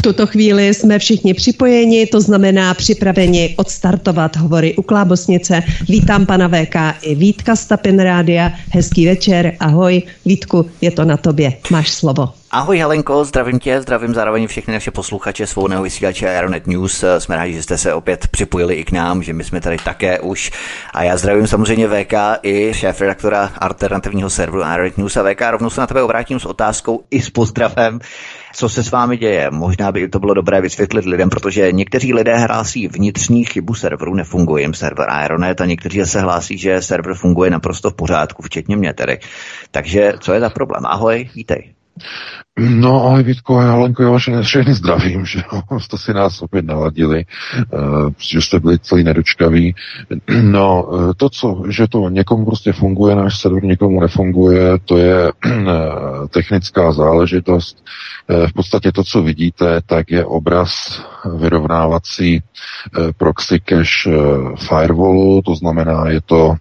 [0.00, 5.62] V tuto chvíli jsme všichni připojeni, to znamená připraveni odstartovat hovory u Klábosnice.
[5.88, 8.52] Vítám pana VK i Vítka Stapin Rádia.
[8.72, 10.02] Hezký večer, ahoj.
[10.26, 12.39] Vítku, je to na tobě, máš slovo.
[12.52, 17.04] Ahoj Helenko, zdravím tě, zdravím zároveň všechny naše posluchače svobodného vysílače Aeronet News.
[17.18, 20.20] Jsme rádi, že jste se opět připojili i k nám, že my jsme tady také
[20.20, 20.50] už.
[20.94, 25.16] A já zdravím samozřejmě VK i šéf redaktora alternativního serveru Aeronet News.
[25.16, 28.00] A VK rovnou se na tebe obrátím s otázkou i s pozdravem.
[28.54, 29.50] Co se s vámi děje?
[29.50, 34.62] Možná by to bylo dobré vysvětlit lidem, protože někteří lidé hlásí vnitřní chybu serveru, nefunguje
[34.62, 38.94] jim server Aeronet a někteří se hlásí, že server funguje naprosto v pořádku, včetně mě
[38.94, 39.18] tedy.
[39.70, 40.86] Takže co je za problém?
[40.86, 41.79] Ahoj, vítej.
[42.58, 46.64] No ahoj Vítko a Helenko, já vás všechny zdravím, že jo, jste si nás opět
[46.64, 47.24] naladili,
[47.72, 49.74] uh, že jste byli celý nedočkaví.
[50.42, 55.32] No, uh, to, co, že to někomu prostě funguje, náš server někomu nefunguje, to je
[55.32, 57.84] uh, technická záležitost.
[58.46, 61.02] V podstatě to, co vidíte, tak je obraz
[61.38, 62.42] vyrovnávací
[63.16, 64.10] proxy cache
[64.68, 66.54] firewallu, to znamená, je to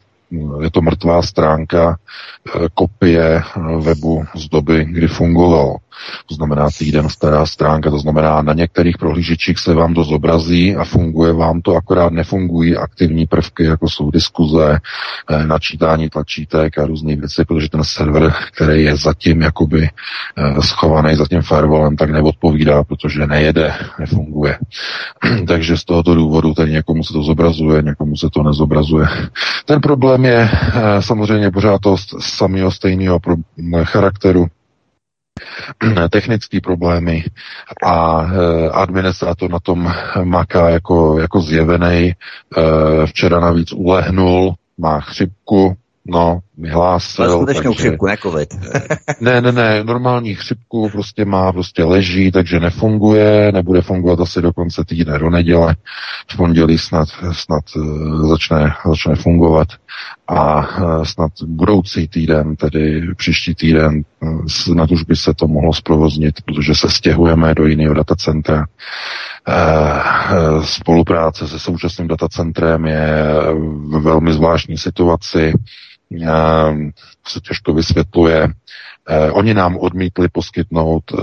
[0.62, 3.42] je to mrtvá stránka eh, kopie
[3.80, 5.78] webu z doby, kdy fungoval
[6.26, 10.84] to znamená týden stará stránka, to znamená na některých prohlížečích se vám to zobrazí a
[10.84, 14.80] funguje vám to, akorát nefungují aktivní prvky, jako jsou diskuze,
[15.30, 21.16] eh, načítání tlačítek a různé věci, protože ten server, který je zatím jakoby eh, schovaný
[21.16, 24.58] za tím firewallem, tak neodpovídá, protože nejede, nefunguje.
[25.48, 29.08] Takže z tohoto důvodu tady někomu se to zobrazuje, někomu se to nezobrazuje.
[29.66, 33.20] Ten problém je eh, samozřejmě pořád to samého stejného
[33.84, 34.48] charakteru,
[36.10, 37.24] technické problémy
[37.84, 42.10] a e, administrátor na tom maká jako, jako zjevený.
[42.10, 42.16] E,
[43.06, 45.78] včera navíc ulehnul, má chřipku,
[46.10, 47.26] no, vyhlásil.
[47.26, 47.84] Ale skutečnou takže...
[47.84, 48.50] chřipku, ne COVID.
[49.22, 54.54] ne, ne, ne, normální chřipku prostě má, prostě leží, takže nefunguje, nebude fungovat asi do
[54.54, 55.76] konce týdne, do neděle.
[56.32, 57.64] V pondělí snad, snad
[58.30, 59.68] začne, začne fungovat
[60.30, 64.04] a e, snad budoucí týden, tedy příští týden,
[64.48, 68.66] snad už by se to mohlo zprovoznit, protože se stěhujeme do jiného datacentra.
[70.64, 75.54] Spolupráce se současným datacentrem je v velmi zvláštní situaci
[77.28, 78.48] se těžko vysvětluje.
[79.10, 81.18] Eh, oni nám odmítli poskytnout eh,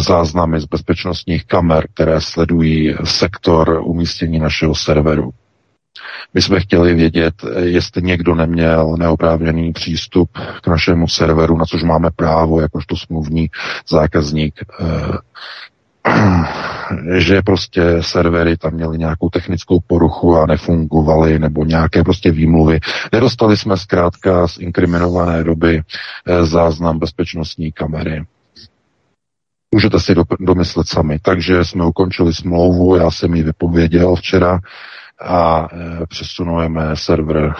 [0.00, 5.30] záznamy z bezpečnostních kamer, které sledují sektor umístění našeho serveru.
[6.34, 10.30] My jsme chtěli vědět, eh, jestli někdo neměl neoprávněný přístup
[10.62, 13.50] k našemu serveru, na což máme právo, jakožto smluvní
[13.88, 14.54] zákazník
[17.18, 22.80] že prostě servery tam měly nějakou technickou poruchu a nefungovaly, nebo nějaké prostě výmluvy.
[23.12, 25.82] Nedostali jsme zkrátka z inkriminované doby
[26.26, 28.24] eh, záznam bezpečnostní kamery.
[29.74, 31.18] Můžete si domyslet sami.
[31.22, 34.58] Takže jsme ukončili smlouvu, já jsem ji vypověděl včera
[35.24, 37.54] a eh, přesunujeme server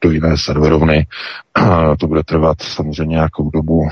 [0.00, 1.06] do jiné serverovny.
[1.98, 3.88] To bude trvat samozřejmě nějakou dobu,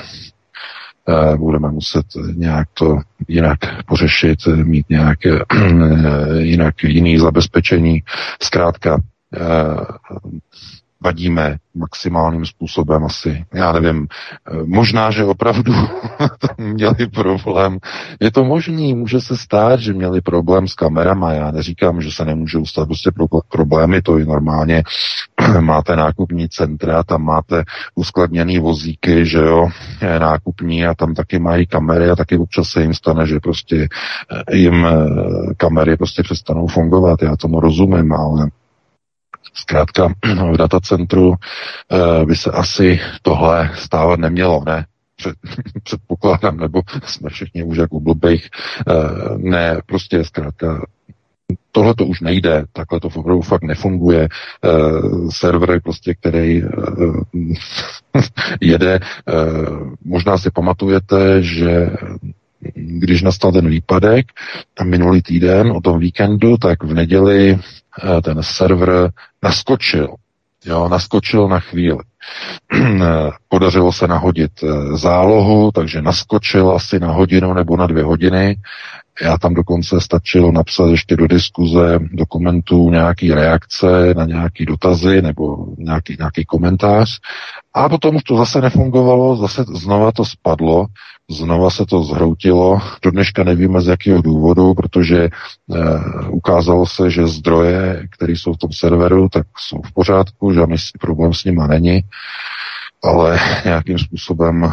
[1.08, 5.38] Eh, budeme muset nějak to jinak pořešit, mít nějak eh,
[6.38, 8.02] jinak jiný zabezpečení.
[8.42, 8.98] Zkrátka
[11.04, 13.44] vadíme maximálním způsobem asi.
[13.54, 15.72] Já nevím, eh, možná, že opravdu
[16.59, 17.78] měli problém.
[18.20, 21.32] Je to možný, může se stát, že měli problém s kamerama.
[21.32, 23.10] Já neříkám, že se nemůžou stát prostě
[23.48, 24.82] problémy, to je normálně.
[25.60, 27.64] máte nákupní centra, tam máte
[27.94, 29.69] uskladněný vozíky, že jo,
[30.19, 33.88] nákupní a tam taky mají kamery a taky občas se jim stane, že prostě
[34.50, 37.22] eh, jim eh, kamery prostě přestanou fungovat.
[37.22, 38.48] Já tomu rozumím, ale
[39.54, 40.09] Zkrátka
[40.53, 44.87] v datacentru eh, by se asi tohle stávat nemělo, ne?
[45.82, 48.49] Předpokládám, nebo jsme všichni už jako blbých.
[48.88, 48.94] Eh,
[49.37, 50.87] ne, prostě zkrátka
[51.72, 54.28] tohle to už nejde, takhle to opravdu fakt nefunguje.
[54.64, 57.22] Uh, server, prostě, který uh,
[58.61, 61.90] jede, uh, možná si pamatujete, že
[62.75, 64.26] když nastal ten výpadek
[64.84, 67.58] minulý týden o tom víkendu, tak v neděli
[68.22, 69.10] ten server
[69.42, 70.14] naskočil.
[70.64, 71.98] Jo, naskočil na chvíli.
[73.48, 78.56] Podařilo se nahodit eh, zálohu, takže naskočil asi na hodinu nebo na dvě hodiny.
[79.23, 85.23] Já tam dokonce stačilo napsat ještě do diskuze, do komentů nějaký reakce na nějaký dotazy
[85.23, 87.19] nebo nějaký, nějaký komentář.
[87.75, 90.87] A potom už to zase nefungovalo, zase znova to spadlo,
[91.31, 92.81] znova se to zhroutilo.
[93.03, 95.31] Do dneška nevíme z jakého důvodu, protože e,
[96.31, 101.35] ukázalo se, že zdroje, které jsou v tom serveru, tak jsou v pořádku, žádný problém
[101.35, 102.03] s nima není
[103.02, 104.70] ale nějakým způsobem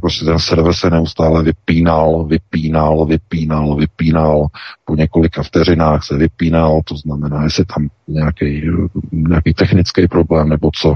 [0.00, 4.46] prostě ten server se neustále vypínal, vypínal, vypínal, vypínal.
[4.84, 8.70] Po několika vteřinách se vypínal, to znamená, jestli tam nějaký,
[9.12, 10.94] nějaký technický problém nebo co.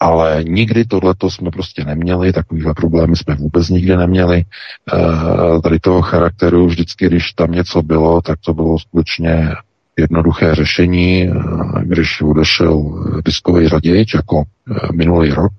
[0.00, 4.36] Ale nikdy tohleto jsme prostě neměli, takovýhle problémy jsme vůbec nikdy neměli.
[4.38, 9.48] E, tady toho charakteru vždycky, když tam něco bylo, tak to bylo skutečně
[9.98, 11.32] jednoduché řešení, eh,
[11.82, 15.52] když odešel diskový řadič jako eh, minulý rok,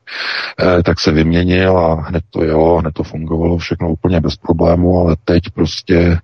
[0.60, 5.00] eh, tak se vyměnil a hned to jelo, hned to fungovalo všechno úplně bez problému,
[5.00, 6.18] ale teď prostě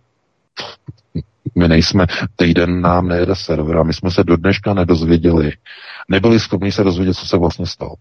[1.56, 5.52] my nejsme, týden nám nejede server a my jsme se do dneška nedozvěděli,
[6.10, 7.96] nebyli schopni se dozvědět, co se vlastně stalo.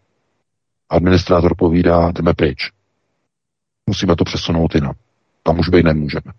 [0.91, 2.71] Administrátor povídá, jdeme pryč.
[3.87, 4.95] Musíme to přesunout jinam.
[5.43, 6.33] Tam už být nemůžeme.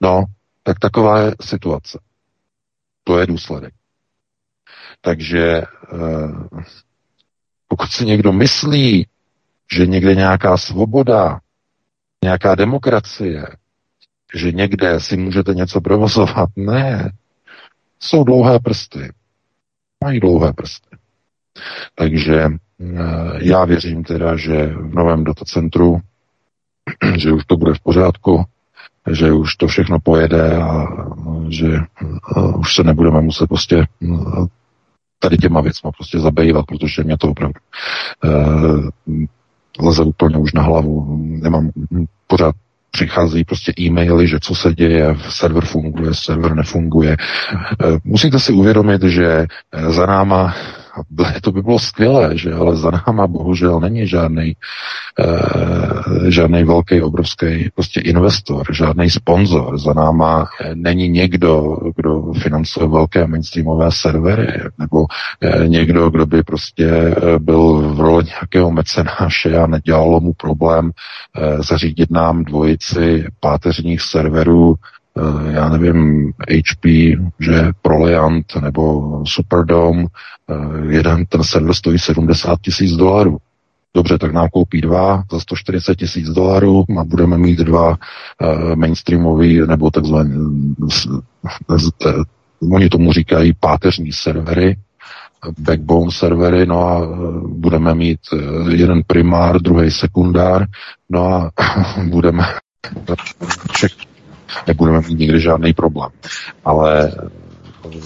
[0.00, 0.24] No,
[0.62, 1.98] tak taková je situace.
[3.08, 3.74] To je důsledek.
[5.00, 5.66] Takže eh,
[7.68, 9.06] pokud si někdo myslí,
[9.74, 11.40] že někde nějaká svoboda,
[12.24, 13.46] nějaká demokracie,
[14.34, 17.12] že někde si můžete něco provozovat, ne.
[18.00, 19.12] Jsou dlouhé prsty.
[20.04, 20.96] Mají dlouhé prsty.
[21.94, 22.48] Takže eh,
[23.40, 26.00] já věřím teda, že v novém datacentru,
[27.16, 28.44] že už to bude v pořádku,
[29.10, 30.86] že už to všechno pojede a
[31.48, 31.78] že
[32.56, 33.84] už se nebudeme muset prostě
[35.18, 37.60] tady těma věcma prostě zabývat, protože mě to opravdu
[38.24, 38.88] uh,
[39.80, 41.18] leze úplně už na hlavu.
[41.42, 41.70] Nemám
[42.26, 42.54] pořád
[42.90, 47.16] přichází prostě e-maily, že co se děje, server funguje, server nefunguje.
[48.04, 49.46] Musíte si uvědomit, že
[49.88, 50.54] za náma
[51.42, 57.70] to by bylo skvělé, že ale za náma bohužel není žádný e, žádný velký, obrovský
[57.74, 59.78] prostě investor, žádný sponzor.
[59.78, 65.06] Za náma není někdo, kdo financuje velké mainstreamové servery, nebo
[65.42, 70.90] e, někdo, kdo by prostě eh, byl v roli nějakého mecenáše a nedělalo mu problém
[70.90, 74.97] e, zařídit nám dvojici páteřních serverů Eh,
[75.50, 76.84] já nevím, HP,
[77.40, 83.38] že Proliant nebo Superdome, eh, jeden ten server stojí 70 tisíc dolarů.
[83.94, 87.96] Dobře, tak nám koupí dva za 140 tisíc dolarů a budeme mít dva uh,
[88.76, 90.36] mainstreamový nebo takzvané,
[92.72, 94.76] oni tomu říkají páteřní servery,
[95.58, 97.06] backbone servery, no a
[97.48, 98.20] budeme mít
[98.70, 100.66] jeden primár, druhý sekundár,
[101.10, 101.50] no a
[102.04, 102.44] budeme
[103.72, 104.07] všechno
[104.66, 106.10] nebudeme mít nikdy žádný problém.
[106.64, 107.98] Ale eh,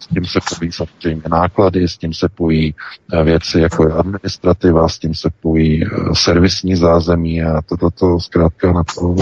[0.00, 2.74] s tím se pojí samozřejmě náklady, s tím se pojí
[3.12, 8.20] eh, věci jako je administrativa, s tím se pojí eh, servisní zázemí a toto to
[8.20, 9.14] zkrátka na to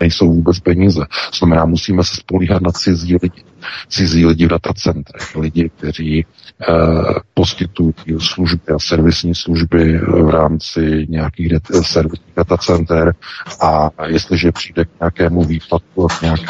[0.00, 1.00] nejsou vůbec peníze.
[1.38, 3.44] Znamená, musíme se spolíhat na cizí lidi.
[3.88, 6.24] Cizí lidi v datacentrech, lidi, kteří e,
[7.34, 13.14] poskytují služby a servisní služby v rámci nějakých dat- servisních datacenter.
[13.60, 16.46] A jestliže přijde k nějakému výpadku a nějaké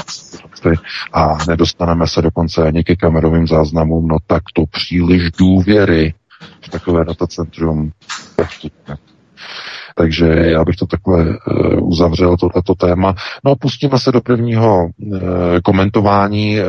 [1.12, 6.14] a nedostaneme se dokonce ani ke kamerovým záznamům, no tak to příliš důvěry
[6.60, 7.90] v takové datacentrum
[9.94, 13.14] takže já bych to takhle uh, uzavřel, tohleto téma.
[13.44, 15.20] No a pustíme se do prvního uh,
[15.64, 16.66] komentování, uh,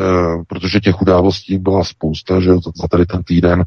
[0.47, 3.63] protože těch událostí byla spousta, že za tady ten týden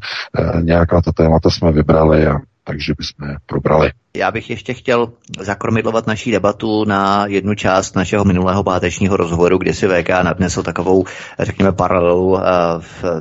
[0.61, 3.91] nějaká ta témata jsme vybrali a takže bychom je probrali.
[4.17, 5.09] Já bych ještě chtěl
[5.39, 11.05] zakromidlovat naší debatu na jednu část našeho minulého pátečního rozhovoru, kde si VK nadnesl takovou,
[11.39, 12.39] řekněme, paralelu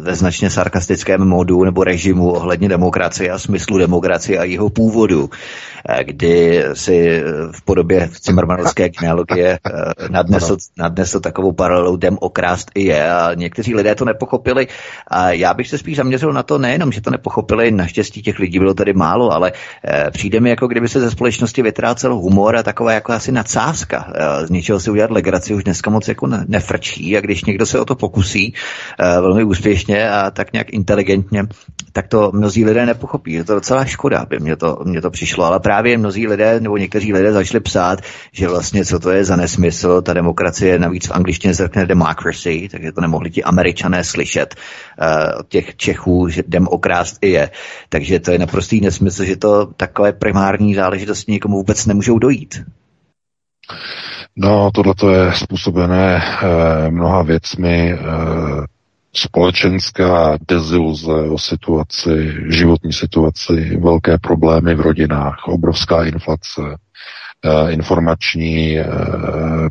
[0.01, 5.31] ve značně sarkastickém modu nebo režimu ohledně demokracie a smyslu demokracie a jeho původu,
[6.03, 7.23] kdy si
[7.53, 9.59] v podobě Cimrmanovské genealogie
[10.11, 13.11] nadnesl, nadnesl takovou paralelu dem okrást i je.
[13.11, 14.67] A někteří lidé to nepochopili.
[15.07, 18.59] A já bych se spíš zaměřil na to nejenom, že to nepochopili, naštěstí těch lidí
[18.59, 19.53] bylo tady málo, ale
[20.11, 24.13] přijde mi jako kdyby kdyby se ze společnosti vytrácel humor a taková jako asi nadsázka.
[24.15, 27.81] Eh, z ničeho si udělat legraci už dneska moc jako nefrčí a když někdo se
[27.81, 28.55] o to pokusí
[28.99, 31.45] eh, velmi úspěšně a tak nějak inteligentně,
[31.93, 33.33] tak to mnozí lidé nepochopí.
[33.33, 36.77] Je to docela škoda, aby mě to, mě to přišlo, ale právě mnozí lidé nebo
[36.77, 38.01] někteří lidé začali psát,
[38.33, 42.93] že vlastně co to je za nesmysl, ta demokracie navíc v angličtině řekne democracy, takže
[42.93, 47.51] to nemohli ti američané slyšet uh, od těch Čechů, že demokrást i je.
[47.89, 52.65] Takže to je naprostý nesmysl, že to takové primární záležitosti nikomu vůbec nemůžou dojít.
[54.37, 57.93] No, tohle je způsobené eh, mnoha věcmi.
[57.93, 58.67] Eh,
[59.17, 66.61] společenská deziluze o situaci, životní situaci, velké problémy v rodinách, obrovská inflace,
[67.69, 68.87] informační eh,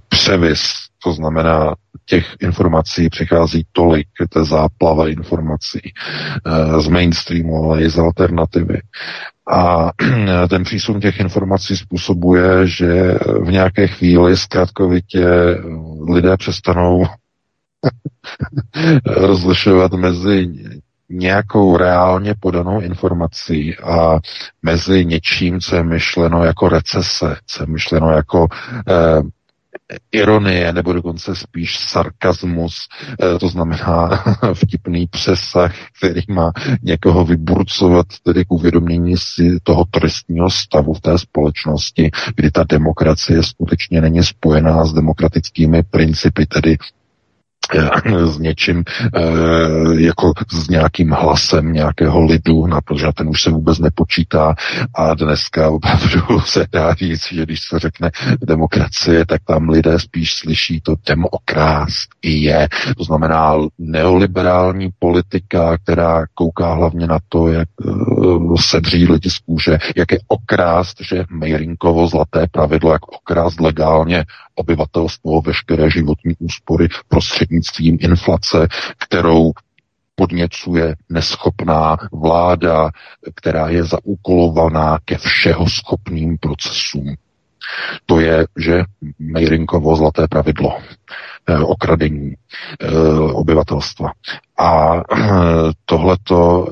[0.09, 0.61] převis,
[1.03, 7.89] to znamená, těch informací přichází tolik, to je záplava informací eh, z mainstreamu, ale i
[7.89, 8.81] z alternativy.
[9.51, 9.91] A
[10.49, 15.27] ten přísun těch informací způsobuje, že v nějaké chvíli zkrátkovitě
[16.09, 17.05] lidé přestanou
[19.05, 20.47] rozlišovat mezi
[21.09, 24.19] nějakou reálně podanou informací a
[24.61, 28.47] mezi něčím, co je myšleno jako recese, co je myšleno jako
[28.89, 29.21] eh,
[30.11, 32.75] ironie nebo dokonce spíš sarkazmus,
[33.35, 36.51] eh, to znamená vtipný přesah, který má
[36.83, 43.43] někoho vyburcovat tedy k uvědomění si toho trestního stavu v té společnosti, kdy ta demokracie
[43.43, 46.77] skutečně není spojená s demokratickými principy, tedy
[48.25, 48.83] s něčím,
[49.15, 49.21] eh,
[50.01, 54.55] jako s nějakým hlasem nějakého lidu, no, protože ten už se vůbec nepočítá
[54.93, 58.11] a dneska opravdu se dá říct, že když se řekne
[58.47, 62.67] demokracie, tak tam lidé spíš slyší to demokrast i je.
[62.97, 69.77] To znamená neoliberální politika, která kouká hlavně na to, jak uh, sedří lidi z kůže,
[69.95, 77.97] jak je okrást, že Mejrinkovo zlaté pravidlo, jak okrást legálně obyvatelstvo veškeré životní úspory prostřednictvím
[78.01, 79.51] inflace, kterou
[80.15, 82.89] podněcuje neschopná vláda,
[83.35, 87.15] která je zaúkolovaná ke všeho schopným procesům.
[88.05, 88.83] To je, že
[89.19, 92.89] Mejrinkovo zlaté pravidlo eh, okradení eh,
[93.33, 94.11] obyvatelstva.
[94.57, 95.01] A eh,
[95.85, 96.67] tohleto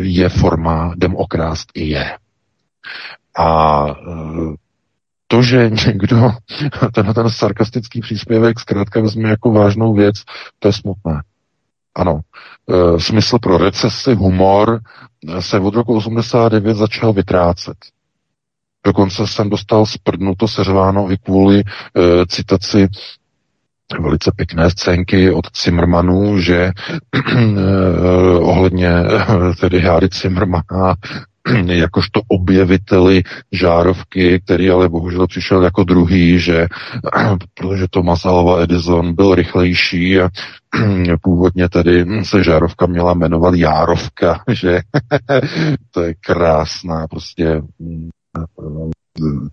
[0.00, 2.18] je forma demokrást i je.
[3.38, 3.86] A
[5.34, 6.30] to, že někdo
[6.94, 10.16] tenhle ten sarkastický příspěvek zkrátka vezme jako vážnou věc,
[10.58, 11.22] to je smutné.
[11.94, 12.20] Ano,
[12.70, 14.80] e, smysl pro recesi, humor
[15.40, 17.76] se od roku 89 začal vytrácet.
[18.86, 21.62] Dokonce jsem dostal sprdnuto seřváno i kvůli e,
[22.26, 22.88] citaci
[24.00, 26.72] velice pěkné scénky od Zimmermanů, že
[27.14, 27.40] eh,
[28.40, 28.90] ohledně
[29.60, 30.94] tedy Háry Zimmermana
[31.66, 33.22] jakožto objeviteli
[33.52, 36.66] žárovky, který ale bohužel přišel jako druhý, že
[37.54, 40.28] protože Thomas Alva Edison byl rychlejší a
[41.22, 44.80] původně tedy se žárovka měla jmenovat Járovka, že?
[45.90, 47.62] To je krásná prostě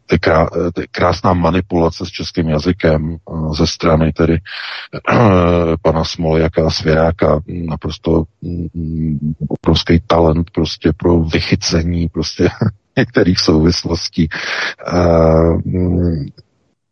[0.05, 6.67] ty krá, ty krásná manipulace s českým jazykem eh, ze strany tedy eh, pana Smoljaka
[6.67, 12.49] a Svěráka, naprosto mm, obrovský talent prostě pro vychycení prostě
[12.97, 14.29] některých souvislostí.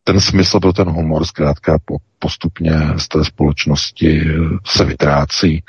[0.10, 1.78] Ten smysl pro ten humor zkrátka
[2.20, 4.22] postupně z té společnosti
[4.66, 5.64] se vytrácí.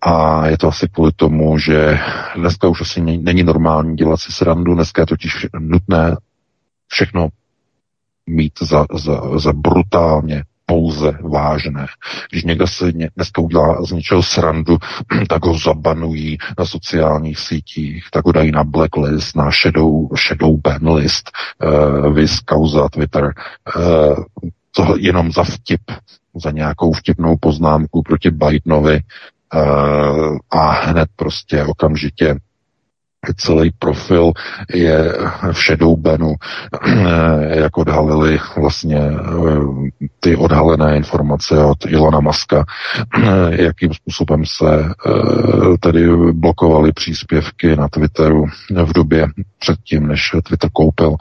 [0.00, 1.98] A je to asi kvůli tomu, že
[2.36, 6.16] dneska už asi není normální dělat si srandu, dneska je totiž nutné
[6.88, 7.28] všechno
[8.26, 11.86] mít za, za, za brutálně pouze vážné.
[12.30, 14.78] Když někdo se dneska udělá z něčeho srandu,
[15.28, 20.94] tak ho zabanují na sociálních sítích, tak ho dají na blacklist, na shadow, shadow ban
[20.94, 21.30] list,
[21.64, 23.34] uh, vis kauza Twitter,
[23.76, 24.24] uh,
[24.76, 25.82] to jenom za vtip,
[26.34, 29.00] za nějakou vtipnou poznámku proti Bidenovi,
[29.54, 32.36] Eh, a hned prostě okamžitě
[33.36, 34.32] celý profil
[34.74, 35.12] je
[35.52, 36.34] v shadow banu,
[36.86, 42.64] eh, jak odhalili vlastně eh, ty odhalené informace od Ilona Maska,
[43.50, 44.90] jakým způsobem se
[45.80, 48.46] tedy blokovaly příspěvky na Twitteru
[48.84, 51.16] v době předtím, než Twitter koupil.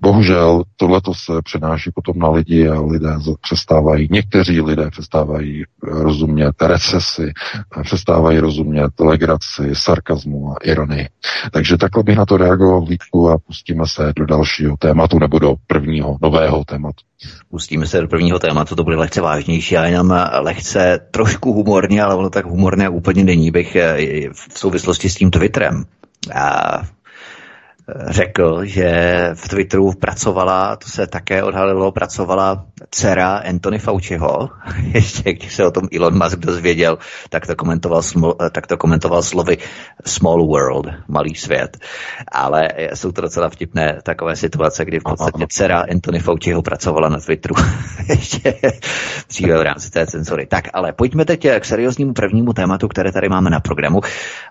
[0.00, 7.32] Bohužel tohleto se přenáší potom na lidi a lidé přestávají, někteří lidé přestávají rozumět recesi,
[7.82, 11.01] přestávají rozumět legraci, sarkazmu a ironii.
[11.52, 15.54] Takže takhle bych na to reagoval Vítku a pustíme se do dalšího tématu nebo do
[15.66, 17.04] prvního nového tématu.
[17.50, 22.14] Pustíme se do prvního tématu, to bude lehce vážnější a jenom lehce trošku humorně, ale
[22.14, 23.96] ono tak humorné úplně není, bych eh,
[24.32, 25.84] v souvislosti s tím Twitterem.
[26.34, 26.82] A
[27.88, 34.50] řekl, že v Twitteru pracovala, to se také odhalilo, pracovala dcera Anthony Fauciho.
[34.94, 36.98] Ještě když se o tom Elon Musk dozvěděl,
[37.28, 38.02] tak to komentoval,
[38.52, 39.58] tak to komentoval slovy
[40.06, 41.78] small world, malý svět.
[42.32, 47.18] Ale jsou to docela vtipné takové situace, kdy v podstatě dcera Anthony Fauciho pracovala na
[47.18, 47.54] Twitteru.
[48.08, 48.54] Ještě
[49.28, 50.46] dříve v rámci té cenzory.
[50.46, 54.00] Tak, ale pojďme teď k serióznímu prvnímu tématu, které tady máme na programu.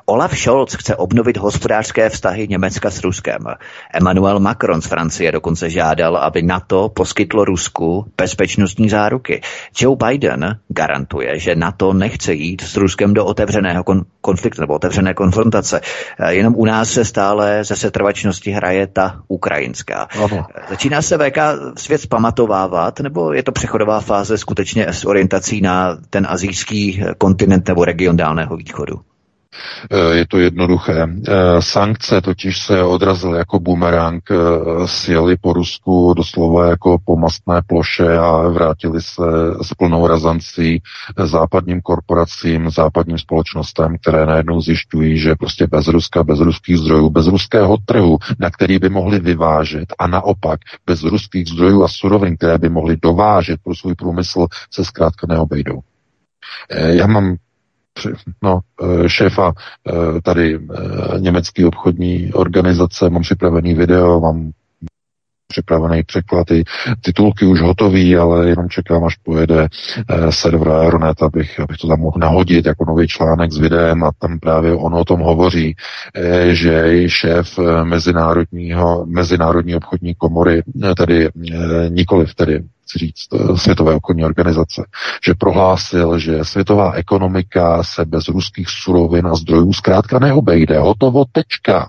[0.05, 3.45] Olaf Scholz chce obnovit hospodářské vztahy Německa s Ruskem Ruskem.
[3.93, 9.41] Emmanuel Macron z Francie dokonce žádal, aby NATO poskytlo Rusku bezpečnostní záruky.
[9.79, 15.13] Joe Biden garantuje, že NATO nechce jít s Ruskem do otevřeného kon- konfliktu nebo otevřené
[15.13, 15.81] konfrontace.
[16.19, 20.07] Eh, jenom u nás se stále ze setrvačnosti hraje ta ukrajinská.
[20.23, 20.45] Ano.
[20.69, 21.37] Začíná se VK
[21.77, 27.85] svět pamatovávat, nebo je to přechodová fáze skutečně s orientací na ten azijský kontinent nebo
[27.85, 29.10] region Dálného východu?
[29.91, 31.07] Eh, je to jednoduché.
[31.07, 34.35] Eh, sankce totiž se odrazily jako bumerang, eh,
[34.85, 39.23] sjeli po Rusku doslova jako po mastné ploše a vrátili se
[39.61, 40.81] s plnou razancí
[41.23, 47.27] západním korporacím, západním společnostem, které najednou zjišťují, že prostě bez Ruska, bez ruských zdrojů, bez
[47.27, 52.57] ruského trhu, na který by mohli vyvážet a naopak bez ruských zdrojů a surovin, které
[52.57, 55.79] by mohli dovážet pro svůj průmysl, se zkrátka neobejdou.
[56.69, 57.35] Já mám
[58.43, 59.53] no, eh, šéfa
[59.87, 64.51] eh, tady eh, německé obchodní organizace, mám připravený video, mám
[65.51, 66.63] připravený překlad, ty
[67.01, 71.99] titulky už hotový, ale jenom čekám, až pojede eh, server Aeronet, abych, abych to tam
[71.99, 75.75] mohl nahodit jako nový článek s videem a tam právě on o tom hovoří,
[76.15, 80.63] eh, že šéf mezinárodního, mezinárodní obchodní komory,
[80.97, 82.63] tedy eh, nikoliv tedy
[82.97, 84.85] říct, Světové obchodní organizace,
[85.25, 90.79] že prohlásil, že světová ekonomika se bez ruských surovin a zdrojů zkrátka neobejde.
[90.79, 91.87] Hotovo, tečka.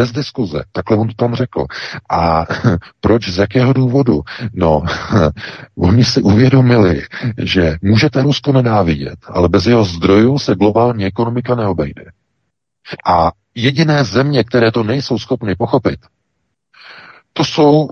[0.00, 0.64] Bez diskuze.
[0.72, 1.66] Takhle on to tam řekl.
[2.10, 2.46] A
[3.00, 4.20] proč, z jakého důvodu?
[4.52, 4.82] No,
[5.78, 7.02] oni si uvědomili,
[7.38, 12.04] že můžete Rusko nenávidět, ale bez jeho zdrojů se globální ekonomika neobejde.
[13.06, 16.00] A jediné země, které to nejsou schopny pochopit,
[17.32, 17.88] to jsou,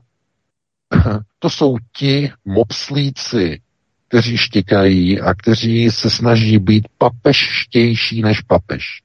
[1.38, 3.60] to jsou ti mopslíci,
[4.08, 9.02] kteří štěkají a kteří se snaží být papeštější než papež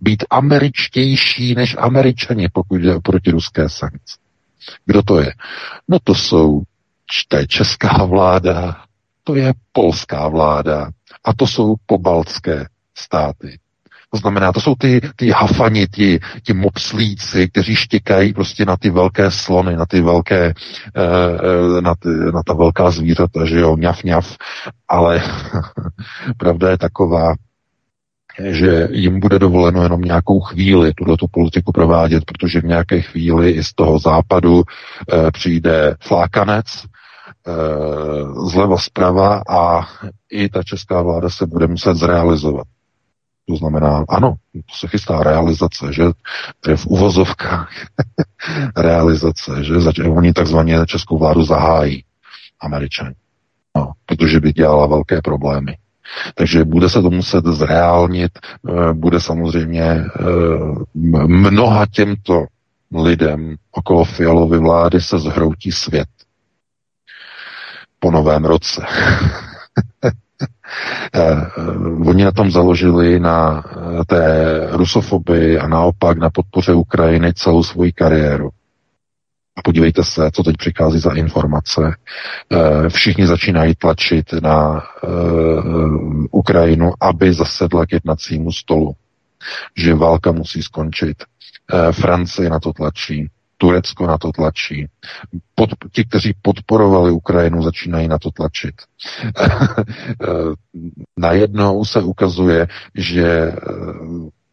[0.00, 4.16] být američtější než američani, pokud jde o protiruské sankce.
[4.86, 5.32] Kdo to je?
[5.88, 6.62] No to jsou,
[7.28, 8.76] to je česká vláda,
[9.24, 10.90] to je polská vláda
[11.24, 13.58] a to jsou pobaltské státy.
[14.12, 18.90] To znamená, to jsou ty, ty hafani, ty, ti mopslíci, kteří štěkají prostě na ty
[18.90, 20.54] velké slony, na ty velké,
[20.96, 24.36] eh, na, ty, na ta velká zvířata, že jo, ňaf, ňaf.
[24.88, 25.22] Ale
[26.36, 27.34] pravda je taková,
[28.44, 33.64] že jim bude dovoleno jenom nějakou chvíli tuto politiku provádět, protože v nějaké chvíli i
[33.64, 36.84] z toho západu e, přijde flákanec, e,
[38.48, 39.86] zleva zprava a
[40.30, 42.66] i ta česká vláda se bude muset zrealizovat.
[43.48, 46.02] To znamená, ano, to se chystá realizace, že
[46.60, 47.70] to je v uvozovkách
[48.76, 52.04] realizace, že zač- oni takzvaně českou vládu zahájí
[52.60, 53.14] američani,
[53.76, 55.76] no, protože by dělala velké problémy.
[56.34, 58.32] Takže bude se to muset zreálnit,
[58.68, 60.04] eh, bude samozřejmě eh,
[61.26, 62.44] mnoha těmto
[63.02, 66.08] lidem okolo Fialovy vlády se zhroutí svět
[67.98, 68.82] po novém roce.
[71.14, 71.46] Eh,
[72.06, 73.62] oni na tom založili na
[74.06, 78.50] té rusofobii a naopak na podpoře Ukrajiny celou svoji kariéru.
[79.60, 81.96] A podívejte se, co teď přichází za informace.
[82.52, 85.08] Eh, všichni začínají tlačit na eh,
[86.30, 88.92] Ukrajinu, aby zasedla k jednacímu stolu.
[89.76, 91.24] Že válka musí skončit.
[91.72, 93.28] Eh, Francie na to tlačí.
[93.56, 94.86] Turecko na to tlačí.
[95.54, 98.74] Pod, ti, kteří podporovali Ukrajinu, začínají na to tlačit.
[101.18, 103.52] Najednou se ukazuje, že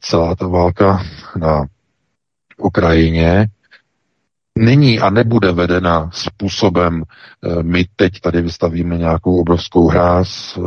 [0.02, 1.02] celá ta válka
[1.39, 1.65] na
[2.58, 3.48] Ukrajině
[4.58, 10.62] není a nebude vedena způsobem, eh, my teď tady vystavíme nějakou obrovskou hráz, eh,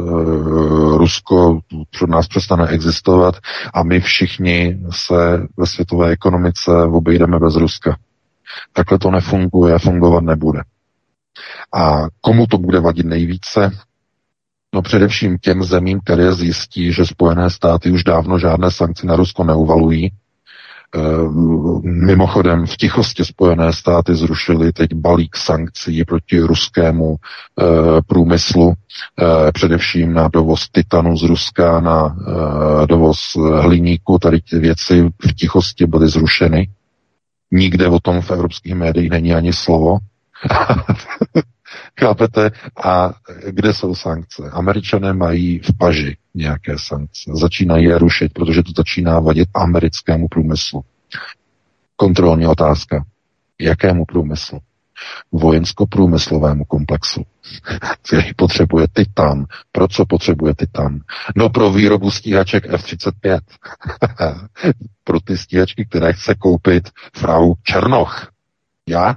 [0.97, 1.61] Rusko
[1.99, 3.35] pro nás přestane existovat
[3.75, 7.97] a my všichni se ve světové ekonomice obejdeme bez Ruska.
[8.73, 10.61] Takhle to nefunguje a fungovat nebude.
[11.75, 13.71] A komu to bude vadit nejvíce?
[14.75, 19.45] No především těm zemím, které zjistí, že Spojené státy už dávno žádné sankce na Rusko
[19.45, 20.11] neuvalují,
[21.83, 27.65] mimochodem v tichosti Spojené státy zrušily teď balík sankcí proti ruskému eh,
[28.07, 32.17] průmyslu, eh, především na dovoz titanu z Ruska, na
[32.87, 36.69] dovoz hliníku, tady ty věci v tichosti byly zrušeny.
[37.53, 39.99] Nikde o tom v evropských médiích není ani slovo.
[42.01, 42.51] Chápete?
[42.85, 43.13] A
[43.49, 44.51] kde jsou sankce?
[44.53, 47.31] Američané mají v paži nějaké sankce.
[47.35, 50.85] Začínají je rušit, protože to začíná vadit americkému průmyslu.
[51.97, 53.05] Kontrolní otázka.
[53.61, 54.61] Jakému průmyslu?
[55.33, 57.23] vojensko-průmyslovému komplexu,
[58.03, 59.45] který potřebuje titan.
[59.73, 61.01] Pro co potřebuje titan?
[61.37, 63.41] No pro výrobu stíhaček F-35.
[65.05, 68.31] pro ty stíhačky, které chce koupit frau Černoch.
[68.89, 69.15] Já?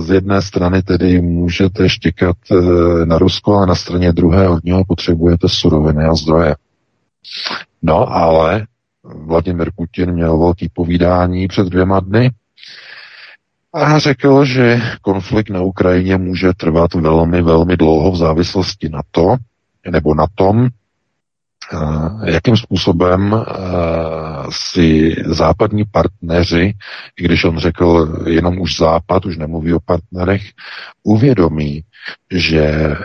[0.00, 4.84] Z jedné strany tedy můžete štěkat eh, na Rusko, a na straně druhé od něho
[4.84, 6.56] potřebujete suroviny a zdroje.
[7.82, 8.66] No ale
[9.04, 12.30] Vladimir Putin měl velký povídání před dvěma dny
[13.72, 19.36] a řekl, že konflikt na Ukrajině může trvat velmi, velmi dlouho v závislosti na to,
[19.90, 20.85] nebo na tom, Eh,
[22.24, 23.52] jakým způsobem eh,
[24.50, 26.74] si západní partneři,
[27.20, 30.42] i když on řekl jenom už západ, už nemluví o partnerech,
[31.02, 31.82] uvědomí,
[32.30, 32.96] že eh,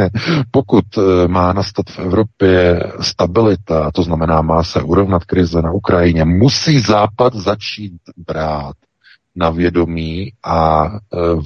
[0.50, 0.84] pokud
[1.26, 7.34] má nastat v Evropě stabilita, to znamená má se urovnat krize na Ukrajině, musí Západ
[7.34, 8.74] začít brát
[9.36, 10.90] na vědomí a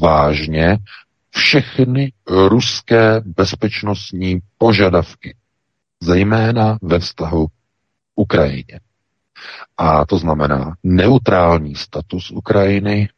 [0.00, 0.78] vážně
[1.30, 5.34] všechny ruské bezpečnostní požadavky
[6.02, 7.46] zejména ve vztahu
[8.16, 8.80] Ukrajině.
[9.76, 13.08] A to znamená neutrální status Ukrajiny,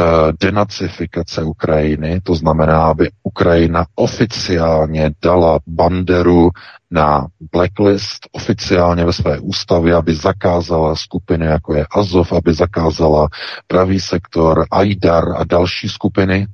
[0.00, 0.04] eh,
[0.40, 6.50] denacifikace Ukrajiny, to znamená, aby Ukrajina oficiálně dala banderu
[6.90, 13.28] na blacklist, oficiálně ve své ústavě, aby zakázala skupiny, jako je Azov, aby zakázala
[13.66, 16.46] pravý sektor, Aidar a další skupiny,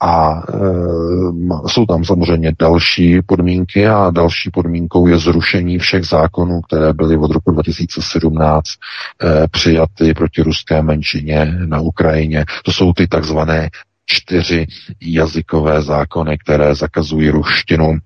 [0.00, 6.92] a e, jsou tam samozřejmě další podmínky a další podmínkou je zrušení všech zákonů, které
[6.92, 12.44] byly od roku 2017 e, přijaty proti ruské menšině na Ukrajině.
[12.64, 13.70] To jsou ty takzvané
[14.06, 14.66] čtyři
[15.00, 17.98] jazykové zákony, které zakazují ruštinu e,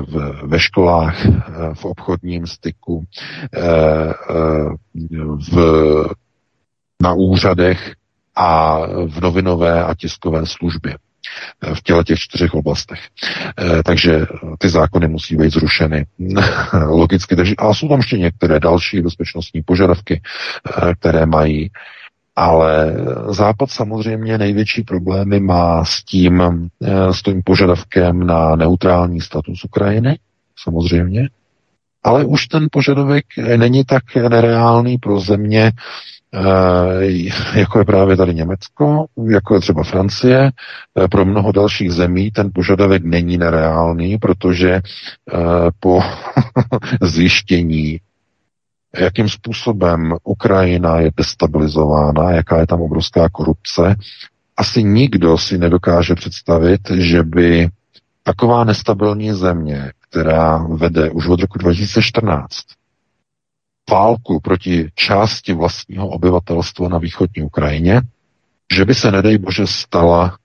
[0.00, 1.26] v, ve školách,
[1.74, 3.04] v obchodním styku,
[5.50, 5.56] v,
[7.02, 7.94] na úřadech
[8.36, 10.96] a v novinové a tiskové službě
[11.62, 13.00] eh, v těle těch čtyřech oblastech.
[13.58, 14.26] E, takže
[14.58, 16.06] ty zákony musí být zrušeny
[16.86, 17.36] logicky.
[17.36, 20.20] Takže, a jsou tam ještě některé další bezpečnostní požadavky,
[20.82, 21.70] e, které mají.
[22.38, 22.94] Ale
[23.28, 26.42] Západ samozřejmě největší problémy má s tím,
[27.10, 30.18] s tím požadavkem na neutrální status Ukrajiny,
[30.58, 31.28] samozřejmě.
[32.02, 33.24] Ale už ten požadavek
[33.56, 36.15] není tak nereálný pro země, Eh,
[37.54, 40.50] jako je právě tady Německo, jako je třeba Francie.
[40.98, 44.82] Eh, pro mnoho dalších zemí ten požadavek není nereálný, protože eh,
[45.80, 46.00] po
[47.02, 48.00] zjištění,
[48.98, 53.96] jakým způsobem Ukrajina je destabilizována, jaká je tam obrovská korupce,
[54.56, 57.68] asi nikdo si nedokáže představit, že by
[58.22, 62.56] taková nestabilní země, která vede už od roku 2014
[63.90, 68.00] válku proti části vlastního obyvatelstva na východní Ukrajině,
[68.74, 70.38] že by se, nedej bože, stala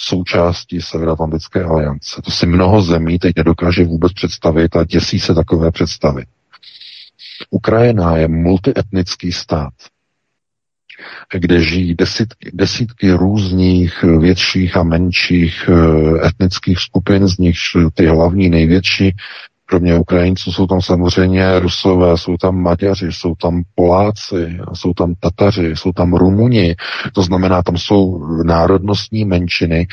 [0.00, 2.22] součástí Severoatlantické aliance.
[2.22, 6.24] To si mnoho zemí teď nedokáže vůbec představit a děsí se takové představy.
[7.50, 9.72] Ukrajina je multietnický stát,
[11.38, 18.48] kde žijí desítky, desítky různých větších a menších eh, etnických skupin, z nichž ty hlavní
[18.48, 19.16] největší
[19.68, 25.76] Kromě Ukrajinců jsou tam samozřejmě Rusové, jsou tam Maďaři, jsou tam Poláci, jsou tam Tataři,
[25.76, 26.76] jsou tam Rumuni.
[27.12, 29.86] To znamená, tam jsou národnostní menšiny,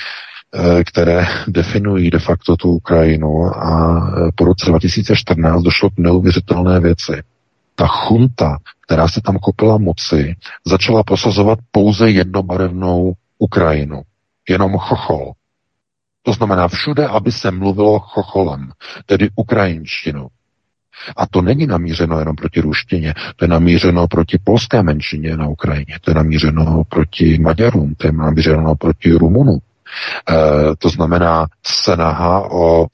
[0.56, 6.80] eh, které definují de facto tu Ukrajinu a eh, po roce 2014 došlo k neuvěřitelné
[6.80, 7.24] věci.
[7.76, 8.58] Ta chunta,
[8.88, 14.02] která se tam kopila moci, začala prosazovat pouze jednobarevnou Ukrajinu.
[14.50, 15.32] Jenom chochol.
[16.24, 18.72] To znamená všude, aby se mluvilo chocholem,
[19.06, 20.28] tedy ukrajinštinou.
[21.18, 25.98] A to není namířeno jenom proti ruštině, to je namířeno proti polské menšině na Ukrajině,
[26.02, 29.60] to je namířeno proti Maďarům, to je namířeno proti Rumunům.
[30.30, 30.36] E,
[30.76, 32.88] to znamená snaha o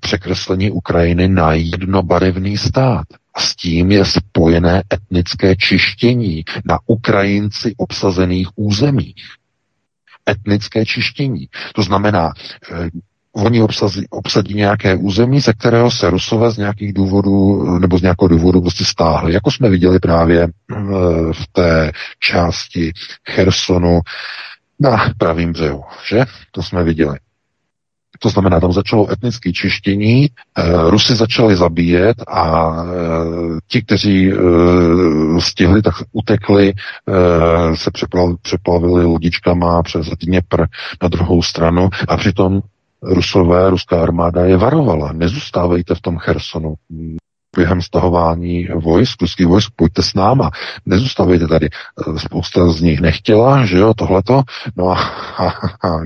[0.00, 3.06] překreslení Ukrajiny na jednobarevný stát.
[3.34, 9.14] A s tím je spojené etnické čištění na Ukrajinci obsazených územích
[10.30, 11.48] etnické čištění.
[11.74, 12.32] To znamená,
[12.72, 12.88] eh,
[13.32, 18.28] oni obsazí, obsadí nějaké území, ze kterého se Rusové z nějakých důvodů nebo z nějakého
[18.28, 19.32] důvodu prostě stáhli.
[19.32, 20.74] Jako jsme viděli právě eh,
[21.32, 22.92] v té části
[23.30, 24.00] Chersonu
[24.80, 26.24] na pravým břehu, že?
[26.50, 27.18] To jsme viděli.
[28.22, 30.30] To znamená, tam začalo etnické čištění, e,
[30.90, 32.88] Rusy začali zabíjet a e,
[33.68, 34.36] ti, kteří e,
[35.38, 36.72] stihli, tak utekli,
[37.74, 40.64] se přeplav, přeplavili lodičkama přes Dněpr
[41.02, 42.60] na druhou stranu a přitom
[43.02, 45.12] Rusové, ruská armáda je varovala.
[45.12, 46.74] Nezůstávejte v tom Chersonu.
[47.56, 50.50] Během stahování vojsk, ruských vojsk, pojďte s náma,
[50.86, 51.68] nezůstavujte tady.
[52.16, 54.42] Spousta z nich nechtěla, že jo, tohleto,
[54.76, 54.94] no a,
[55.38, 55.48] a,
[55.88, 56.00] a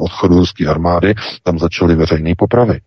[0.00, 2.80] odchodu ruské armády tam začaly veřejné popravy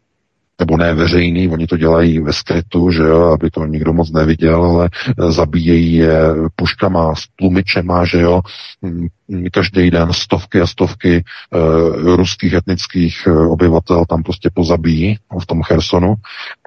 [0.60, 4.64] nebo ne veřejný, oni to dělají ve skrytu, že jo, aby to nikdo moc neviděl,
[4.64, 6.20] ale eh, zabíjejí je
[6.56, 8.42] puškama, s tlumičema, že jo,
[8.82, 9.08] mm,
[9.52, 15.62] každý den stovky a stovky uh, ruských etnických uh, obyvatel tam prostě pozabíjí v tom
[15.64, 16.16] Chersonu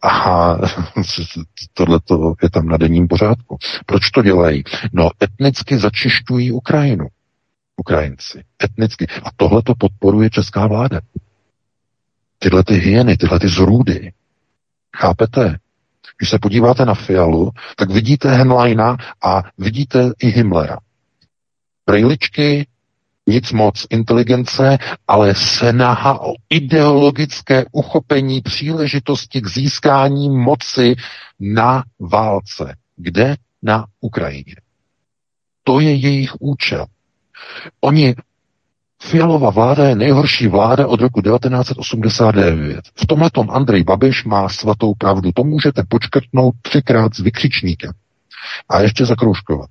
[0.03, 0.55] a
[1.75, 2.01] tohle
[2.43, 3.59] je tam na denním pořádku.
[3.87, 4.65] Proč to dělají?
[4.93, 7.07] No, etnicky začišťují Ukrajinu.
[7.77, 8.43] Ukrajinci.
[8.65, 9.07] Etnicky.
[9.23, 11.01] A tohle to podporuje česká vláda
[12.39, 14.13] tyhle ty hyeny, tyhle ty zrůdy.
[14.97, 15.59] Chápete?
[16.19, 20.79] Když se podíváte na Fialu, tak vidíte Henleina a vidíte i Himmlera.
[21.87, 22.67] Brejličky,
[23.27, 30.97] nic moc inteligence, ale snaha o ideologické uchopení příležitosti k získání moci
[31.41, 32.77] na válce.
[32.97, 33.37] Kde?
[33.63, 34.55] Na Ukrajině.
[35.65, 36.87] To je jejich účel.
[37.81, 38.15] Oni
[39.03, 42.81] Fialová vláda je nejhorší vláda od roku 1989.
[42.95, 45.33] V tomhle tom Andrej Babiš má svatou pravdu.
[45.33, 47.93] To můžete počkrtnout třikrát s vykřičníkem.
[48.69, 49.71] A ještě zakroužkovat.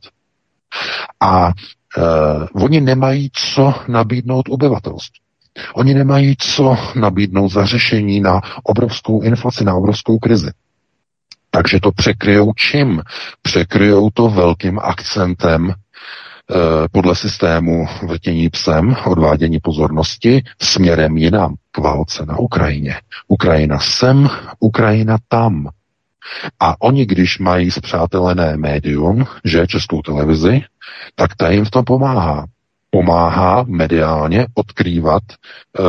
[1.20, 5.28] A uh, oni nemají co nabídnout obyvatelstvu.
[5.74, 10.52] Oni nemají co nabídnout za řešení na obrovskou inflaci, na obrovskou krizi.
[11.52, 13.02] Takže to překryjou čím?
[13.42, 15.74] Překryjou to velkým akcentem
[16.92, 22.96] podle systému vrtění psem, odvádění pozornosti směrem jinam k válce na Ukrajině.
[23.28, 24.30] Ukrajina sem,
[24.60, 25.70] Ukrajina tam.
[26.60, 30.62] A oni, když mají zpřátelené médium, že českou televizi,
[31.16, 32.46] tak ta jim v tom pomáhá.
[32.90, 35.24] Pomáhá mediálně odkrývat,
[35.80, 35.84] e,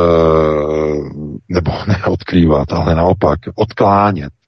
[1.49, 4.38] nebo neodkrývat, ale naopak odklánět Eh,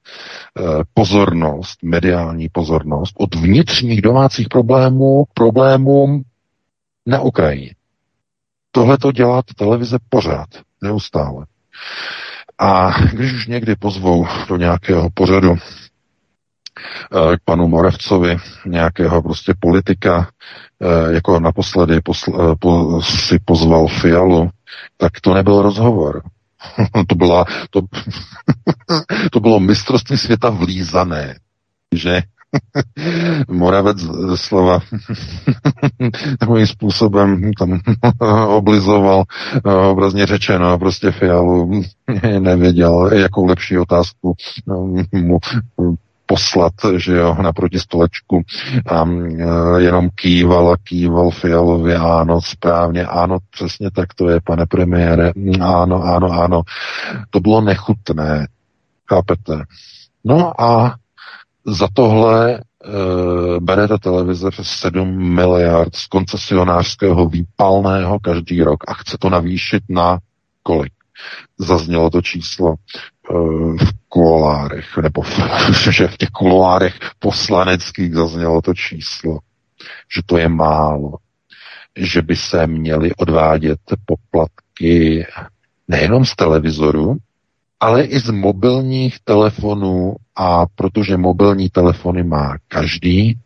[0.94, 6.24] pozornost, mediální pozornost od vnitřních domácích problémů problémům
[7.06, 7.76] na Ukrajině.
[8.72, 10.50] Tohle to dělá televize pořád,
[10.82, 11.46] neustále.
[12.60, 20.30] A když už někdy pozvou do nějakého pořadu eh, k panu Moravcovi, nějakého prostě politika,
[20.82, 24.50] eh, jako naposledy posl, po, si pozval Fialu,
[24.98, 26.24] tak to nebyl rozhovor.
[27.08, 27.82] to, byla, to,
[29.32, 31.36] to bylo mistrovství světa vlízané,
[31.96, 32.22] že?
[33.50, 33.98] Moravec
[34.36, 34.80] slova
[36.40, 37.80] takovým způsobem tam
[38.48, 39.24] oblizoval,
[39.90, 41.82] obrazně řečeno, prostě Fialu
[42.40, 44.34] nevěděl, jakou lepší otázku
[45.14, 45.40] mu
[46.32, 48.42] poslat, že jo, naproti stolečku
[48.88, 54.66] a e, jenom kýval a kýval Fialovi, ano, správně, ano, přesně tak to je, pane
[54.66, 56.62] premiére, ano, ano, ano.
[57.30, 58.48] To bylo nechutné,
[59.10, 59.64] chápete?
[60.24, 60.96] No a
[61.66, 62.60] za tohle e,
[63.60, 69.84] bere ta televize přes 7 miliard z koncesionářského výpalného každý rok a chce to navýšit
[69.90, 70.20] na
[70.64, 70.94] kolik?
[71.60, 72.76] Zaznělo to číslo
[73.78, 75.24] v kuloárech, nebo
[75.92, 79.40] že v těch kuloárech poslaneckých zaznělo to číslo,
[80.16, 81.14] že to je málo,
[81.98, 85.26] že by se měly odvádět poplatky
[85.88, 87.18] nejenom z televizoru,
[87.80, 93.38] ale i z mobilních telefonů a protože mobilní telefony má každý,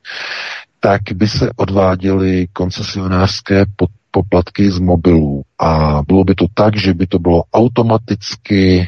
[0.80, 3.66] tak by se odváděly koncesionářské
[4.12, 5.44] poplatky z mobilů.
[5.60, 8.88] A bylo by to tak, že by to bylo automaticky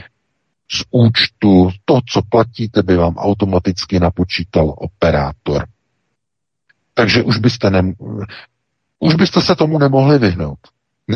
[0.72, 5.68] z účtu, to, co platíte, by vám automaticky napočítal operátor.
[6.94, 7.94] Takže už byste, ne,
[9.00, 10.60] už byste se tomu nemohli vyhnout.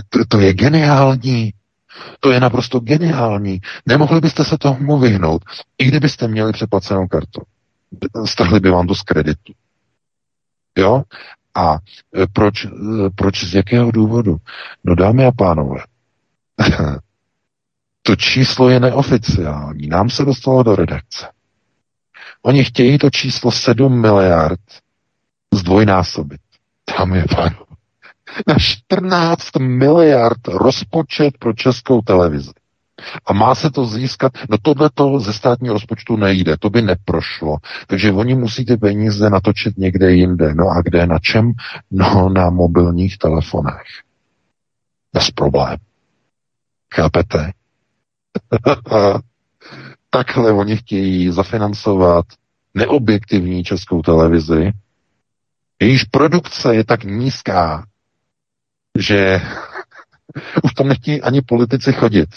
[0.09, 1.53] To, to je geniální.
[2.19, 3.61] To je naprosto geniální.
[3.85, 5.41] Nemohli byste se tomu vyhnout,
[5.77, 7.41] i kdybyste měli přeplacenou kartu.
[8.25, 9.53] Strhli by vám to z kreditu.
[10.77, 11.03] Jo?
[11.55, 12.69] A e, proč, e,
[13.15, 14.37] proč z jakého důvodu?
[14.83, 15.79] No dámy a pánové,
[18.01, 19.87] To číslo je neoficiální.
[19.87, 21.27] Nám se dostalo do redakce.
[22.41, 24.59] Oni chtějí to číslo 7 miliard
[25.53, 26.41] zdvojnásobit.
[26.97, 27.65] Tam je panu.
[28.47, 32.51] Na 14 miliard rozpočet pro českou televizi.
[33.25, 37.57] A má se to získat, no tohle to ze státního rozpočtu nejde, to by neprošlo.
[37.87, 40.53] Takže oni musí ty peníze natočit někde jinde.
[40.53, 41.51] No a kde, na čem?
[41.91, 43.87] No na mobilních telefonech.
[45.13, 45.77] Bez problém.
[46.93, 47.51] Chápete?
[50.09, 52.25] Takhle oni chtějí zafinancovat
[52.73, 54.71] neobjektivní českou televizi,
[55.81, 57.85] jejíž produkce je tak nízká,
[58.99, 59.41] že
[60.63, 62.29] už tam nechtějí ani politici chodit.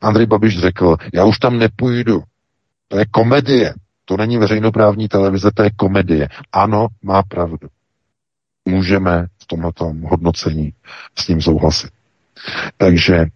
[0.00, 2.22] Andrej Babiš řekl, já už tam nepůjdu.
[2.88, 3.74] To je komedie.
[4.04, 6.28] To není veřejnoprávní televize, to je komedie.
[6.52, 7.68] Ano, má pravdu.
[8.64, 10.72] Můžeme v tomhle hodnocení
[11.18, 11.90] s ním souhlasit.
[12.76, 13.26] Takže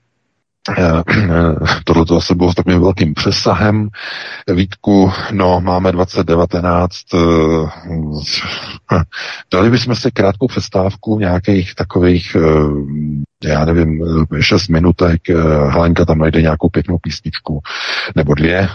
[1.85, 3.88] tohle to asi bylo s takovým velkým přesahem.
[4.55, 6.96] Vítku, no, máme 2019.
[7.14, 9.03] Eh,
[9.53, 14.05] dali bychom si krátkou přestávku nějakých takových, eh, já nevím,
[14.40, 15.20] 6 minutek.
[15.68, 17.61] Helenka tam najde nějakou pěknou písničku
[18.16, 18.68] nebo dvě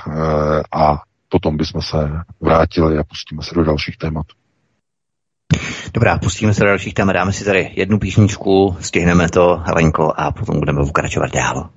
[0.72, 4.26] a potom bychom se vrátili a pustíme se do dalších témat.
[5.94, 10.32] Dobrá, pustíme se do dalších témat, dáme si tady jednu písničku, stihneme to, Helenko, a
[10.32, 11.70] potom budeme pokračovat dál.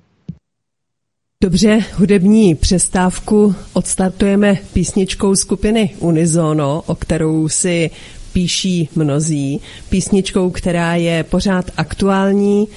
[1.41, 7.89] Dobře, hudební přestávku odstartujeme písničkou skupiny Unizono, o kterou si
[8.33, 9.61] píší mnozí.
[9.89, 12.67] Písničkou, která je pořád aktuální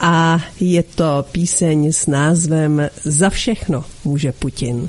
[0.00, 4.88] a je to píseň s názvem Za všechno může Putin.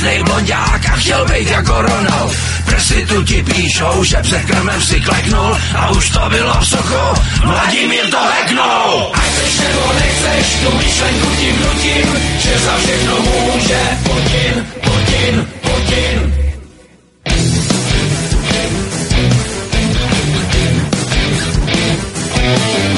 [0.00, 2.36] Směšnej blondák a chtěl být jako Ronald.
[2.64, 8.18] Prestituti píšou, že před krmem si kleknul A už to bylo v sochu, Vladimír to
[8.18, 13.80] heknul Ať chceš nebo nechceš, tu myšlenku tím nutím Že za všechno může.
[14.02, 16.40] Putin, Putin, Putin.
[22.40, 22.89] byl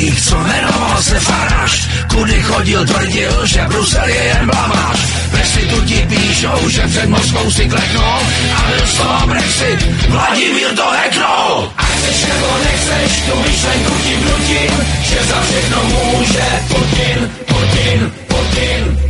[0.00, 1.88] chlapík, co jmenoval se Faraš.
[2.08, 4.98] Kudy chodil, tvrdil, že Brusel je jen blamáš.
[5.30, 8.20] Prestituti píšou, že před Moskvou si kleknul
[8.56, 10.08] a byl z toho Brexit.
[10.08, 11.72] Vladimír to heknul.
[11.76, 19.09] A chceš nebo nechceš, tu myšlenku ti vnutím, že za všechno může Putin, Putin, Putin.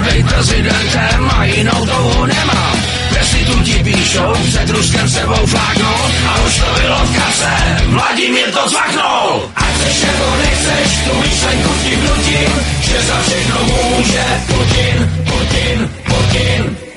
[0.00, 2.76] Prezidentem a jinou touhu nemám.
[3.08, 5.96] Prestituti píšou, před Ruskem sebou fláknou
[6.28, 7.56] a už to bylo v kase.
[7.86, 9.50] Vladimír to zvaknul.
[9.56, 12.50] A chceš nebo nechceš, tu myšlenku ti vnutím,
[12.80, 16.91] že za všechno může Putin, Putin, Putin.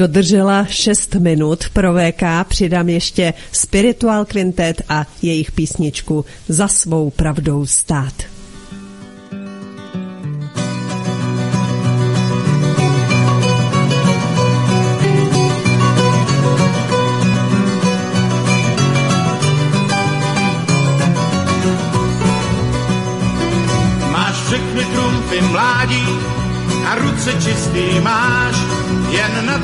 [0.00, 7.66] Dodržela 6 minut pro VK, přidám ještě Spiritual Quintet a jejich písničku Za svou pravdou
[7.66, 8.14] stát.
[25.50, 26.06] mládí
[26.86, 28.19] a ruce čistý máš, na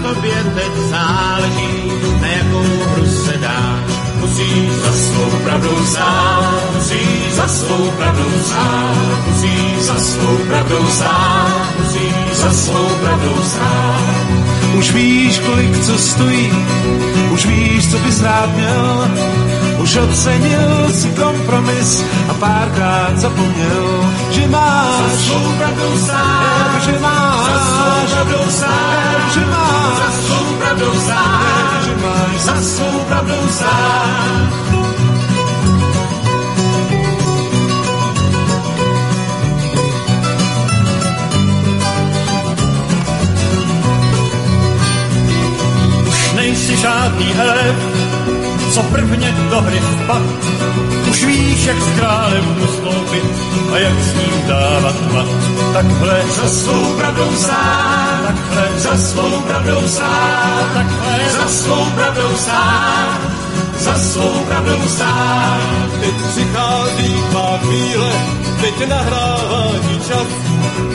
[0.06, 3.96] tobě teď záleží, na jakou hru se dáš.
[4.20, 8.96] Musíš za svou pravdou stát, musíš za svou pravdou stát,
[9.26, 14.26] musíš za svou pravdou stát, musíš za svou pravdou stát.
[14.78, 16.52] Už víš, kolik co stojí,
[17.32, 19.10] už víš, co bys rád měl,
[19.86, 23.86] už ocenil si kompromis a párkrát zapomněl,
[24.30, 24.98] že máš.
[24.98, 27.46] Za svou pravdou stát, že máš.
[27.46, 29.96] Za svou pravdou stát, že máš.
[29.96, 32.34] Za svou pravdou stát, že máš.
[32.38, 34.66] Za svou pravdou stát.
[46.36, 47.95] nejsi žádný elef,
[48.72, 50.22] co prvně do hry vpad.
[51.10, 53.24] Už víš, jak s králem ustoupit
[53.72, 55.26] a jak s ním dávat hlad.
[55.72, 63.35] Takhle za svou pravdou stát, takhle za svou pravdou stát, takhle za svou pravdou stát,
[63.78, 65.60] za svou pravdou stát.
[66.00, 68.12] Teď přichází má chvíle,
[68.60, 70.28] teď nahrávání čas,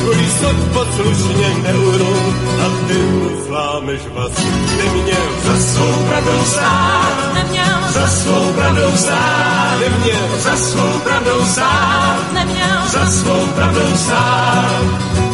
[0.05, 2.33] Kolísat poslušně neurou
[2.65, 2.99] a ty
[3.47, 4.31] zlámeš vás.
[4.77, 12.33] Neměl za svou pravdou stát, neměl za svou pravdou stát, neměl za svou pravdou stát,
[12.33, 15.30] neměl za svou pravdou stát.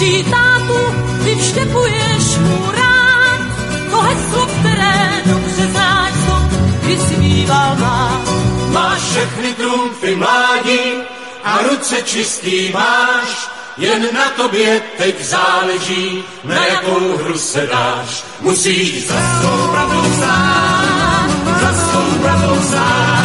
[0.00, 0.80] Si tátu,
[1.24, 3.40] ty vštěpuješ mu rád.
[3.90, 6.36] To heslo, které dobře znáš, to
[6.86, 8.28] vyzýval nás.
[8.72, 10.80] Máš všechny trumfy mládí
[11.44, 13.48] a ruce čistý máš,
[13.78, 18.24] jen na tobě teď záleží, na jakou hru se dáš.
[18.40, 21.28] Musíš za svou pravdou stát,
[21.60, 23.19] za svou pravdou stát,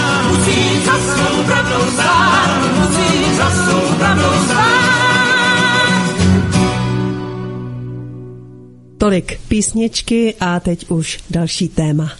[9.05, 12.11] Tolik písničky a teď už další téma.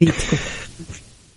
[0.00, 0.36] Vítku.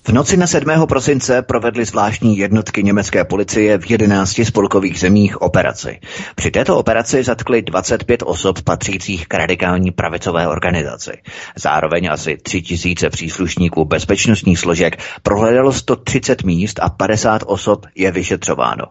[0.08, 0.88] V noci na 7.
[0.88, 6.00] prosince provedly zvláštní jednotky německé policie v 11 spolkových zemích operaci.
[6.36, 11.12] Při této operaci zatkli 25 osob patřících k radikální pravicové organizaci.
[11.56, 18.86] Zároveň asi 3 tisíce příslušníků bezpečnostních složek prohledalo 130 míst a 50 osob je vyšetřováno.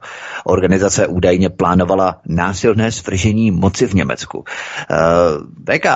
[0.45, 4.39] Organizace údajně plánovala násilné svržení moci v Německu.
[4.39, 4.47] Uh,
[5.75, 5.87] VK,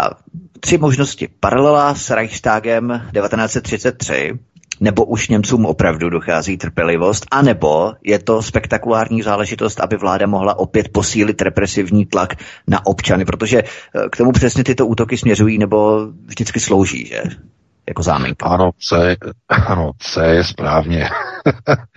[0.61, 1.29] tři možnosti.
[1.41, 4.33] Paralela s Reichstagem 1933,
[4.81, 10.89] nebo už Němcům opravdu dochází trpělivost, anebo je to spektakulární záležitost, aby vláda mohla opět
[10.89, 12.35] posílit represivní tlak
[12.69, 17.23] na občany, protože eh, k tomu přesně tyto útoky směřují nebo vždycky slouží, že?
[17.89, 18.47] Jako záminka.
[18.47, 19.17] Ano, C,
[19.67, 21.09] ano, C je správně.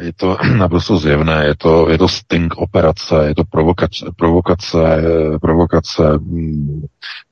[0.00, 5.02] je to naprosto zjevné, je to, je to sting operace, je to provokace, provokace,
[5.40, 6.82] provokace mm,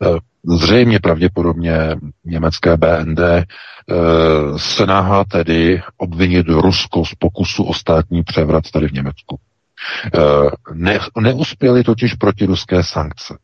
[0.03, 3.45] eh, zřejmě pravděpodobně německé BND eh,
[4.57, 9.39] se náhá tedy obvinit Rusko z pokusu o státní převrat tady v Německu.
[10.15, 10.21] Eh,
[10.75, 13.39] ne, neuspěly totiž protiruské sankce.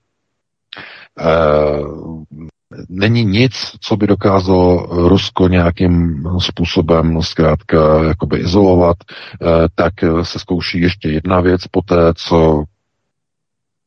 [2.89, 8.97] Není nic, co by dokázalo Rusko nějakým způsobem zkrátka jakoby izolovat,
[9.75, 9.93] tak
[10.23, 12.65] se zkouší ještě jedna věc poté, co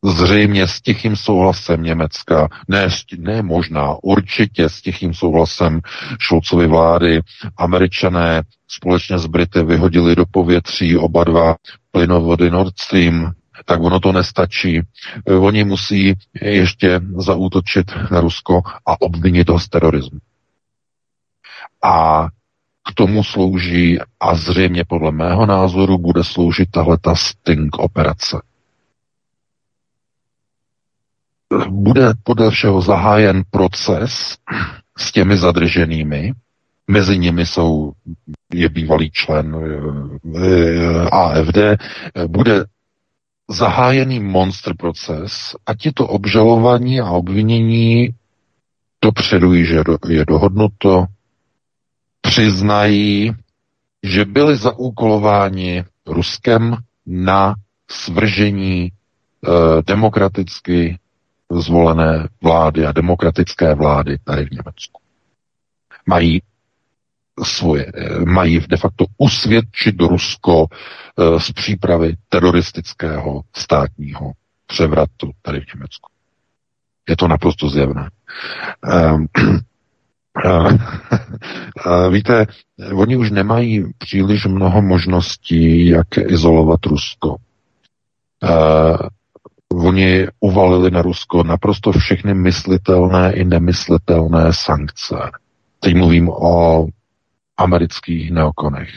[0.05, 2.87] zřejmě s tichým souhlasem Německa, ne,
[3.17, 5.81] ne možná, určitě s tichým souhlasem
[6.19, 7.21] Šulcovy vlády,
[7.57, 11.55] američané společně s Brity vyhodili do povětří oba dva
[11.91, 13.31] plynovody Nord Stream,
[13.65, 14.81] tak ono to nestačí.
[15.39, 20.19] Oni musí ještě zaútočit na Rusko a obvinit ho z terorismu.
[21.83, 22.27] A
[22.89, 28.41] k tomu slouží a zřejmě podle mého názoru bude sloužit tahle ta Sting operace
[31.69, 34.37] bude podle všeho zahájen proces
[34.97, 36.33] s těmi zadrženými.
[36.87, 37.91] Mezi nimi jsou
[38.53, 39.55] je bývalý člen
[40.35, 41.57] eh, AFD.
[42.27, 42.65] Bude
[43.49, 48.09] zahájený monster proces a tito obžalovaní a obvinění
[49.01, 51.05] dopředu již je, do, je dohodnuto,
[52.21, 53.33] přiznají,
[54.03, 57.55] že byli zaúkolováni Ruskem na
[57.91, 59.49] svržení eh,
[59.87, 60.97] demokraticky
[61.51, 65.01] zvolené vlády a demokratické vlády tady v Německu.
[66.05, 66.41] Mají
[67.43, 74.31] svoje, eh, mají de facto usvědčit Rusko eh, z přípravy teroristického státního
[74.67, 76.11] převratu tady v Německu.
[77.09, 78.09] Je to naprosto zjevné.
[79.13, 79.27] Um,
[82.11, 82.45] víte,
[82.93, 87.35] oni už nemají příliš mnoho možností, jak izolovat Rusko.
[89.73, 95.15] Oni uvalili na Rusko naprosto všechny myslitelné i nemyslitelné sankce.
[95.79, 96.87] Teď mluvím o
[97.57, 98.89] amerických neokonech.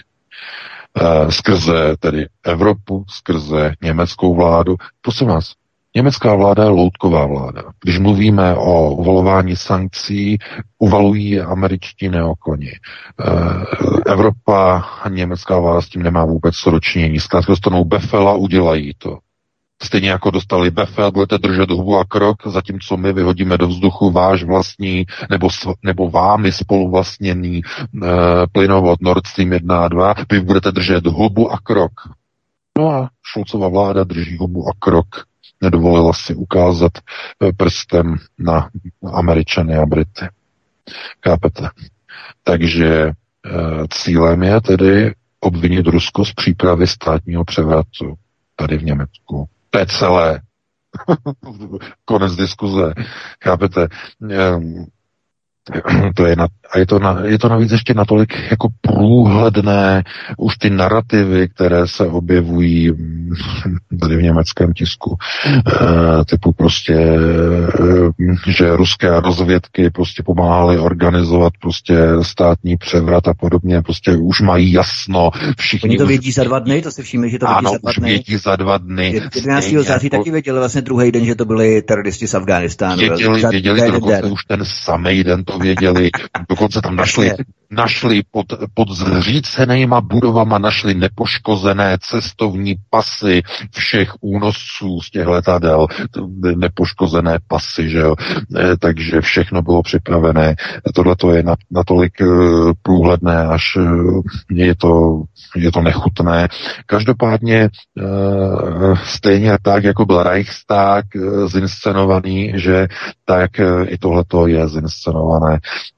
[1.01, 4.77] Uh, skrze tedy Evropu, skrze německou vládu.
[5.03, 5.53] Prosím vás,
[5.97, 7.62] Německá vláda je loutková vláda.
[7.85, 10.39] Když mluvíme o uvalování sankcí,
[10.79, 12.71] uvalují američtí neokoni.
[12.71, 17.21] Eh, Evropa a německá vláda s tím nemá vůbec sročnění.
[17.21, 19.19] Zkrátka dostanou befel a udělají to.
[19.83, 24.45] Stejně jako dostali befel, budete držet hubu a krok, zatímco my vyhodíme do vzduchu váš
[24.45, 25.49] vlastní nebo,
[25.83, 27.62] nebo vámi spoluvlastněný e,
[28.53, 31.93] plynovod Nord Stream 1 a 2, vy budete držet hubu a krok.
[32.79, 35.07] No a Šulcova vláda drží hubu a krok
[35.61, 38.68] nedovolila si ukázat eh, prstem na
[39.12, 40.26] Američany a Brity.
[41.24, 41.68] Chápete?
[42.43, 43.12] Takže eh,
[43.91, 48.14] cílem je tedy obvinit Rusko z přípravy státního převratu
[48.57, 49.49] tady v Německu.
[49.71, 50.41] To je celé.
[52.05, 52.93] Konec diskuze.
[53.45, 53.89] Chápete?
[56.14, 60.03] To je na, a je to, na, je to navíc ještě natolik jako průhledné,
[60.39, 63.31] už ty narrativy, které se objevují mm,
[64.01, 65.16] tady v německém tisku,
[65.47, 73.83] e, typu prostě, e, že ruské rozvědky prostě pomáhaly organizovat prostě státní převrat a podobně,
[73.83, 75.31] prostě už mají jasno.
[75.59, 76.09] Všichni Oni to už...
[76.09, 78.09] vědí za dva dny, to si všimli, že to vědí ano, za dva už dny.
[78.09, 79.14] vědí za dva dny.
[79.35, 79.64] 11.
[79.64, 82.97] Stejně září jako- taky věděli vlastně druhý den, že to byli teroristi z Afghánistánu.
[82.97, 86.11] Věděli, věděli den dokonce už ten samý den to věděli.
[86.49, 87.33] Dokonce tam našli,
[87.71, 93.43] našli pod, pod zřícenýma budovama našli nepoškozené cestovní pasy
[93.75, 95.87] všech únosců z těch letadel.
[96.57, 98.15] Nepoškozené pasy, že jo.
[98.57, 100.55] Eh, Takže všechno bylo připravené.
[100.95, 102.27] Tohle to je nat- natolik eh,
[102.83, 103.85] průhledné, až eh,
[104.51, 105.23] je to,
[105.57, 106.49] je to nechutné.
[106.87, 107.69] Každopádně
[109.05, 111.05] stejně tak, jako byl Reichstag
[111.47, 112.89] zinscenovaný, že
[113.25, 113.51] tak
[113.87, 115.47] i tohleto je zinscenované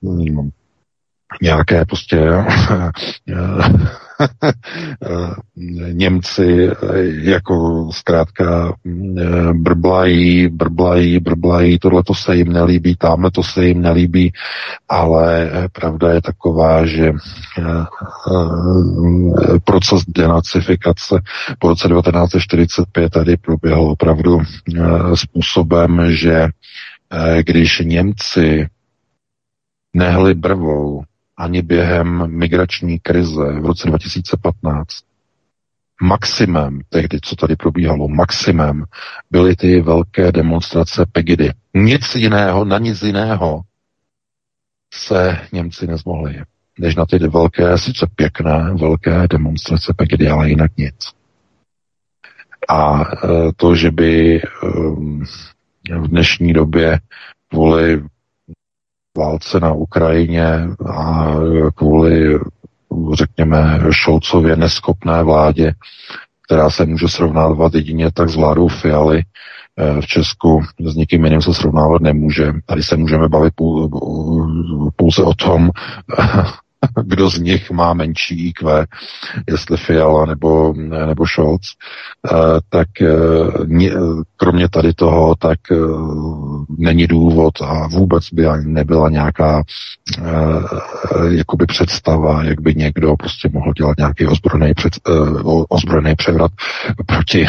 [0.02, 0.50] mm,
[1.42, 2.18] nějaké prostě
[5.92, 6.70] Němci
[7.22, 8.72] jako zkrátka
[9.52, 14.32] brblají, brblají, brblají, tohle to se jim nelíbí, tamhle to se jim nelíbí,
[14.88, 17.12] ale pravda je taková, že
[19.64, 21.20] proces denacifikace
[21.58, 24.38] po roce 1945 tady proběhl opravdu
[25.14, 26.48] způsobem, že
[27.42, 28.66] když Němci
[29.92, 31.02] nehli brvou
[31.36, 34.86] ani během migrační krize v roce 2015.
[36.02, 38.84] Maximem tehdy, co tady probíhalo, maximem
[39.30, 41.52] byly ty velké demonstrace Pegidy.
[41.74, 43.60] Nic jiného, na nic jiného
[44.94, 46.42] se Němci nezmohli,
[46.78, 50.96] než na ty velké, sice pěkné, velké demonstrace Pegidy, ale jinak nic.
[52.68, 53.04] A
[53.56, 54.40] to, že by
[55.98, 57.00] v dnešní době
[57.48, 58.04] kvůli
[59.20, 61.34] válce na Ukrajině a
[61.74, 62.38] kvůli,
[63.12, 65.72] řekněme, Šolcově neschopné vládě,
[66.46, 69.22] která se může srovnávat jedině tak s vládou Fialy
[70.00, 72.52] v Česku, s nikým jiným se srovnávat nemůže.
[72.66, 73.54] Tady se můžeme bavit
[74.96, 75.70] pouze o tom,
[77.04, 78.86] kdo z nich má menší IQ,
[79.48, 80.74] jestli Fiala nebo,
[81.06, 81.62] nebo Scholz,
[82.68, 82.88] tak
[84.36, 85.58] kromě tady toho, tak
[86.78, 89.62] není důvod a vůbec by ani nebyla nějaká
[91.30, 94.92] jakoby představa, jak by někdo prostě mohl dělat nějaký ozbrojený, před,
[95.68, 96.52] ozbrojený převrat
[97.06, 97.46] proti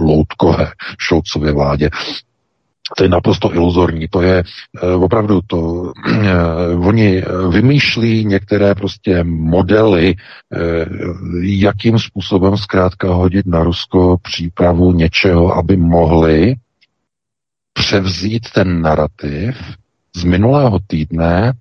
[0.00, 1.90] loutkové Šolcově vládě.
[2.96, 4.08] To je naprosto iluzorní.
[4.08, 4.42] To je
[4.96, 5.56] uh, opravdu to.
[5.60, 5.92] Uh,
[6.88, 15.76] oni vymýšlí některé prostě modely, uh, jakým způsobem zkrátka hodit na Rusko přípravu něčeho, aby
[15.76, 16.54] mohli
[17.72, 19.56] převzít ten narrativ
[20.16, 21.52] z minulého týdne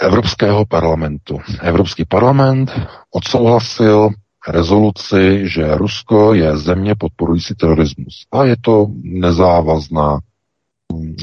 [0.00, 1.38] Evropského parlamentu.
[1.60, 2.72] Evropský parlament
[3.10, 4.08] odsouhlasil
[4.50, 8.26] rezoluci, že Rusko je země podporující terorismus.
[8.32, 10.18] A je to nezávazná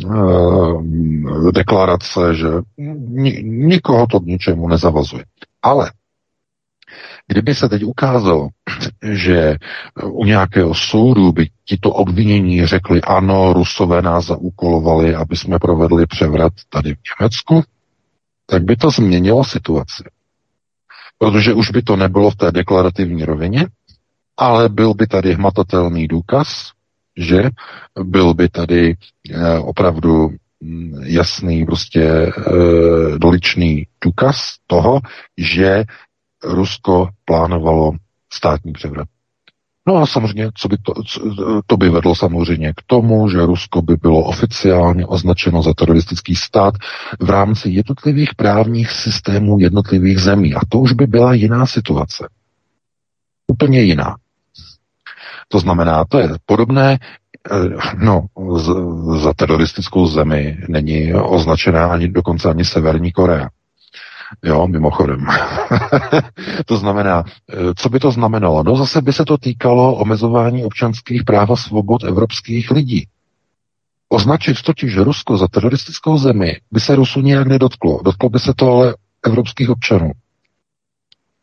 [0.06, 2.48] uh, deklarace, že
[3.08, 5.26] ni, nikoho to k ničemu nezavazuje.
[5.62, 5.92] Ale
[7.28, 8.48] Kdyby se teď ukázalo,
[9.12, 9.56] že
[10.04, 16.54] u nějakého soudu by tito obvinění řekli, ano, Rusové nás zaúkolovali, aby jsme provedli převrat
[16.70, 17.64] tady v Německu,
[18.46, 20.04] tak by to změnilo situaci.
[21.18, 23.68] Protože už by to nebylo v té deklarativní rovině,
[24.38, 26.72] ale byl by tady hmatatelný důkaz,
[27.18, 27.50] že
[28.04, 28.96] byl by tady
[29.32, 30.30] eh, opravdu
[30.62, 32.32] mm, jasný, prostě e,
[33.18, 35.00] doličný důkaz toho,
[35.38, 35.84] že
[36.44, 37.92] Rusko plánovalo
[38.34, 39.08] státní převrat.
[39.88, 40.94] No a samozřejmě, co by to,
[41.66, 46.74] to by vedlo samozřejmě k tomu, že Rusko by bylo oficiálně označeno za teroristický stát
[47.20, 50.56] v rámci jednotlivých právních systémů jednotlivých zemí.
[50.56, 52.30] A to už by byla jiná situace.
[53.48, 54.16] Úplně jiná.
[55.48, 57.00] To znamená, to je podobné,
[57.52, 58.26] eh, no,
[59.18, 63.50] za teroristickou zemi není označená ani dokonce ani Severní Korea.
[64.44, 65.26] Jo, mimochodem.
[66.66, 67.24] to znamená,
[67.54, 68.64] eh, co by to znamenalo?
[68.64, 73.08] No zase by se to týkalo omezování občanských práv a svobod evropských lidí.
[74.10, 78.02] Označit totiž Rusko za teroristickou zemi by se Rusu nijak nedotklo.
[78.04, 80.12] Dotklo by se to ale evropských občanů.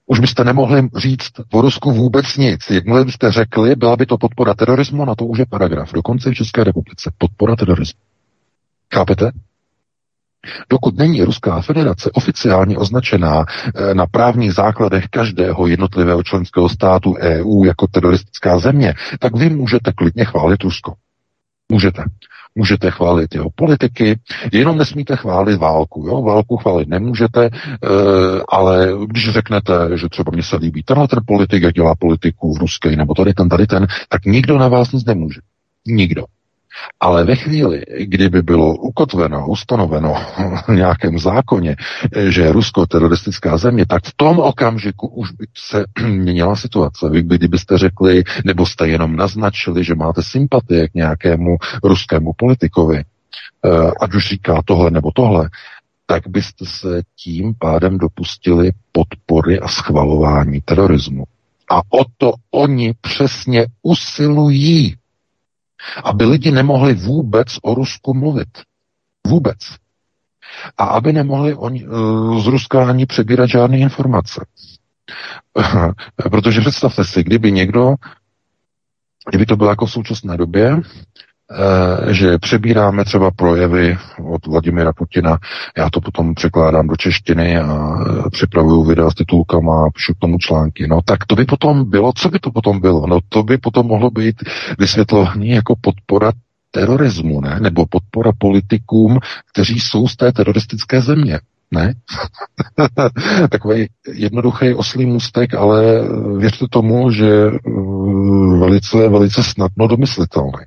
[0.07, 2.71] Už byste nemohli říct o Rusku vůbec nic.
[2.71, 5.93] Jakmile byste řekli, byla by to podpora terorismu, na to už je paragraf.
[5.93, 7.13] Dokonce v České republice.
[7.19, 8.01] Podpora terorismu.
[8.95, 9.31] Chápete?
[10.71, 17.65] Dokud není Ruská federace oficiálně označená eh, na právních základech každého jednotlivého členského státu EU
[17.65, 20.95] jako teroristická země, tak vy můžete klidně chválit Rusko.
[21.73, 22.03] Můžete.
[22.57, 24.19] Můžete chválit jeho politiky,
[24.53, 26.07] jenom nesmíte chválit válku.
[26.07, 26.23] Jo?
[26.23, 27.51] Válku chválit nemůžete, e,
[28.49, 32.59] ale když řeknete, že třeba mně se líbí tenhle ten politik, jak dělá politiku v
[32.59, 35.41] ruské, nebo tady ten, tady ten, tak nikdo na vás nic nemůže.
[35.87, 36.25] Nikdo.
[37.01, 40.15] Ale ve chvíli, kdyby bylo ukotveno, ustanoveno
[40.69, 41.77] v nějakém zákoně,
[42.29, 47.09] že Rusko teroristická země, tak v tom okamžiku už by se měnila situace.
[47.11, 53.91] Vy kdybyste řekli, nebo jste jenom naznačili, že máte sympatie k nějakému ruskému politikovi, eh,
[54.01, 55.51] ať už říká tohle nebo tohle,
[56.07, 61.25] tak byste se tím pádem dopustili podpory a schvalování terorismu.
[61.71, 64.95] A o to oni přesně usilují
[66.05, 68.49] aby lidi nemohli vůbec o Rusku mluvit.
[69.27, 69.59] Vůbec.
[70.77, 74.47] A aby nemohli oni, eh, z Ruska ani přebírat žádné informace.
[76.31, 77.95] Protože představte si, kdyby někdo,
[79.29, 80.77] kdyby to bylo jako v současné době,
[82.11, 83.99] že přebíráme třeba projevy
[84.33, 85.39] od Vladimira Putina,
[85.77, 90.19] já to potom překládám do češtiny a eh, připravuju videa s titulkama a píšu k
[90.19, 90.87] tomu články.
[90.89, 93.07] No tak to by potom bylo, co by to potom bylo?
[93.07, 94.37] No to by potom mohlo být
[94.79, 96.33] vysvětlování jako podpora
[96.71, 97.59] terorismu, ne?
[97.61, 99.19] Nebo podpora politikům,
[99.53, 101.41] kteří jsou z té teroristické země.
[101.71, 101.95] Ne?
[103.51, 105.83] Takový jednoduchý oslý můstek, ale
[106.39, 107.61] věřte tomu, že eh,
[108.59, 110.65] velice, velice snadno domyslitelný.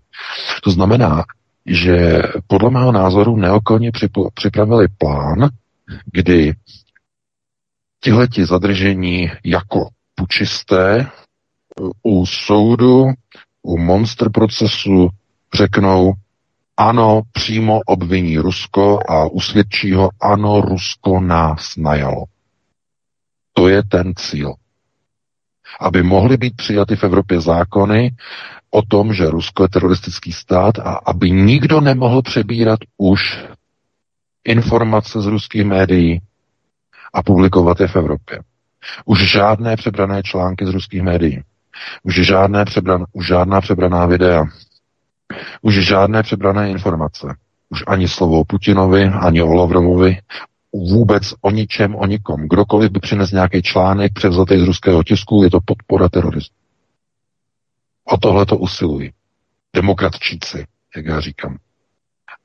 [0.64, 1.24] To znamená,
[1.66, 3.92] že podle mého názoru neokolně
[4.34, 5.50] připravili plán,
[6.06, 6.54] kdy
[8.00, 11.10] tihleti zadržení jako pučisté
[12.04, 13.06] u soudu,
[13.62, 15.10] u monster procesu
[15.54, 16.14] řeknou,
[16.78, 22.24] ano, přímo obviní Rusko a usvědčí ho, ano, Rusko nás najalo.
[23.54, 24.54] To je ten cíl.
[25.80, 28.12] Aby mohly být přijaty v Evropě zákony
[28.72, 33.46] o tom, že Rusko je teroristický stát a aby nikdo nemohl přebírat už
[34.44, 36.22] informace z ruských médií
[37.14, 38.40] a publikovat je v Evropě.
[39.06, 41.44] Už žádné přebrané články z ruských médií.
[42.04, 44.46] Už, žádné přebran, už žádná přebraná videa.
[45.62, 47.28] Už žádné přebrané informace.
[47.70, 50.18] Už ani slovo o Putinovi, ani o Lavrovovi,
[50.74, 52.48] vůbec o ničem, o nikom.
[52.48, 56.57] Kdokoliv by přines nějaký článek převzatý z ruského tisku, je to podpora terorismu.
[58.10, 59.14] O tohle to usilují.
[59.76, 61.58] Demokratčíci, jak já říkám.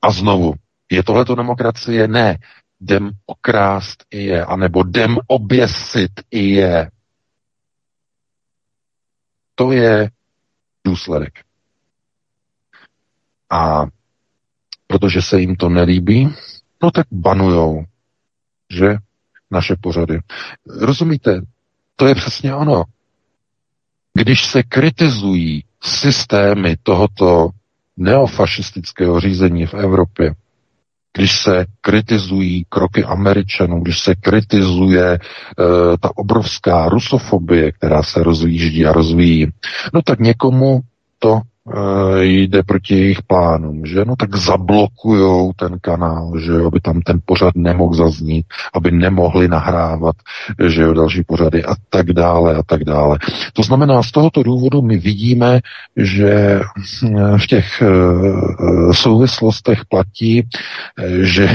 [0.01, 0.53] A znovu,
[0.91, 2.07] je tohleto demokracie?
[2.07, 2.37] Ne.
[2.81, 6.91] Dem okrást i je, anebo dem oběsit i je.
[9.55, 10.11] To je
[10.85, 11.33] důsledek.
[13.49, 13.85] A
[14.87, 16.35] protože se jim to nelíbí,
[16.83, 17.83] no tak banujou,
[18.69, 18.97] že
[19.51, 20.19] naše pořady.
[20.67, 21.41] Rozumíte?
[21.95, 22.83] To je přesně ono.
[24.17, 27.49] Když se kritizují systémy tohoto
[27.97, 30.33] neofašistického řízení v Evropě,
[31.17, 35.19] když se kritizují kroky Američanů, když se kritizuje e,
[35.99, 39.47] ta obrovská rusofobie, která se rozvíždí a rozvíjí,
[39.93, 40.79] no tak někomu
[41.19, 41.41] to
[42.19, 47.55] jde proti jejich plánům, že no tak zablokujou ten kanál, že aby tam ten pořad
[47.55, 50.15] nemohl zaznít, aby nemohli nahrávat,
[50.67, 53.17] že jo, další pořady a tak dále a tak dále.
[53.53, 55.59] To znamená, z tohoto důvodu my vidíme,
[55.97, 56.61] že
[57.37, 57.87] v těch e,
[58.93, 60.47] souvislostech platí,
[61.21, 61.49] že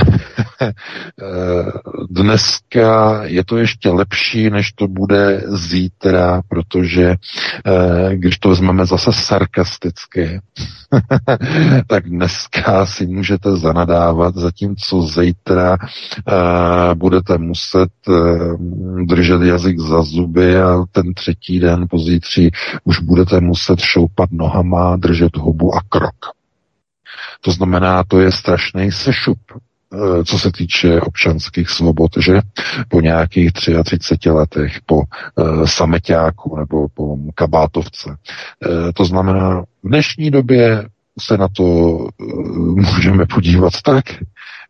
[2.11, 7.15] dneska je to ještě lepší, než to bude zítra, protože
[8.13, 9.98] když to vezmeme zase sarkasticky,
[11.87, 20.61] tak dneska si můžete zanadávat, zatímco zítra uh, budete muset uh, držet jazyk za zuby
[20.61, 22.51] a ten třetí den pozítří
[22.85, 26.17] už budete muset šoupat nohama, držet hubu a krok.
[27.41, 29.39] To znamená, to je strašný sešup
[30.25, 32.41] co se týče občanských svobod, že?
[32.89, 33.53] Po nějakých
[33.85, 38.09] 33 letech, po uh, sameťáku nebo po kabátovce.
[38.11, 40.89] Uh, to znamená, v dnešní době
[41.21, 41.65] se na to
[42.75, 44.05] můžeme podívat tak,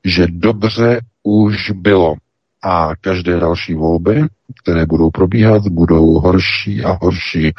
[0.05, 2.15] že dobře už bylo.
[2.63, 4.25] A každé další volby,
[4.63, 7.53] které budou probíhat, budou horší a horší,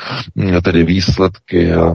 [0.64, 1.94] tedy výsledky a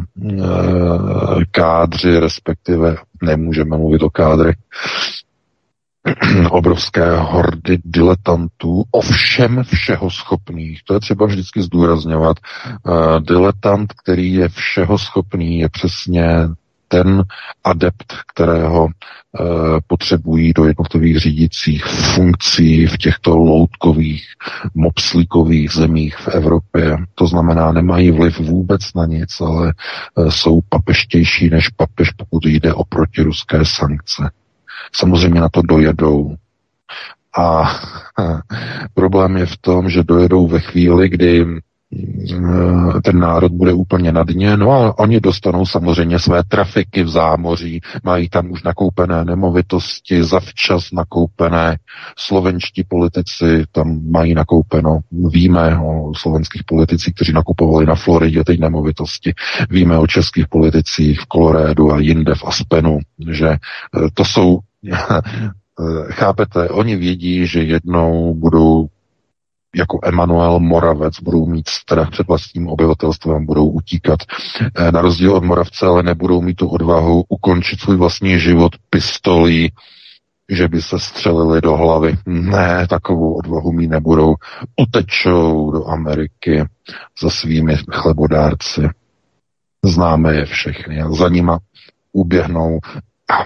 [1.50, 4.56] kádři, respektive nemůžeme mluvit o kádrech,
[6.50, 10.80] obrovské hordy diletantů, ovšem všeho schopných.
[10.84, 12.36] To je třeba vždycky zdůrazňovat.
[12.82, 16.26] Uh, diletant, který je všeho schopný, je přesně
[16.88, 17.24] ten
[17.64, 18.90] adept, kterého uh,
[19.86, 24.24] potřebují do jednotlivých řídících funkcí v těchto loutkových,
[24.74, 26.96] mopslíkových zemích v Evropě.
[27.14, 29.72] To znamená, nemají vliv vůbec na nic, ale
[30.14, 34.30] uh, jsou papeštější než papež, pokud jde o protiruské sankce
[34.92, 36.34] samozřejmě na to dojedou.
[37.38, 37.64] A
[38.94, 41.60] problém je v tom, že dojedou ve chvíli, kdy mm,
[43.04, 47.80] ten národ bude úplně na dně, no a oni dostanou samozřejmě své trafiky v zámoří,
[48.04, 51.78] mají tam už nakoupené nemovitosti, zavčas nakoupené,
[52.18, 59.34] slovenští politici tam mají nakoupeno, víme o slovenských politicích, kteří nakupovali na Floridě teď nemovitosti,
[59.70, 62.98] víme o českých politicích v Kolorédu a jinde v Aspenu,
[63.30, 63.58] že eh,
[64.14, 64.58] to jsou
[66.10, 68.88] Chápete, oni vědí, že jednou budou
[69.74, 74.18] jako Emanuel Moravec budou mít strach před vlastním obyvatelstvem, budou utíkat.
[74.76, 79.72] Eh, na rozdíl od Moravce, ale nebudou mít tu odvahu ukončit svůj vlastní život pistolí,
[80.48, 82.16] že by se střelili do hlavy.
[82.26, 84.34] Ne, takovou odvahu mít nebudou.
[84.80, 86.64] Utečou do Ameriky
[87.22, 88.88] za svými chlebodárci.
[89.84, 91.58] Známe je všechny za nima
[92.12, 92.78] uběhnou
[93.30, 93.44] a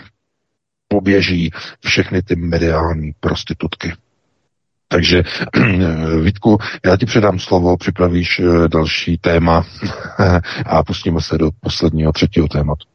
[0.88, 1.50] poběží
[1.84, 3.92] všechny ty mediální prostitutky.
[4.88, 5.22] Takže
[6.22, 9.66] Vítku, já ti předám slovo, připravíš eh, další téma
[10.66, 12.86] a pustíme se do posledního třetího tématu.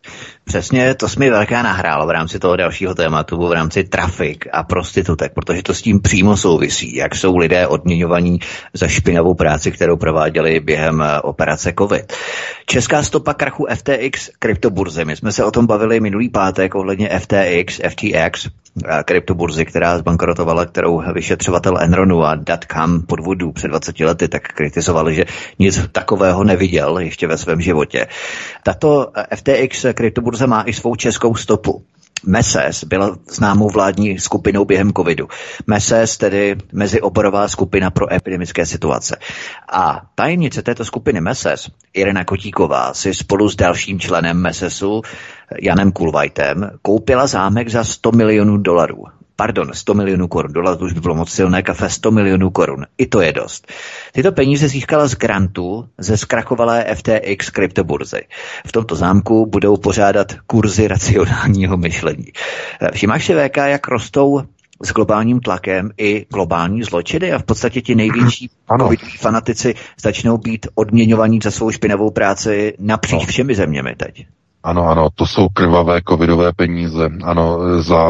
[0.45, 5.33] Přesně, to jsme velká nahrálo v rámci toho dalšího tématu, v rámci trafik a prostitutek,
[5.33, 8.39] protože to s tím přímo souvisí, jak jsou lidé odměňovaní
[8.73, 12.13] za špinavou práci, kterou prováděli během eh, operace COVID.
[12.65, 15.05] Česká stopa krachu FTX kryptoburzy.
[15.05, 18.47] My jsme se o tom bavili minulý pátek ohledně FTX, FTX,
[18.85, 25.15] eh, kryptoburzy, která zbankrotovala, kterou vyšetřovatel Enronu a Datcam podvodů před 20 lety tak kritizovali,
[25.15, 25.25] že
[25.59, 28.07] nic takového neviděl ještě ve svém životě.
[28.63, 31.86] Tato eh, FTX kryptoburza má i svou českou stopu.
[32.25, 35.27] MESES byla známou vládní skupinou během covidu.
[35.67, 39.17] MESES tedy mezioborová skupina pro epidemické situace.
[39.71, 45.01] A tajemnice této skupiny MESES, Irena Kotíková, si spolu s dalším členem MESESu,
[45.61, 49.03] Janem Kulvajtem, koupila zámek za 100 milionů dolarů
[49.43, 50.53] pardon, 100 milionů korun.
[50.53, 52.85] Dolar to už by bylo moc silné kafe, 100 milionů korun.
[52.97, 53.67] I to je dost.
[54.11, 58.21] Tyto peníze získala z grantu ze zkrachovalé FTX kryptoburzy.
[58.67, 62.25] V tomto zámku budou pořádat kurzy racionálního myšlení.
[62.91, 64.41] Všimáš si VK, jak rostou
[64.83, 70.67] s globálním tlakem i globální zločiny a v podstatě ti největší covidoví fanatici začnou být
[70.75, 73.27] odměňovaní za svou špinavou práci napříč no.
[73.27, 74.25] všemi zeměmi teď.
[74.64, 78.09] Ano, ano, to jsou krvavé covidové peníze, ano, za,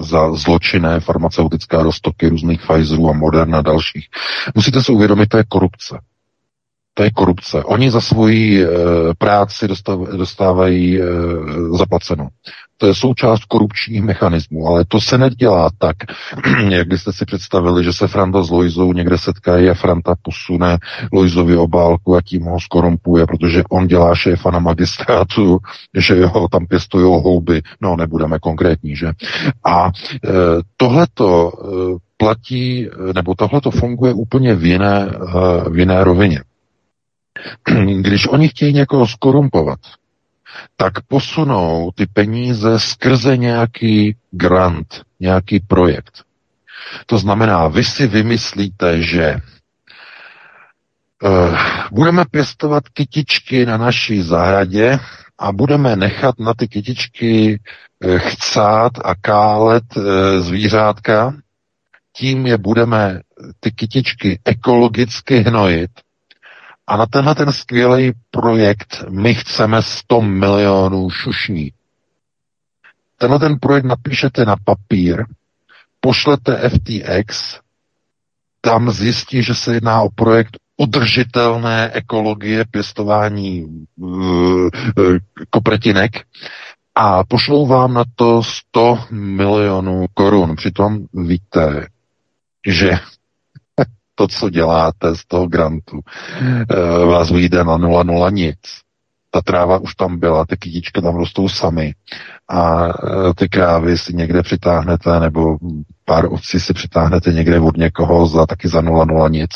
[0.00, 4.08] za zločinné farmaceutické roztoky různých Pfizerů a Moderna a dalších.
[4.54, 5.98] Musíte si uvědomit, to je korupce.
[7.00, 7.64] To je korupce.
[7.64, 8.66] Oni za svoji e,
[9.18, 9.68] práci
[10.16, 11.04] dostávají e,
[11.78, 12.28] zaplaceno.
[12.76, 15.96] To je součást korupčních mechanismů, ale to se nedělá tak,
[16.68, 20.78] jak byste si představili, že se Franta s Lojzou někde setkají a Franta posune
[21.12, 25.58] Lojzovi obálku a tím ho skorumpuje, protože on dělá šéfa na magistrátu,
[25.98, 29.10] že jo, tam pěstují houby, no nebudeme konkrétní, že?
[29.64, 29.90] A e,
[30.76, 35.10] tohleto e, platí, nebo tohleto funguje úplně v jiné,
[35.70, 36.40] v jiné rovině.
[38.00, 39.78] Když oni chtějí někoho skorumpovat,
[40.76, 46.24] tak posunou ty peníze skrze nějaký grant, nějaký projekt.
[47.06, 49.36] To znamená, vy si vymyslíte, že
[51.22, 51.58] uh,
[51.92, 54.98] budeme pěstovat kytičky na naší zahradě
[55.38, 57.60] a budeme nechat na ty kytičky
[58.04, 60.04] uh, chcát a kálet uh,
[60.38, 61.34] zvířátka,
[62.12, 63.20] tím je budeme
[63.60, 65.90] ty kytičky ekologicky hnojit
[66.90, 71.72] a na tenhle ten skvělý projekt my chceme 100 milionů šušní.
[73.18, 75.24] Tenhle ten projekt napíšete na papír,
[76.00, 77.58] pošlete FTX,
[78.60, 84.68] tam zjistí, že se jedná o projekt udržitelné ekologie pěstování uh,
[85.50, 86.10] kopretinek
[86.94, 90.56] a pošlou vám na to 100 milionů korun.
[90.56, 91.86] Přitom víte,
[92.66, 92.98] že
[94.20, 98.58] to, co děláte z toho grantu, uh, vás vyjde na 0,0 nic
[99.30, 101.94] ta tráva už tam byla, ty kytičky tam rostou sami
[102.48, 102.90] a e,
[103.34, 105.56] ty krávy si někde přitáhnete nebo
[106.04, 109.50] pár ovcí si přitáhnete někde od někoho za taky za 0,0 nic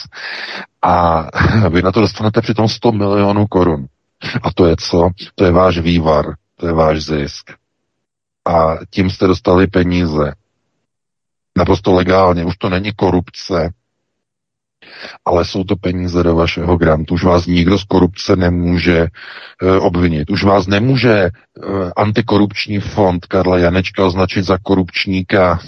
[0.83, 1.27] a
[1.69, 3.87] vy na to dostanete přitom 100 milionů korun.
[4.43, 5.11] A to je co?
[5.35, 6.25] To je váš vývar,
[6.57, 7.51] to je váš zisk.
[8.49, 10.33] A tím jste dostali peníze.
[11.59, 13.71] Naprosto legálně, už to není korupce,
[15.25, 17.15] ale jsou to peníze do vašeho grantu.
[17.15, 20.31] Už vás nikdo z korupce nemůže e, obvinit.
[20.31, 21.31] Už vás nemůže e,
[21.97, 25.61] antikorupční fond Karla Janečka označit za korupčníka,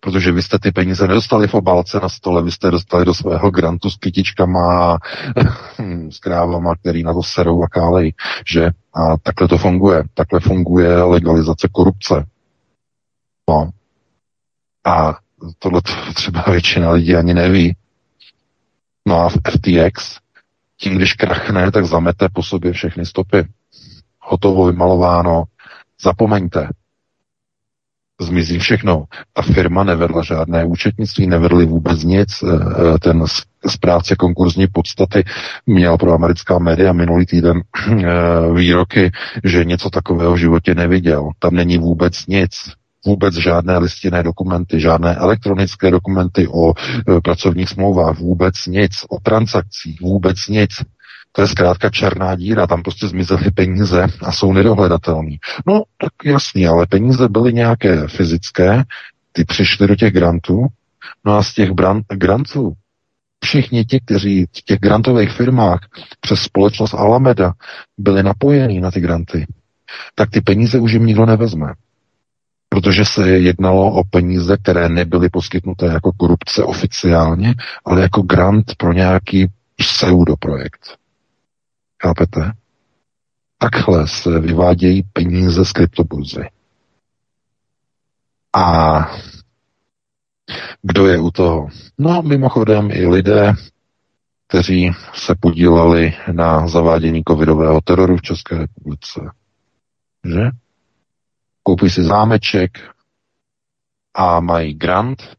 [0.00, 3.50] protože vy jste ty peníze nedostali v obálce na stole, vy jste dostali do svého
[3.50, 4.98] grantu s kytičkama a
[6.10, 8.14] s krávama, který na to serou a kálej,
[8.46, 8.70] že?
[8.94, 10.02] A takhle to funguje.
[10.14, 12.24] Takhle funguje legalizace korupce.
[13.48, 13.70] No.
[14.84, 15.16] A
[15.58, 15.80] tohle
[16.14, 17.76] třeba většina lidí ani neví.
[19.08, 20.18] No a v FTX,
[20.76, 23.44] tím, když krachne, tak zamete po sobě všechny stopy.
[24.20, 25.44] Hotovo, vymalováno.
[26.02, 26.68] Zapomeňte.
[28.20, 29.04] Zmizí všechno.
[29.32, 32.42] Ta firma nevedla žádné účetnictví, nevedli vůbec nic.
[32.42, 33.24] Eh, ten
[33.66, 35.24] správce konkurzní podstaty
[35.66, 38.04] měl pro americká média minulý týden eh,
[38.54, 39.10] výroky,
[39.44, 41.30] že něco takového v životě neviděl.
[41.38, 42.50] Tam není vůbec nic
[43.06, 50.00] vůbec žádné listinné dokumenty, žádné elektronické dokumenty o e, pracovních smlouvách, vůbec nic, o transakcích,
[50.00, 50.70] vůbec nic.
[51.32, 55.36] To je zkrátka černá díra, tam prostě zmizely peníze a jsou nedohledatelné.
[55.66, 58.84] No, tak jasně, ale peníze byly nějaké fyzické,
[59.32, 60.66] ty přišly do těch grantů,
[61.24, 61.70] no a z těch
[62.08, 62.72] grantů
[63.44, 65.80] všichni ti, kteří v těch grantových firmách
[66.20, 67.52] přes společnost Alameda
[67.98, 69.46] byli napojení na ty granty,
[70.14, 71.72] tak ty peníze už jim nikdo nevezme
[72.72, 77.54] protože se jednalo o peníze, které nebyly poskytnuté jako korupce oficiálně,
[77.84, 80.98] ale jako grant pro nějaký pseudoprojekt.
[82.02, 82.52] Chápete?
[83.58, 86.48] Takhle se vyvádějí peníze z kryptoburzy.
[88.56, 88.98] A
[90.82, 91.68] kdo je u toho?
[91.98, 93.52] No, mimochodem i lidé,
[94.46, 99.20] kteří se podíleli na zavádění covidového teroru v České republice.
[100.24, 100.50] Že?
[101.70, 102.78] Koupí si zámeček
[104.14, 105.36] a mají grant,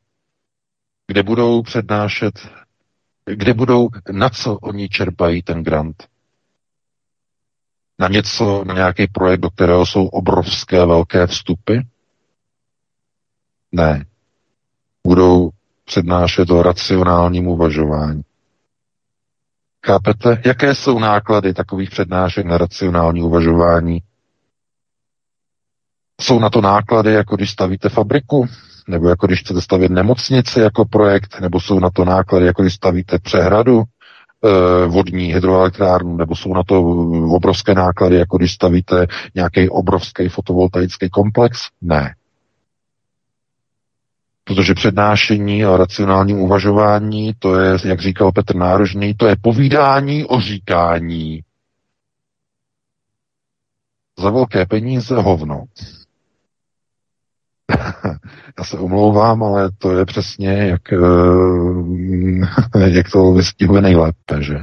[1.07, 2.49] kde budou přednášet,
[3.25, 6.07] kde budou, na co oni čerpají ten grant.
[7.99, 11.77] Na něco, na nějaký projekt, do kterého jsou obrovské velké vstupy?
[13.71, 14.05] Ne.
[15.07, 15.49] Budou
[15.85, 18.21] přednášet o racionálním uvažování.
[19.85, 20.41] Chápete?
[20.45, 24.01] Jaké jsou náklady takových přednášek na racionální uvažování?
[26.21, 28.45] Jsou na to náklady, jako když stavíte fabriku,
[28.87, 32.73] nebo jako když chcete stavět nemocnici jako projekt, nebo jsou na to náklady, jako když
[32.73, 36.81] stavíte přehradu, e, vodní hydroelektrárnu, nebo jsou na to
[37.35, 41.59] obrovské náklady, jako když stavíte nějaký obrovský fotovoltaický komplex?
[41.81, 42.15] Ne.
[44.43, 50.41] Protože přednášení a racionálním uvažování, to je, jak říkal Petr Nárožný, to je povídání o
[50.41, 51.41] říkání.
[54.19, 55.63] Za velké peníze hovno.
[58.57, 60.97] Já se omlouvám, ale to je přesně, jak, eh,
[62.89, 64.59] jak to vystihuje nejlépe, že?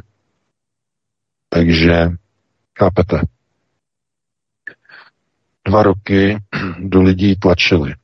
[1.48, 2.10] Takže,
[2.78, 3.20] chápete?
[5.66, 6.38] Dva roky
[6.78, 7.94] do lidí tlačili.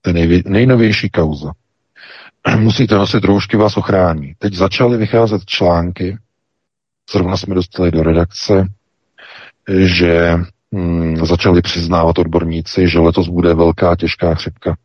[0.00, 1.52] To je nejnovější kauza.
[2.58, 4.34] Musíte nosit roušky, vás ochrání.
[4.38, 6.18] Teď začaly vycházet články,
[7.12, 8.66] zrovna jsme dostali do redakce,
[9.68, 10.36] že
[10.72, 14.76] hmm, začali přiznávat odborníci, že letos bude velká těžká chřipka.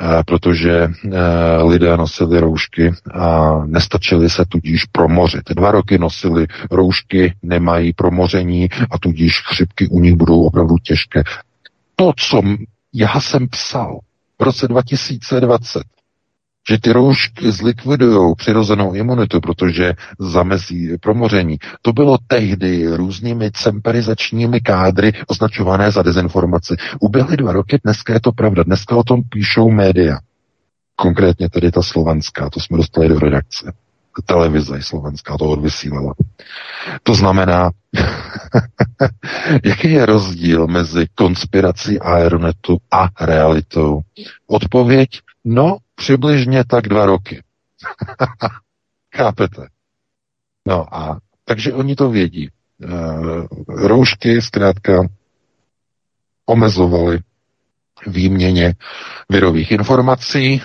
[0.00, 5.42] Eh, protože eh, lidé nosili roušky a nestačili se tudíž promořit.
[5.56, 11.22] Dva roky nosili roušky, nemají promoření a tudíž chřipky u nich budou opravdu těžké.
[11.96, 12.42] To, co
[12.94, 13.98] já jsem psal
[14.38, 15.82] v roce 2020,
[16.68, 21.58] že ty roušky zlikvidují přirozenou imunitu, protože zamezí promoření.
[21.82, 26.76] To bylo tehdy různými cemperizačními kádry označované za dezinformaci.
[27.00, 28.62] Uběhly dva roky, dneska je to pravda.
[28.62, 30.18] Dneska o tom píšou média.
[30.96, 33.72] Konkrétně tedy ta slovenská, to jsme dostali do redakce.
[34.26, 36.14] Televize slovenská to odvysílala.
[37.02, 37.70] To znamená,
[39.64, 44.00] jaký je rozdíl mezi konspirací Aeronetu a realitou?
[44.46, 45.08] Odpověď,
[45.48, 47.42] no, Přibližně tak dva roky.
[49.16, 49.68] Chápete?
[50.66, 52.48] No a takže oni to vědí.
[52.48, 52.50] E,
[53.68, 54.92] roušky zkrátka
[56.46, 57.18] omezovaly
[58.06, 58.74] výměně
[59.28, 60.62] virových informací,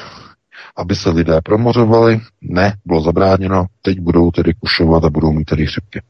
[0.77, 2.21] aby se lidé promořovali.
[2.41, 6.01] Ne, bylo zabráněno, teď budou tedy kušovat a budou mít tedy chřipky.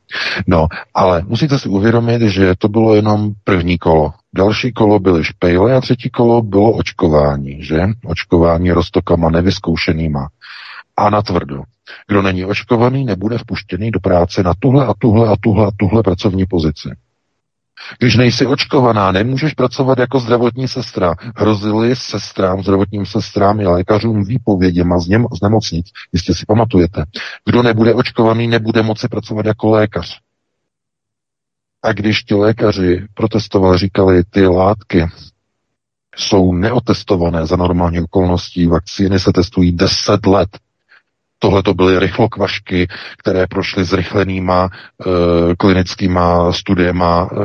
[0.47, 4.13] No, ale musíte si uvědomit, že to bylo jenom první kolo.
[4.35, 7.81] Další kolo byly špejle a třetí kolo bylo očkování, že?
[8.05, 10.27] Očkování roztokama nevyzkoušenýma.
[10.97, 11.63] A na tvrdo.
[12.07, 16.03] Kdo není očkovaný, nebude vpuštěný do práce na tuhle a tuhle a tuhle a tuhle
[16.03, 16.89] pracovní pozici.
[17.99, 21.15] Když nejsi očkovaná, nemůžeš pracovat jako zdravotní sestra.
[21.35, 25.85] Hrozili sestrám, zdravotním sestrám i lékařům výpověděma z, něm, z nemocnic.
[26.13, 27.03] Jistě si pamatujete.
[27.45, 30.19] Kdo nebude očkovaný, nebude moci pracovat jako lékař.
[31.83, 35.05] A když ti lékaři protestovali, říkali, ty látky
[36.15, 40.49] jsou neotestované za normální okolností, vakcíny se testují 10 let.
[41.43, 42.87] Tohle to byly rychlokvašky,
[43.17, 47.35] které prošly zrychlenýma e, klinickýma studiema e,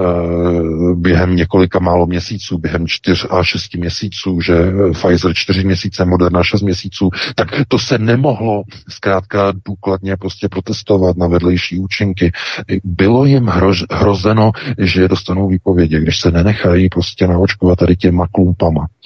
[0.94, 4.54] během několika málo měsíců, během čtyř a šesti měsíců, že
[4.92, 11.26] Pfizer čtyři měsíce, Moderna šest měsíců, tak to se nemohlo zkrátka důkladně prostě protestovat na
[11.26, 12.32] vedlejší účinky.
[12.84, 18.86] Bylo jim hrož, hrozeno, že dostanou výpovědi, když se nenechají prostě naočkovat tady těma klumpama.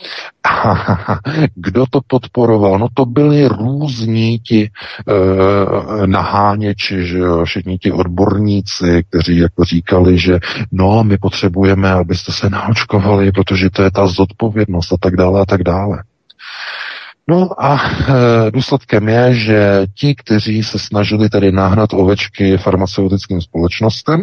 [1.12, 1.18] A
[1.54, 2.78] kdo to podporoval?
[2.78, 4.70] No to byli různí ti
[5.08, 10.38] e, naháněči, že jo, všichni ti odborníci, kteří jako říkali, že
[10.72, 15.44] no, my potřebujeme, abyste se naočkovali, protože to je ta zodpovědnost a tak dále a
[15.44, 16.02] tak dále.
[17.28, 24.22] No a e, důsledkem je, že ti, kteří se snažili tedy nahnat ovečky farmaceutickým společnostem,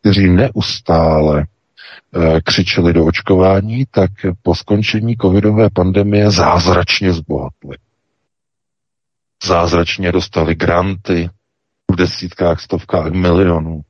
[0.00, 4.10] kteří neustále e, křičeli do očkování, tak
[4.42, 7.76] po skončení covidové pandemie zázračně zbohatli
[9.44, 11.30] zázračně dostali granty
[11.92, 13.80] v desítkách, stovkách milionů.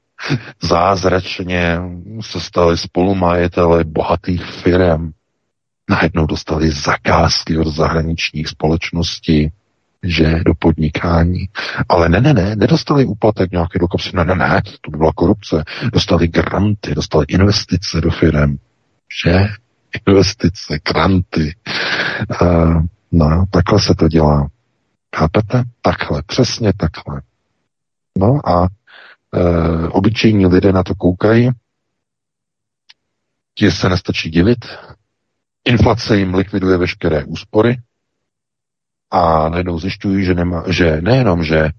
[0.63, 1.79] Zázračně
[2.21, 5.11] se stali spolumajiteli bohatých firm.
[5.91, 9.51] Najednou dostali zakázky od zahraničních společností,
[10.03, 11.49] že do podnikání.
[11.89, 15.13] Ale ne, ne, ne, nedostali úplatek nějaký do kopsy, ne, ne, ne, to by byla
[15.15, 15.65] korupce.
[15.93, 18.57] Dostali granty, dostali investice do firm,
[19.25, 19.49] že?
[20.09, 21.55] Investice, granty.
[22.43, 22.83] Uh,
[23.13, 24.49] no, takhle se to dělá.
[25.17, 25.63] Chápete?
[25.83, 27.23] Takhle, přesně takhle.
[28.19, 28.69] No a
[29.35, 31.51] e, obyčejní lidé na to koukají,
[33.55, 34.65] ti se nestačí divit,
[35.65, 37.77] inflace jim likviduje veškeré úspory
[39.11, 41.71] a najednou zjišťují, že, nema, že nejenom, že e,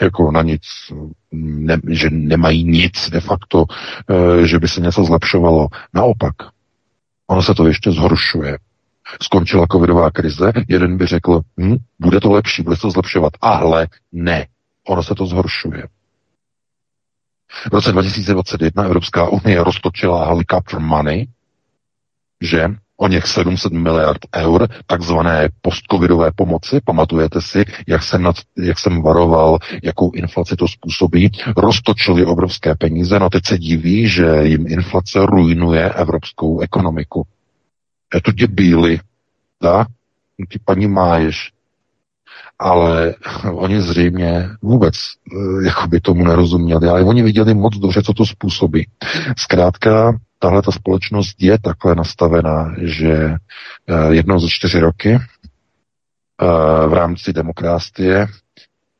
[0.04, 0.62] jako na nic,
[1.32, 3.64] ne, že nemají nic de facto,
[4.10, 5.68] e, že by se něco zlepšovalo.
[5.94, 6.34] Naopak,
[7.26, 8.58] ono se to ještě zhoršuje
[9.22, 13.32] skončila covidová krize, jeden by řekl, hm, bude to lepší, bude to zlepšovat.
[13.40, 14.46] Ale ne,
[14.88, 15.86] ono se to zhoršuje.
[17.70, 21.26] V roce 2021 Evropská unie roztočila helicopter money,
[22.40, 26.80] že o něch 700 miliard eur takzvané postcovidové pomoci.
[26.84, 31.30] Pamatujete si, jak jsem, nad, jak jsem varoval, jakou inflaci to způsobí.
[31.56, 37.26] Roztočili obrovské peníze, no teď se diví, že jim inflace ruinuje evropskou ekonomiku.
[38.22, 39.00] To tě bíli,
[39.62, 39.86] da?
[40.48, 41.52] Ty paní máješ.
[42.58, 43.14] Ale
[43.52, 48.88] oni zřejmě vůbec eh, jakoby tomu nerozuměli, ale oni viděli moc dobře, co to způsobí.
[49.38, 53.34] Zkrátka, tahle ta společnost je takhle nastavená, že eh,
[54.14, 58.26] jednou za čtyři roky eh, v rámci demokracie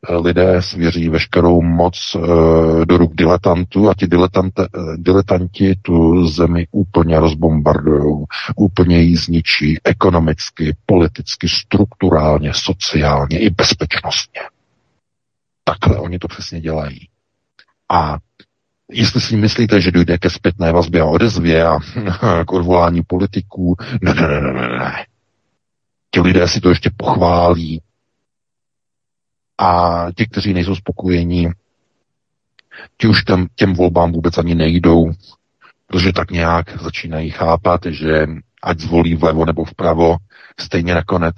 [0.08, 2.18] lidé svěří veškerou moc e,
[2.86, 8.24] do ruk diletantů a ti diletante, e, diletanti tu zemi úplně rozbombardují,
[8.56, 14.40] úplně ji zničí ekonomicky, politicky, strukturálně, sociálně i bezpečnostně.
[15.64, 17.08] Takhle oni to přesně dělají.
[17.92, 18.18] A
[18.92, 21.78] jestli si myslíte, že dojde ke zpětné vazbě a odezvě a
[22.46, 24.92] k odvolání politiků, ne, ne, ne, ne, ne.
[26.10, 27.82] Ti lidé si to ještě pochválí.
[29.58, 31.48] A ti, kteří nejsou spokojení,
[32.98, 35.12] ti už tam, těm volbám vůbec ani nejdou,
[35.86, 38.26] protože tak nějak začínají chápat, že
[38.62, 40.16] ať zvolí vlevo nebo vpravo,
[40.60, 41.34] stejně nakonec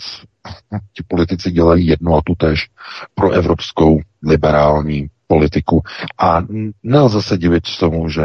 [0.92, 2.68] ti politici dělají jedno a tu tež
[3.14, 5.82] pro evropskou liberální politiku.
[6.18, 6.42] A
[6.82, 8.22] nelze se divit tomu, že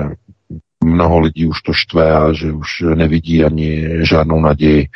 [0.83, 4.87] mnoho lidí už to štve a že už nevidí ani žádnou naději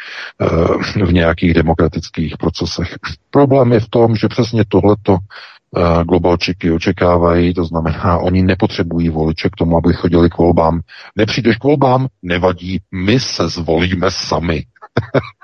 [0.42, 2.96] eh, v nějakých demokratických procesech.
[3.32, 9.50] Problém je v tom, že přesně tohleto eh, globalčiky očekávají, to znamená, oni nepotřebují voliče
[9.50, 10.82] k tomu, aby chodili k volbám.
[11.16, 14.64] Nepřijdeš k volbám, nevadí, my se zvolíme sami.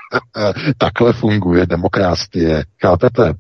[0.78, 2.64] Takhle funguje demokracie.
[2.82, 3.34] Chápete?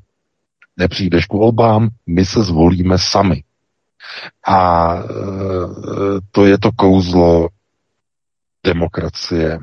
[0.77, 3.43] Nepřijdeš k volbám, my se zvolíme sami.
[4.47, 5.03] A e,
[6.31, 7.47] to je to kouzlo
[8.65, 9.51] demokracie.
[9.53, 9.59] E,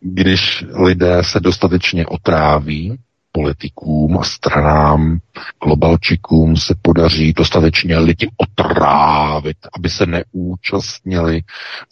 [0.00, 2.98] když lidé se dostatečně otráví,
[3.32, 5.18] politikům a stranám,
[5.64, 11.40] globalčikům se podaří dostatečně lidi otrávit, aby se neúčastnili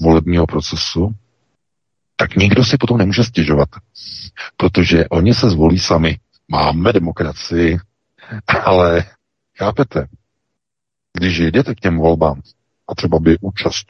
[0.00, 1.14] volebního procesu,
[2.16, 3.68] tak nikdo si potom nemůže stěžovat,
[4.56, 6.18] protože oni se zvolí sami.
[6.48, 7.78] Máme demokracii,
[8.64, 9.04] ale
[9.58, 10.06] chápete,
[11.12, 12.40] když jdete k těm volbám
[12.88, 13.86] a třeba by účast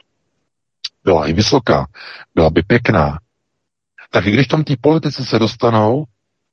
[1.03, 1.87] byla i vysoká,
[2.35, 3.19] byla by pěkná,
[4.09, 6.05] tak když tam ty politici se dostanou,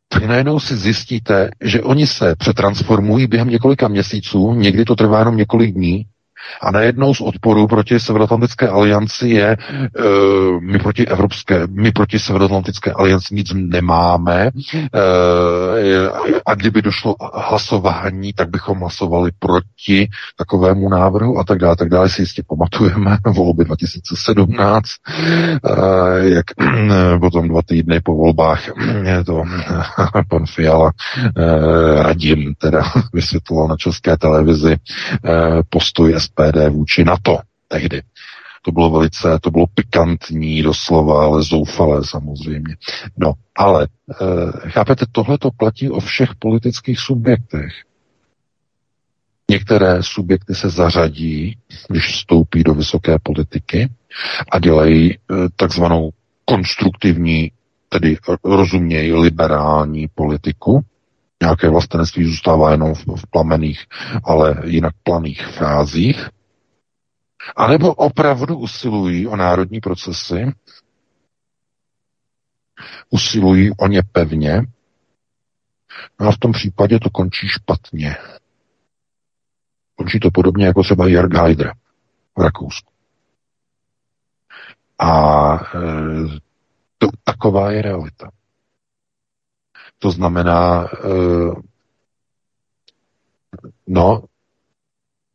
[0.08, 5.36] tak najednou si zjistíte, že oni se přetransformují během několika měsíců, někdy to trvá jenom
[5.36, 6.06] několik dní,
[6.60, 12.92] a najednou z odporu proti Severoatlantické alianci je, uh, my proti Evropské, my proti Severoatlantické
[12.92, 14.90] alianci nic nemáme uh,
[16.46, 22.08] a kdyby došlo hlasování, tak bychom hlasovali proti takovému návrhu a tak dále, tak dále.
[22.08, 24.84] Si jistě pamatujeme volby 2017,
[25.62, 25.78] uh,
[26.22, 26.46] jak
[27.20, 28.62] potom dva týdny po volbách
[29.26, 29.42] to
[30.28, 30.92] pan Fiala
[32.02, 32.82] Radim teda
[33.12, 34.76] vysvětloval na české televizi
[35.68, 38.02] postoj SPD vůči NATO tehdy.
[38.62, 42.76] To bylo velice, to bylo pikantní doslova, ale zoufalé samozřejmě.
[43.16, 47.72] No, ale e, chápete, tohle to platí o všech politických subjektech.
[49.50, 51.58] Některé subjekty se zařadí,
[51.88, 53.88] když vstoupí do vysoké politiky
[54.52, 55.18] a dělají e,
[55.56, 56.10] takzvanou
[56.44, 57.52] konstruktivní,
[57.88, 60.80] tedy rozumějí liberální politiku,
[61.42, 63.86] Nějaké vlastenectví zůstává jenom v, v plamených,
[64.24, 66.28] ale jinak planých frázích.
[67.56, 70.52] A nebo opravdu usilují o národní procesy,
[73.10, 74.62] usilují o ně pevně,
[76.20, 78.16] no a v tom případě to končí špatně.
[79.96, 81.72] Končí to podobně jako třeba Jörg Haider
[82.38, 82.92] v Rakousku.
[84.98, 86.38] A e,
[86.98, 88.30] to, taková je realita.
[89.98, 91.52] To znamená, eh,
[93.86, 94.22] no,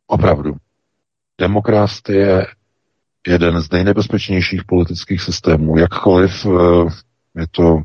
[0.06, 0.54] opravdu,
[1.38, 2.46] demokracie
[3.26, 5.78] je jeden z nejnebezpečnějších politických systémů.
[5.78, 6.50] Jakkoliv eh,
[7.40, 7.82] je to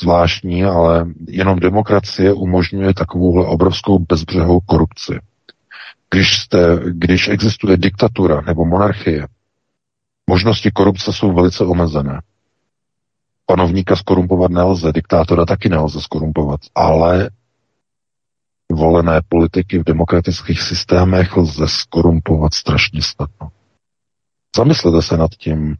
[0.00, 5.20] zvláštní, ale jenom demokracie umožňuje takovouhle obrovskou bezbřehou korupci.
[6.10, 9.26] Když, jste, když existuje diktatura nebo monarchie,
[10.26, 12.20] možnosti korupce jsou velice omezené.
[13.46, 17.30] Panovníka skorumpovat nelze, diktátora taky nelze skorumpovat, ale
[18.72, 23.50] volené politiky v demokratických systémech lze skorumpovat strašně snadno.
[24.56, 25.76] Zamyslete se nad tím,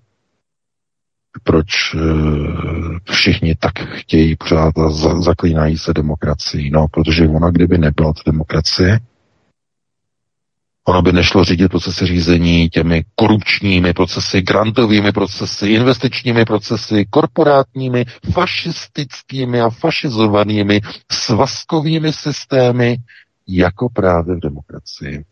[1.43, 1.99] proč eh,
[3.12, 4.91] všichni tak chtějí pořád a
[5.21, 6.71] zaklínají se demokracií.
[6.71, 9.01] No, protože ona, kdyby nebyla demokracie,
[10.89, 19.61] Ono by nešlo řídit procesy řízení těmi korupčními procesy, grantovými procesy, investičními procesy, korporátními, fašistickými
[19.61, 20.80] a fašizovanými
[21.12, 22.97] svazkovými systémy,
[23.49, 25.25] jako právě v demokracii.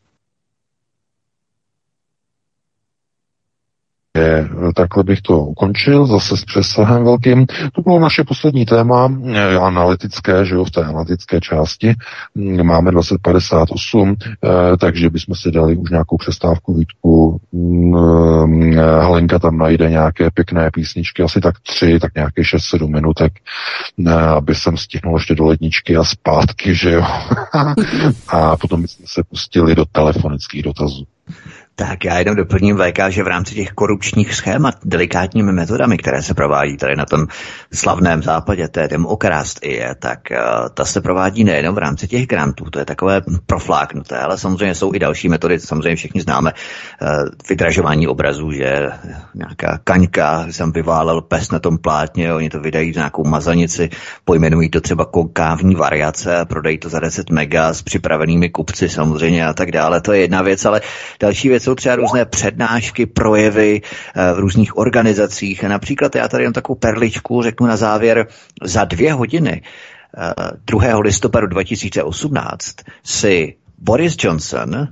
[4.75, 7.47] Takhle bych to ukončil, zase s přesahem velkým.
[7.73, 11.95] To bylo naše poslední téma, eh, analytické, že jo, v té analytické části.
[12.35, 17.41] Mm, máme 2058, eh, takže bychom si dali už nějakou přestávku výtku.
[17.53, 23.33] Mm, eh, Helenka tam najde nějaké pěkné písničky, asi tak tři, tak nějaké 6-7 minutek,
[24.37, 27.05] aby jsem stihnul ještě do ledničky a zpátky, že jo.
[28.29, 31.05] a potom bychom se pustili do telefonických dotazů.
[31.89, 36.35] Tak já jenom doplním VK, že v rámci těch korupčních schémat delikátními metodami, které se
[36.35, 37.27] provádí tady na tom
[37.75, 42.09] slavném západě, to je demokrast i je, tak uh, ta se provádí nejenom v rámci
[42.09, 46.53] těch grantů, to je takové profláknuté, ale samozřejmě jsou i další metody, samozřejmě všichni známe,
[46.53, 47.09] uh,
[47.49, 48.91] vydražování obrazů, že
[49.35, 53.91] nějaká kaňka, jsem vyválel pes na tom plátně, oni to vydají v nějakou mazanici,
[54.25, 59.47] pojmenují to třeba konkávní variace a prodají to za 10 mega s připravenými kupci samozřejmě
[59.47, 60.01] a tak dále.
[60.01, 60.81] To je jedna věc, ale
[61.21, 63.81] další věc jsou třeba různé přednášky, projevy
[64.15, 65.63] eh, v různých organizacích.
[65.63, 68.27] Například já tady jen takovou perličku řeknu na závěr,
[68.63, 69.63] za dvě hodiny
[70.67, 70.85] 2.
[70.85, 74.87] Eh, listopadu 2018 si Boris Johnson, eh,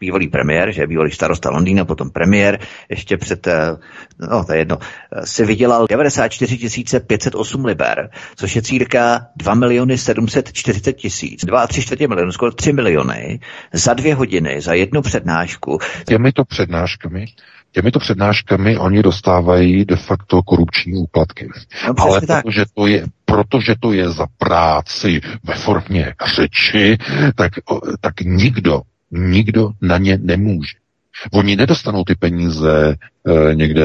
[0.00, 2.58] bývalý premiér, že bývalý starosta Londýna, potom premiér,
[2.88, 3.76] ještě před, eh,
[4.18, 9.98] no to je jedno, eh, si vydělal 94 508 liber, což je círka 2 miliony
[9.98, 13.40] 740 tisíc, 2 a 3 čtvrtě milionu, skoro 3 miliony
[13.72, 15.78] za dvě hodiny, za jednu přednášku.
[16.06, 17.26] Těmito přednáškami
[17.76, 21.48] těmito přednáškami oni dostávají de facto korupční úplatky.
[21.86, 26.98] No, Ale protože to, je, protože to je za práci ve formě řeči,
[27.34, 27.52] tak,
[28.00, 30.76] tak nikdo nikdo na ně nemůže.
[31.32, 33.84] Oni nedostanou ty peníze e, někde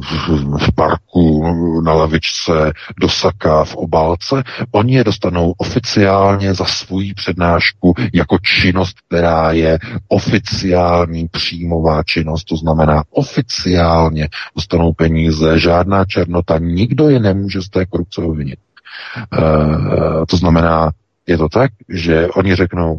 [0.00, 4.42] v, v parku, na lavičce, do saka, v obálce.
[4.70, 12.56] Oni je dostanou oficiálně za svou přednášku jako činnost, která je oficiální příjmová činnost, to
[12.56, 18.58] znamená oficiálně dostanou peníze, žádná černota, nikdo je nemůže z té korupce obvinit.
[18.58, 20.90] E, to znamená,
[21.26, 22.98] je to tak, že oni řeknou,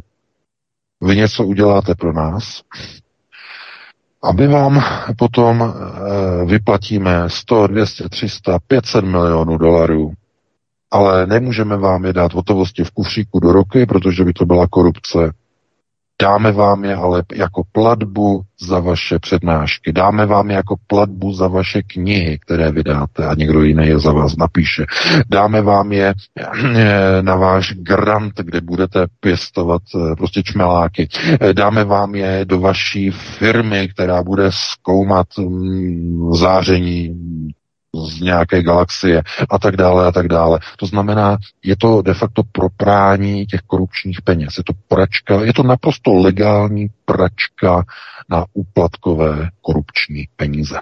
[1.02, 2.62] vy něco uděláte pro nás,
[4.22, 4.82] a my vám
[5.18, 10.14] potom e, vyplatíme 100, 200, 300, 500 milionů dolarů,
[10.92, 15.32] ale nemůžeme vám je dát hotovosti v kufříku do roky, protože by to byla korupce.
[16.22, 19.92] Dáme vám je ale jako platbu za vaše přednášky.
[19.94, 24.12] Dáme vám je jako platbu za vaše knihy, které vydáte a někdo jiný je za
[24.12, 24.86] vás napíše.
[25.30, 31.08] Dáme vám je eh, na váš grant, kde budete pěstovat eh, prostě čmeláky.
[31.42, 37.16] Eh, dáme vám je do vaší firmy, která bude zkoumat mm, záření
[37.96, 40.60] z nějaké galaxie a tak dále a tak dále.
[40.78, 44.58] To znamená, je to de facto proprání těch korupčních peněz.
[44.58, 47.84] Je to pračka, je to naprosto legální pračka
[48.30, 50.80] na úplatkové korupční peníze.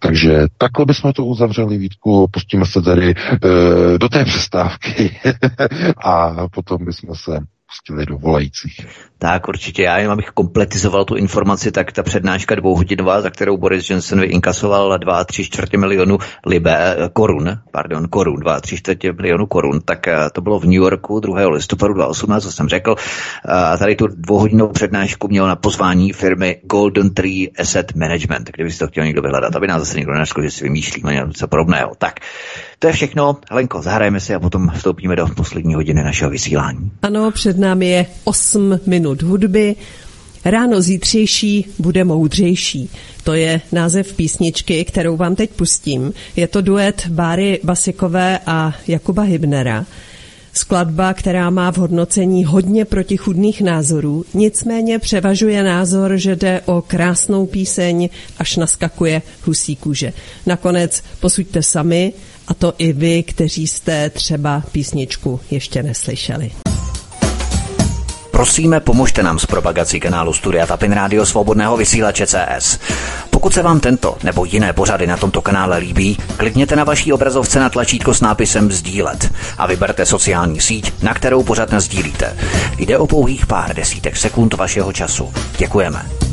[0.00, 5.20] Takže takhle bychom to uzavřeli, Vítku, pustíme se tady e, do té přestávky
[6.04, 7.38] a potom bychom se
[7.72, 8.86] pustili do volajících.
[9.18, 13.90] Tak určitě, já jen abych kompletizoval tu informaci, tak ta přednáška dvouhodinová, za kterou Boris
[13.90, 20.30] Johnson vyinkasoval 2,3 čtvrtě milionu libe, korun, pardon, korun, 2,3 čtvrtě milionu korun, tak eh,
[20.32, 21.48] to bylo v New Yorku 2.
[21.48, 22.94] listopadu 2018, co jsem řekl.
[23.44, 28.90] A tady tu dvouhodinovou přednášku měl na pozvání firmy Golden Tree Asset Management, kdybyste to
[28.90, 31.92] chtěl někdo vyhledat, aby nás zase někdo neřekl, že si vymýšlíme něco podobného.
[31.98, 32.20] Tak,
[32.82, 33.36] to je všechno.
[33.50, 36.90] Helenko, zahrajeme si a potom vstoupíme do poslední hodiny našeho vysílání.
[37.02, 39.76] Ano, před námi je 8 minut hudby.
[40.44, 42.90] Ráno zítřejší bude moudřejší.
[43.24, 46.12] To je název písničky, kterou vám teď pustím.
[46.36, 49.86] Je to duet Báry Basikové a Jakuba Hybnera.
[50.52, 57.46] Skladba, která má v hodnocení hodně protichudných názorů, nicméně převažuje názor, že jde o krásnou
[57.46, 60.12] píseň, až naskakuje husí kůže.
[60.46, 62.12] Nakonec posuďte sami,
[62.48, 66.52] a to i vy, kteří jste třeba písničku ještě neslyšeli.
[68.30, 72.78] Prosíme, pomožte nám s propagací kanálu Studia Tapin Rádio Svobodného vysílače CS.
[73.30, 77.60] Pokud se vám tento nebo jiné pořady na tomto kanále líbí, klikněte na vaší obrazovce
[77.60, 82.36] na tlačítko s nápisem Sdílet a vyberte sociální síť, na kterou pořad sdílíte.
[82.78, 85.32] Jde o pouhých pár desítek sekund vašeho času.
[85.58, 86.31] Děkujeme.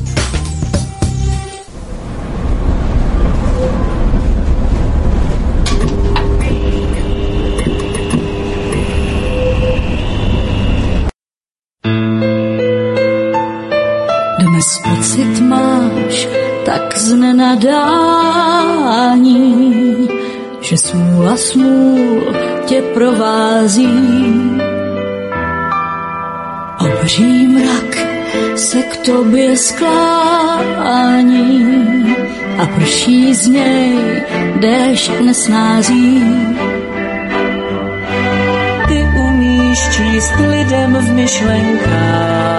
[14.69, 16.27] Dnes pocit máš
[16.65, 18.09] tak z nenadání,
[20.61, 22.35] že smůla smůl
[22.65, 23.89] tě provází.
[26.79, 27.97] Obří mrak
[28.55, 30.05] se k tobě sklání
[32.57, 34.23] a prší z něj
[34.59, 36.23] déšť nesnází.
[38.87, 42.58] Ty umíš číst lidem v myšlenkách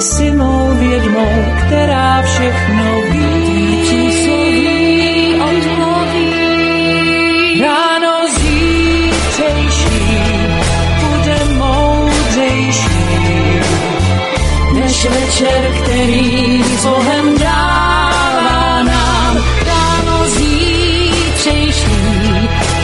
[0.00, 3.36] si mou vědmou, která všechno ví,
[15.36, 19.36] večer, který s Bohem dává nám.
[19.66, 21.90] Ráno zítřejší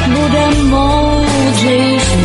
[0.09, 2.16] bude moudřejší.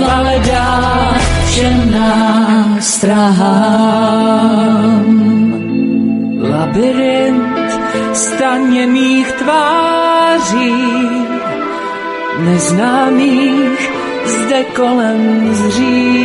[0.00, 1.13] Vale dá
[1.54, 3.14] všem nástrahám.
[6.50, 7.70] Labyrint
[8.12, 10.74] staně mých tváří,
[12.38, 13.90] neznámých
[14.24, 16.24] zde kolem zří.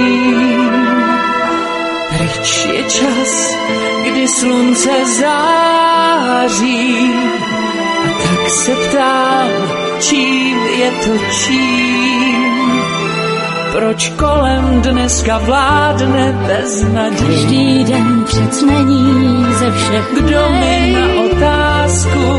[2.10, 3.58] Pryč je čas,
[4.04, 7.14] kdy slunce září,
[8.06, 9.50] a tak se ptám,
[10.00, 12.59] čím je to čím.
[13.72, 17.28] Proč kolem dneska vládne beznaděj?
[17.28, 18.26] Každý den
[18.66, 22.39] není ze všech Kdo mi na otázku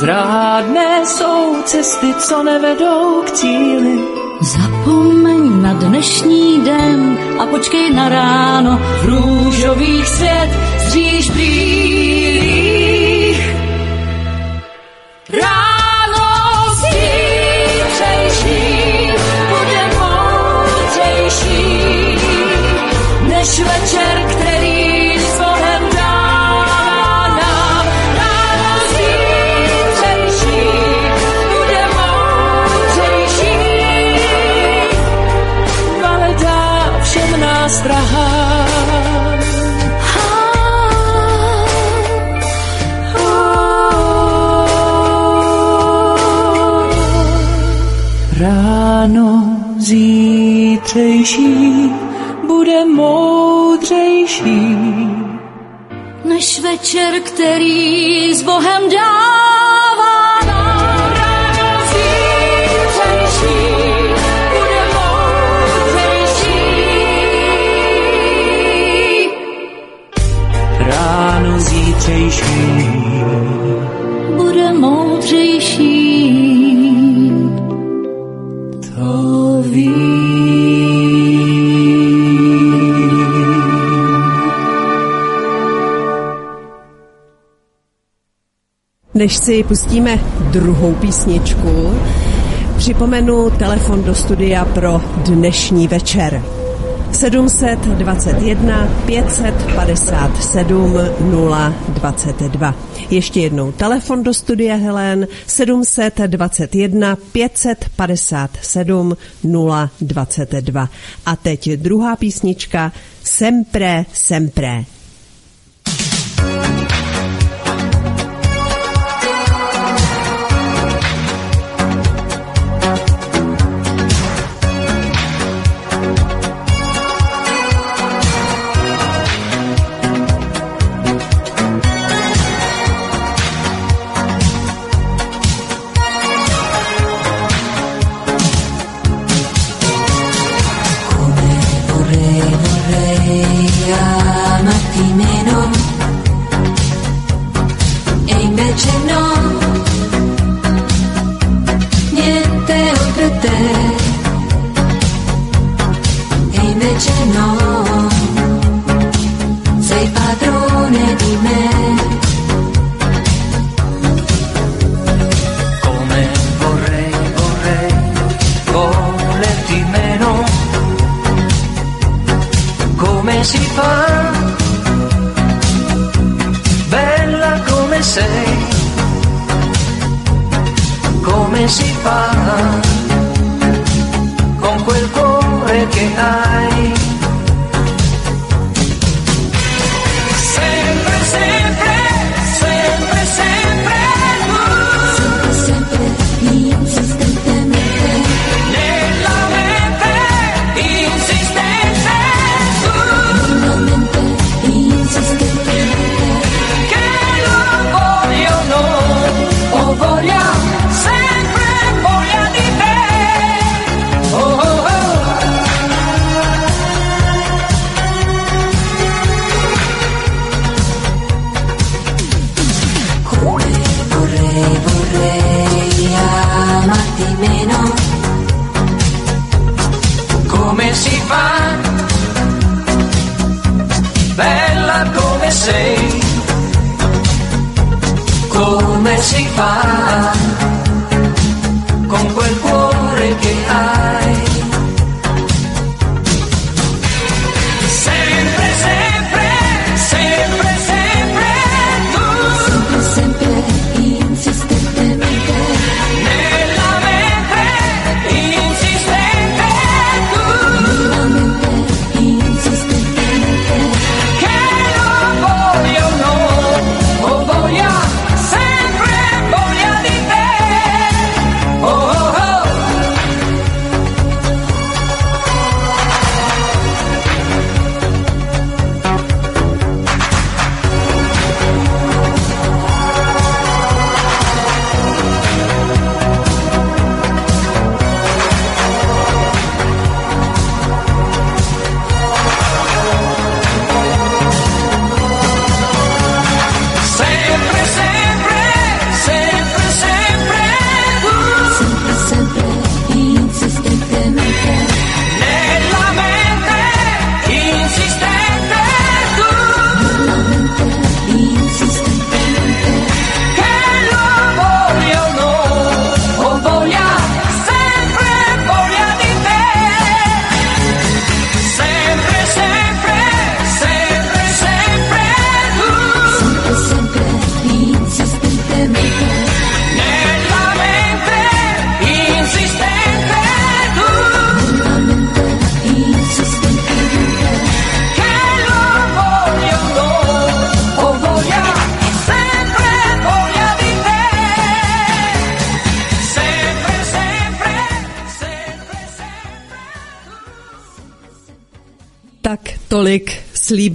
[0.00, 3.98] Zrádné jsou cesty, co nevedou k cíli.
[4.40, 8.78] Zapomeň na dnešní den a počkej na ráno.
[9.02, 10.50] V růžových svět
[10.88, 12.85] zříš brýlích.
[50.96, 51.92] Zítřejší
[52.46, 54.76] bude moudřejší.
[56.24, 59.15] Než večer, který s Bohem dává
[89.46, 90.20] si pustíme
[90.50, 91.98] druhou písničku,
[92.76, 96.42] připomenu telefon do studia pro dnešní večer.
[97.12, 100.98] 721 557
[101.88, 102.74] 022.
[103.10, 109.16] Ještě jednou telefon do studia Helen 721 557
[110.00, 110.88] 022.
[111.26, 112.92] A teď druhá písnička
[113.22, 114.95] Sempre, sempre.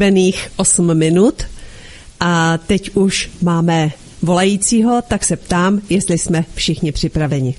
[0.02, 1.44] Slíbených 8 minut
[2.20, 3.90] a teď už máme
[4.22, 7.56] volajícího, tak se ptám, jestli jsme všichni připraveni.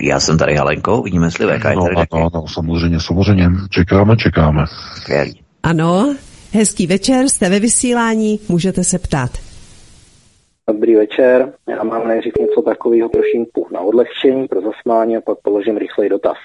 [0.00, 3.48] Já jsem tady Halenko, vidíme, jestli VK je No, tady ano, no, samozřejmě, samozřejmě.
[3.70, 4.64] Čekáme, čekáme.
[4.96, 5.40] Skvělý.
[5.62, 6.14] Ano,
[6.52, 9.30] hezký večer, jste ve vysílání, můžete se ptát.
[10.68, 15.76] Dobrý večer, já mám nejdřív něco takového trošinku na odlehčení, pro zasmání a pak položím
[15.76, 16.36] rychlej dotaz.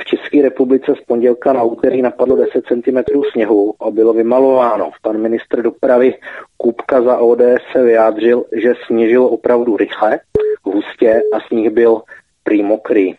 [0.00, 2.98] V České republice z pondělka na úterý napadlo 10 cm
[3.32, 4.90] sněhu a bylo vymalováno.
[5.02, 6.14] Pan ministr dopravy
[6.56, 10.20] Kupka za ODS se vyjádřil, že sněžil opravdu rychle,
[10.64, 12.02] hustě a sníh byl
[12.44, 13.14] prý mokrý.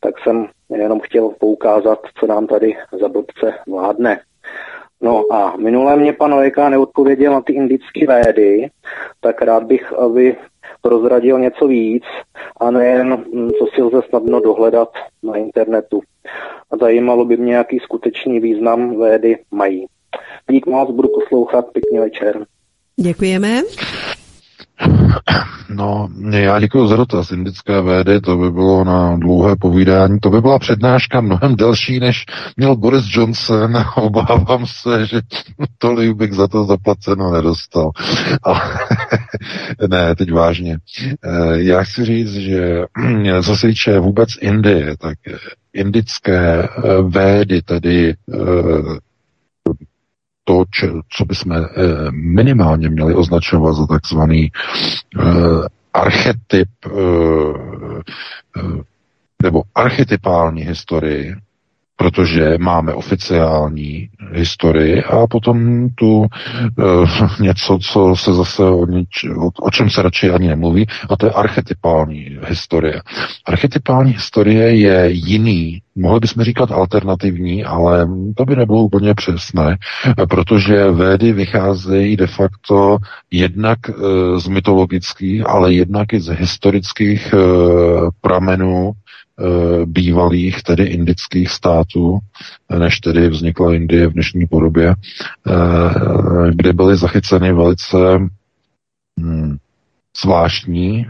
[0.00, 4.20] Tak jsem jenom chtěl poukázat, co nám tady za blbce vládne.
[5.00, 8.70] No a minule mě pan VK neodpověděl na ty indické védy,
[9.20, 10.36] tak rád bych, aby
[10.86, 12.04] prozradil něco víc
[12.60, 14.88] a nejen, mm, co si lze snadno dohledat
[15.22, 16.00] na internetu.
[16.70, 19.86] A zajímalo by mě, jaký skutečný význam védy mají.
[20.50, 22.46] Dík moc, budu poslouchat, pěkný večer.
[23.00, 23.62] Děkujeme.
[25.68, 27.30] No, já děkuji za dotaz.
[27.32, 30.20] Indické védy, to by bylo na dlouhé povídání.
[30.20, 32.24] To by byla přednáška mnohem delší, než
[32.56, 33.76] měl Boris Johnson.
[33.96, 35.20] Obávám se, že
[35.78, 37.90] tolik bych za to zaplaceno nedostal.
[38.42, 38.60] Ale
[39.88, 40.76] ne, teď vážně.
[41.24, 42.82] Eh, Já chci říct, že
[43.42, 45.18] co se týče vůbec Indie, tak
[45.72, 46.68] indické eh,
[47.02, 48.36] védy, tedy eh,
[50.46, 51.66] to, če, co bychom eh,
[52.10, 55.22] minimálně měli označovat za takzvaný eh,
[55.94, 56.90] archetyp eh,
[59.42, 61.34] nebo archetypální historii,
[61.96, 66.26] protože máme oficiální historii a potom tu uh,
[67.40, 71.26] něco, co se zase o, nič, o, o čem se radši ani nemluví, a to
[71.26, 73.02] je archetypální historie.
[73.46, 79.76] Archetypální historie je jiný, mohli bychom říkat alternativní, ale to by nebylo úplně přesné,
[80.28, 82.98] protože védy vycházejí de facto
[83.30, 88.92] jednak uh, z mytologických, ale jednak i z historických uh, pramenů
[89.84, 92.18] bývalých, tedy indických států,
[92.78, 94.94] než tedy vznikla Indie v dnešní podobě,
[96.50, 97.96] kde byly zachyceny velice
[99.20, 99.56] hm,
[100.22, 101.06] zvláštní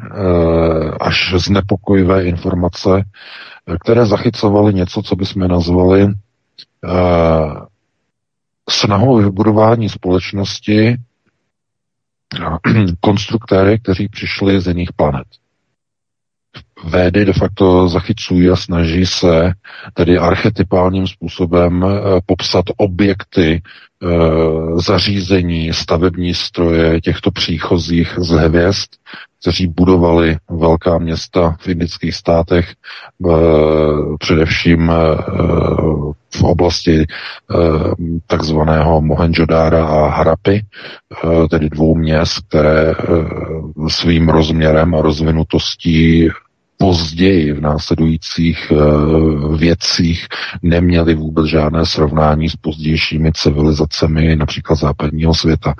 [1.01, 3.05] až znepokojivé informace,
[3.81, 6.09] které zachycovaly něco, co bychom nazvali
[8.71, 10.97] snahou vybudování společnosti
[13.01, 15.27] konstruktéry, kteří přišli z jiných planet.
[16.87, 19.53] Védy de facto zachycují a snaží se
[19.95, 21.89] tedy archetypálním způsobem e,
[22.27, 23.61] popsat objekty, e,
[24.81, 28.89] zařízení, stavební stroje těchto příchozích z hvězd,
[29.41, 32.75] kteří budovali velká města v indických státech, e,
[34.19, 34.93] především
[36.35, 37.07] v oblasti
[38.27, 40.65] takzvaného Mohenjodára a Harapy,
[41.51, 42.95] tedy dvou měst, které
[43.89, 46.29] svým rozměrem a rozvinutostí
[46.79, 50.27] později v následujících uh, věcích
[50.63, 55.75] neměli vůbec žádné srovnání s pozdějšími civilizacemi, například západního světa.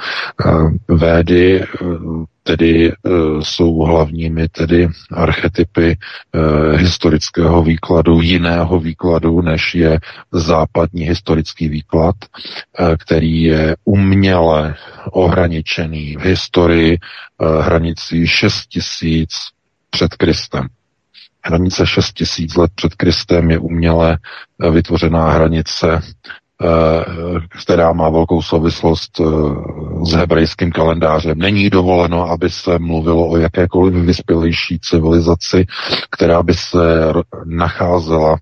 [0.45, 2.93] Uh, Védy uh, tedy
[3.41, 5.97] jsou hlavními tedy archetypy
[6.77, 9.99] historického výkladu, jiného výkladu, než je
[10.33, 12.15] západní historický výklad,
[12.99, 14.75] který je uměle
[15.11, 16.99] ohraničený v historii
[17.61, 19.29] hranicí 6000
[19.91, 20.69] před Kristem.
[21.47, 24.19] Hranice 6 tisíc let před Kristem je uměle
[24.71, 26.01] vytvořená hranice,
[27.63, 29.21] která má velkou souvislost
[30.07, 31.39] s hebrejským kalendářem.
[31.39, 35.67] Není dovoleno, aby se mluvilo o jakékoliv vyspělejší civilizaci,
[36.11, 37.13] která by se
[37.45, 38.37] nacházela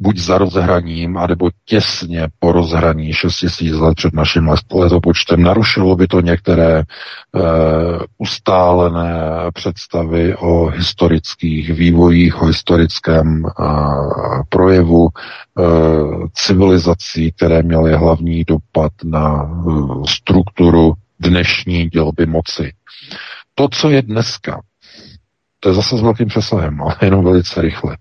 [0.00, 5.42] buď za rozhraním, anebo těsně po rozhraní 6000 let před naším letopočtem.
[5.42, 6.84] Narušilo by to některé e,
[8.18, 9.20] ustálené
[9.54, 13.50] představy o historických vývojích, o historickém e,
[14.48, 15.62] projevu e,
[16.34, 19.70] civilizací, které měly hlavní dopad na e,
[20.08, 22.72] strukturu dnešní dělby moci.
[23.54, 24.60] To, co je dneska,
[25.60, 27.96] to je zase s velkým přesahem, ale jenom velice rychle.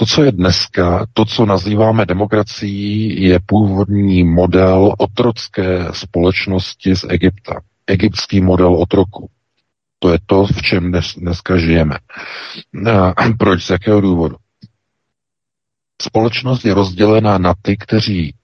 [0.00, 7.60] To, co je dneska, to, co nazýváme demokracií, je původní model otrocké společnosti z Egypta.
[7.86, 9.30] Egyptský model otroku.
[9.98, 11.98] To je to, v čem dnes, dneska žijeme.
[13.16, 13.64] A proč?
[13.64, 14.36] Z jakého důvodu?
[16.02, 18.34] Společnost je rozdělená na ty, kteří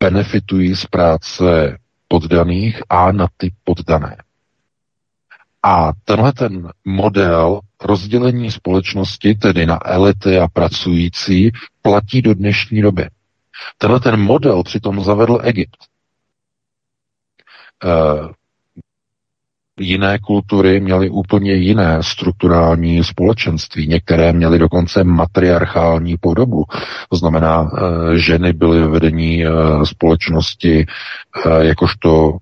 [0.00, 1.78] benefitují z práce
[2.08, 4.16] poddaných a na ty poddané.
[5.62, 11.50] A tenhle ten model rozdělení společnosti, tedy na elity a pracující,
[11.82, 13.08] platí do dnešní doby.
[13.78, 15.76] Tenhle ten model přitom zavedl Egypt.
[19.80, 23.88] Jiné kultury měly úplně jiné strukturální společenství.
[23.88, 26.64] Některé měly dokonce matriarchální podobu.
[27.10, 29.50] To znamená, eh, ženy byly ve vedení eh,
[29.84, 30.86] společnosti
[31.46, 32.36] eh, jakožto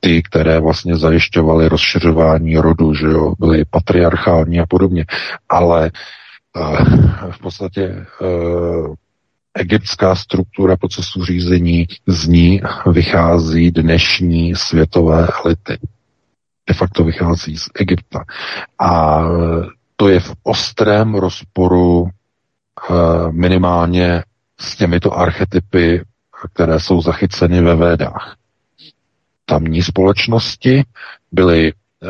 [0.00, 5.04] ty, které vlastně zajišťovaly rozšiřování rodu, že jo, byly patriarchální a podobně.
[5.48, 5.90] Ale
[7.30, 8.06] v podstatě
[9.54, 15.78] egyptská struktura procesu řízení, z ní vychází dnešní světové elity
[16.66, 18.24] de facto vychází z Egypta.
[18.78, 19.22] A
[19.96, 22.92] to je v ostrém rozporu eh,
[23.32, 24.22] minimálně
[24.60, 26.02] s těmito archetypy,
[26.54, 28.36] které jsou zachyceny ve védách.
[29.44, 30.84] Tamní společnosti
[31.32, 32.08] byly eh,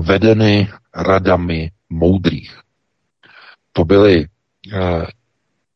[0.00, 2.58] vedeny radami moudrých.
[3.72, 4.26] To byly
[4.72, 5.06] eh,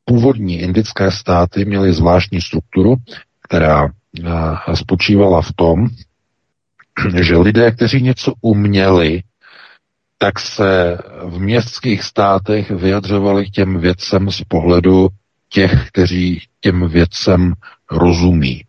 [0.05, 2.95] původní indické státy, měly zvláštní strukturu,
[3.43, 3.89] která
[4.75, 5.89] spočívala v tom,
[7.23, 9.23] že lidé, kteří něco uměli,
[10.19, 15.09] tak se v městských státech vyjadřovali těm věcem z pohledu
[15.49, 17.53] těch, kteří těm věcem
[17.91, 18.65] rozumí.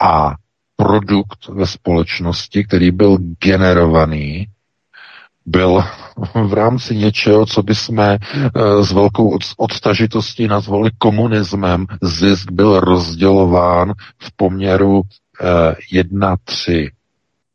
[0.00, 0.34] A
[0.76, 4.46] produkt ve společnosti, který byl generovaný,
[5.46, 5.84] byl
[6.48, 8.18] v rámci něčeho, co bychom eh,
[8.82, 11.86] s velkou odstažitostí nazvali komunismem.
[12.02, 15.02] Zisk byl rozdělován v poměru
[15.40, 16.90] Eh, jedna tři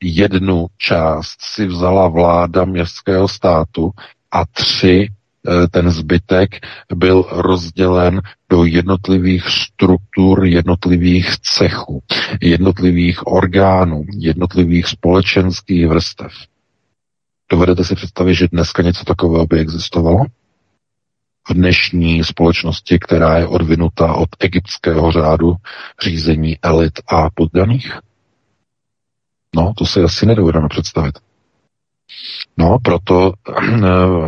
[0.03, 3.91] jednu část si vzala vláda městského státu
[4.31, 6.49] a tři eh, ten zbytek
[6.95, 12.03] byl rozdělen do jednotlivých struktur, jednotlivých cechů,
[12.41, 16.31] jednotlivých orgánů, jednotlivých společenských vrstev.
[17.51, 20.25] Dovedete si představit, že dneska něco takového by existovalo?
[21.49, 25.55] V dnešní společnosti, která je odvinuta od egyptského řádu
[26.03, 27.93] řízení elit a poddaných?
[29.55, 31.19] No, to si asi nedovedeme představit.
[32.57, 33.61] No, proto eh,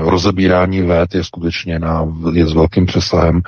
[0.10, 3.42] rozebírání vét je skutečně na, je s velkým přesahem.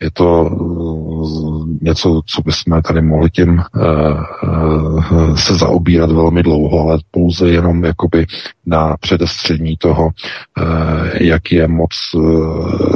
[0.00, 6.98] Je to eh, něco, co bychom tady mohli tím uh, se zaobírat velmi dlouho, ale
[7.10, 8.26] pouze jenom jakoby
[8.66, 10.10] na předestřední toho,
[11.20, 11.90] jak je moc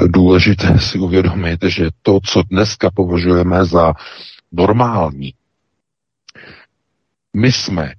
[0.06, 3.92] důležité si uvědomit, že to, co dneska považujeme za
[4.52, 5.32] normální,
[7.36, 7.92] my jsme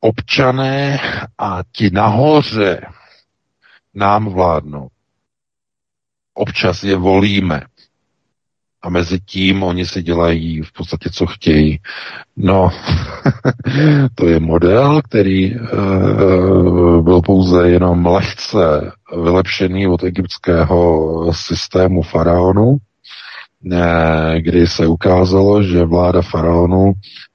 [0.00, 0.98] občané
[1.38, 2.80] a ti nahoře
[3.94, 4.88] nám vládnou.
[6.34, 7.62] Občas je volíme.
[8.82, 11.80] A mezi tím oni si dělají v podstatě, co chtějí.
[12.36, 12.70] No,
[14.14, 18.92] to je model, který uh, byl pouze jenom lehce
[19.22, 22.76] vylepšený od egyptského systému faraonu,
[24.38, 26.92] kdy se ukázalo, že vláda faraonu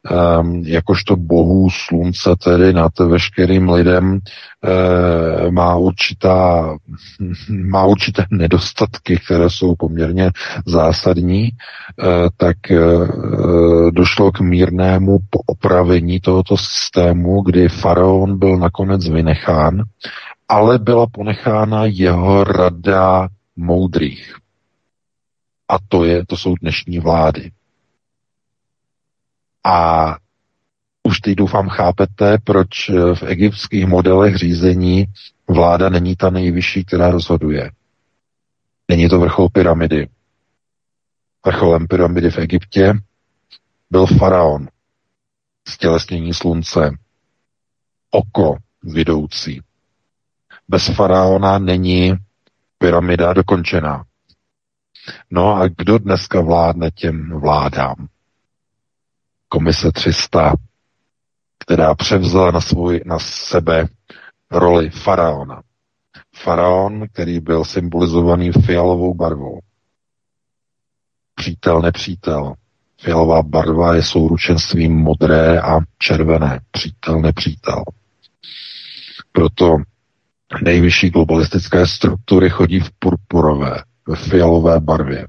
[0.10, 4.20] Ehm, jakožto bohů slunce tedy nad veškerým lidem
[4.64, 6.70] eh, má určitá,
[7.50, 10.32] má určité nedostatky, které jsou poměrně
[10.66, 12.06] zásadní, eh,
[12.38, 12.78] tak eh,
[13.92, 19.84] došlo k mírnému poopravení tohoto systému, kdy faraon byl nakonec vynechán,
[20.50, 24.41] ale byla ponechána jeho rada moudrých.
[25.72, 27.52] A to, je, to jsou dnešní vlády.
[29.64, 30.18] A
[31.04, 35.06] už teď doufám chápete, proč v egyptských modelech řízení
[35.48, 37.72] vláda není ta nejvyšší, která rozhoduje.
[38.88, 40.10] Není to vrchol pyramidy.
[41.46, 42.94] Vrcholem pyramidy v Egyptě
[43.90, 44.68] byl faraon,
[45.68, 46.92] stělesnění slunce,
[48.12, 49.62] oko vidoucí.
[50.68, 52.14] Bez faraona není
[52.78, 54.06] pyramida dokončená.
[55.32, 58.08] No a kdo dneska vládne těm vládám?
[59.52, 60.54] komise 300,
[61.60, 63.88] která převzala na, svůj, na sebe
[64.52, 65.62] roli faraona.
[66.36, 69.60] Faraon, který byl symbolizovaný fialovou barvou.
[71.36, 72.54] Přítel, nepřítel.
[73.02, 76.60] Fialová barva je souručenstvím modré a červené.
[76.72, 77.84] Přítel, nepřítel.
[79.32, 79.78] Proto
[80.64, 85.28] nejvyšší globalistické struktury chodí v purpurové, ve fialové barvě.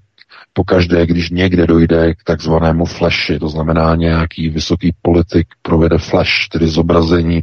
[0.52, 6.66] Pokaždé, když někde dojde k takzvanému flashi, to znamená nějaký vysoký politik provede flash, tedy
[6.66, 7.40] zobrazení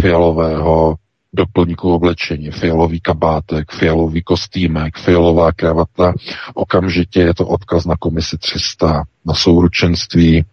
[0.00, 0.96] fialového
[1.32, 6.12] doplňku oblečení, fialový kabátek, fialový kostýmek, fialová kravata,
[6.54, 10.44] okamžitě je to odkaz na komisi 300, na souručenství e,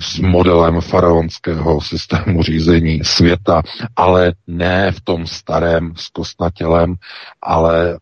[0.00, 3.62] s modelem faraonského systému řízení světa,
[3.96, 6.94] ale ne v tom starém s kostnatělem,
[7.42, 7.98] ale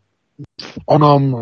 [0.60, 1.36] v onom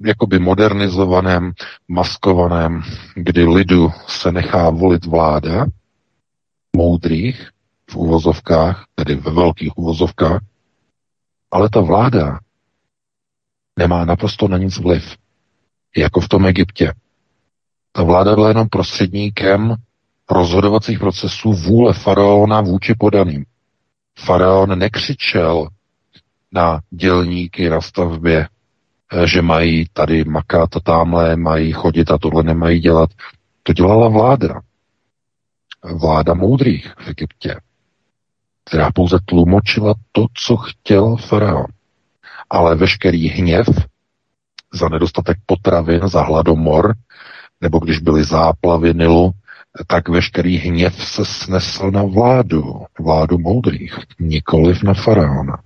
[0.00, 1.52] jakoby modernizovaném,
[1.88, 2.82] maskovaném,
[3.14, 5.66] kdy lidu se nechá volit vláda,
[6.76, 7.50] moudrých
[7.90, 10.40] v uvozovkách, tedy ve velkých uvozovkách,
[11.50, 12.38] ale ta vláda
[13.78, 15.16] nemá naprosto na nic vliv.
[15.96, 16.92] Jako v tom Egyptě.
[17.92, 19.74] Ta vláda byla jenom prostředníkem
[20.30, 23.44] rozhodovacích procesů vůle faraona vůči podaným.
[24.18, 25.68] Faraon nekřičel
[26.52, 28.48] na dělníky na stavbě,
[29.12, 33.10] eh, že mají tady makat a tamhle, mají chodit a tohle nemají dělat.
[33.62, 34.60] To dělala vláda.
[35.84, 37.60] Vláda moudrých v Egyptě,
[38.64, 41.66] která pouze tlumočila to, co chtěl faraon.
[42.50, 43.66] Ale veškerý hněv
[44.72, 46.94] za nedostatek potravin, za hladomor,
[47.60, 49.32] nebo když byly záplavy Nilu,
[49.86, 52.62] tak veškerý hněv se snesl na vládu,
[53.00, 55.58] vládu moudrých, nikoliv na faraona.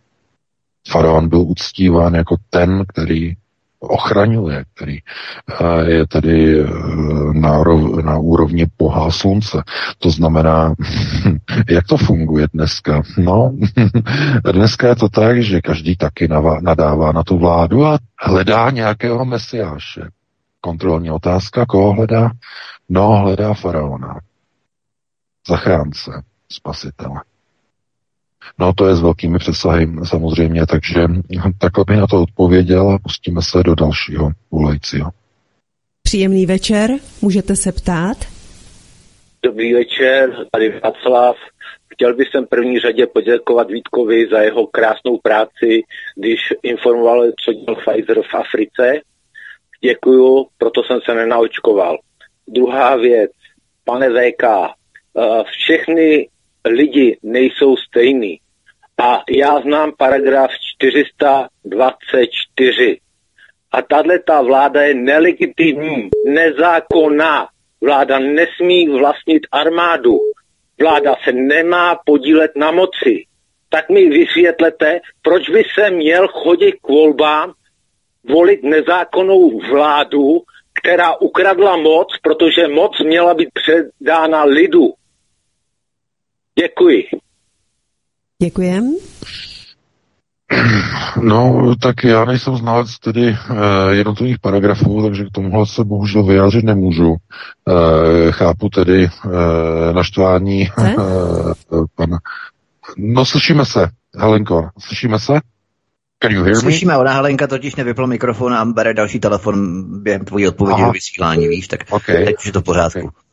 [0.91, 3.37] Faraon byl uctíván jako ten, který
[3.81, 6.67] ochraňuje, který eh, je tedy eh,
[7.33, 9.63] na, rov, na úrovni Boha slunce.
[9.99, 10.75] To znamená,
[11.71, 13.03] jak to funguje dneska?
[13.19, 13.53] No,
[14.53, 16.29] dneska je to tak, že každý taky
[16.61, 20.01] nadává na tu vládu a hledá nějakého mesiáše.
[20.61, 22.31] Kontrolní otázka, koho hledá?
[22.89, 24.21] No, hledá faraona.
[25.49, 26.11] Zachránce,
[26.53, 27.21] spasitele.
[28.59, 31.01] No to je s velkými přesahy samozřejmě, takže
[31.59, 35.11] takhle bych na to odpověděl a pustíme se do dalšího volajícího.
[36.03, 36.91] Příjemný večer,
[37.23, 38.17] můžete se ptát?
[39.43, 41.37] Dobrý večer, tady Václav.
[41.93, 45.83] Chtěl bych sem první řadě poděkovat Vítkovi za jeho krásnou práci,
[46.17, 49.01] když informoval, co dělal Pfizer v Africe.
[49.81, 51.99] Děkuju, proto jsem se nenaočkoval.
[52.49, 53.31] Druhá věc,
[53.85, 56.29] pane VK, eh, všechny
[56.65, 58.41] lidi nejsou stejný.
[59.03, 63.01] A já znám paragraf 424.
[63.73, 67.49] A tahle ta vláda je nelegitimní, nezákonná.
[67.81, 70.19] Vláda nesmí vlastnit armádu.
[70.81, 73.25] Vláda se nemá podílet na moci.
[73.69, 77.53] Tak mi vysvětlete, proč by se měl chodit k volbám,
[78.25, 80.43] volit nezákonnou vládu,
[80.81, 84.93] která ukradla moc, protože moc měla být předána lidu.
[86.59, 87.05] Děkuji.
[88.43, 88.95] Děkujem.
[91.23, 93.57] No, tak já nejsem znalec tedy uh,
[93.91, 97.09] jednotlivých paragrafů, takže k tomuhle se bohužel vyjádřit nemůžu.
[97.09, 97.17] Uh,
[98.31, 99.33] chápu tedy uh,
[99.93, 101.53] naštvání uh,
[101.95, 102.19] pana.
[102.97, 105.33] No, slyšíme se, Helenko, slyšíme se?
[106.23, 106.61] Can you hear me?
[106.61, 111.49] Slyšíme, ona Helenka totiž nevypl mikrofon a bere další telefon během tvojí odpovědi do vysílání,
[111.49, 112.25] víš, tak okay.
[112.25, 112.99] teď je to v pořádku.
[112.99, 113.30] Okay.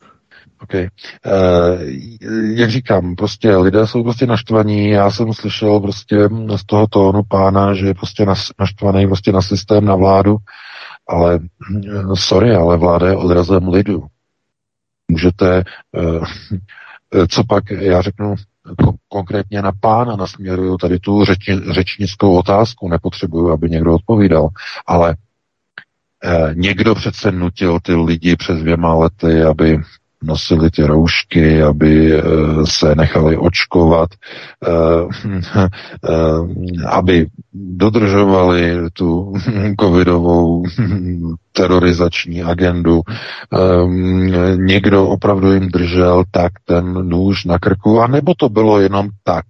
[0.62, 0.74] OK.
[0.74, 1.82] Uh,
[2.56, 4.88] jak říkám, prostě lidé jsou prostě naštvaní.
[4.88, 6.16] Já jsem slyšel prostě
[6.56, 8.26] z toho tónu pána, že je prostě
[8.58, 10.36] naštvaný prostě na systém, na vládu,
[11.08, 11.38] ale
[11.70, 14.04] uh, sorry, ale vláda je odrazem lidu.
[15.08, 15.64] Můžete,
[15.96, 16.24] uh,
[17.28, 18.34] co pak, já řeknu
[18.78, 24.48] ko- konkrétně na pána, nasměruju tady tu řeči, řečnickou otázku, nepotřebuju, aby někdo odpovídal,
[24.86, 25.16] ale
[26.54, 29.78] někdo přece nutil ty lidi přes dvěma lety, aby
[30.22, 32.22] nosili ty roušky, aby eh,
[32.64, 34.10] se nechali očkovat,
[34.66, 39.32] eh, eh, aby dodržovali tu
[39.80, 40.62] covidovou
[41.52, 43.00] terorizační agendu.
[44.56, 49.44] Někdo opravdu jim držel tak ten nůž na krku, a nebo to bylo jenom tak,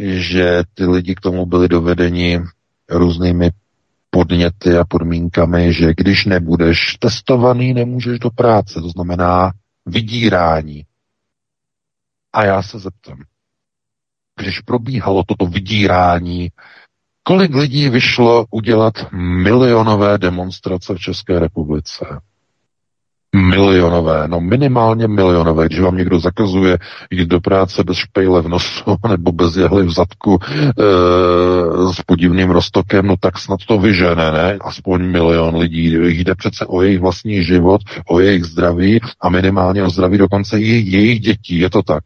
[0.00, 2.40] že ty lidi k tomu byli dovedeni
[2.90, 3.50] různými
[4.10, 8.80] podněty a podmínkami, že když nebudeš testovaný, nemůžeš do práce.
[8.80, 9.52] To znamená
[9.86, 10.84] vydírání.
[12.32, 13.18] A já se zeptám,
[14.40, 16.50] když probíhalo toto vydírání,
[17.22, 22.06] kolik lidí vyšlo udělat milionové demonstrace v České republice?
[23.34, 26.78] Milionové, no minimálně milionové, když vám někdo zakazuje
[27.10, 30.82] jít do práce bez špejle v nosu nebo bez jehly v zadku e,
[31.94, 34.58] s podivným roztokem, no tak snad to vyžene, ne?
[34.60, 35.94] Aspoň milion lidí.
[36.08, 40.66] Jde přece o jejich vlastní život, o jejich zdraví a minimálně o zdraví dokonce i
[40.66, 41.58] jejich dětí.
[41.58, 42.04] Je to tak.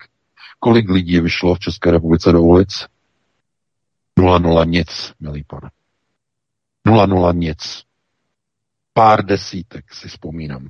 [0.58, 2.86] Kolik lidí vyšlo v České republice do ulic?
[4.18, 5.70] Nula nula nic, milý pane.
[6.86, 7.82] Nula nula nic.
[8.92, 10.68] Pár desítek si vzpomínám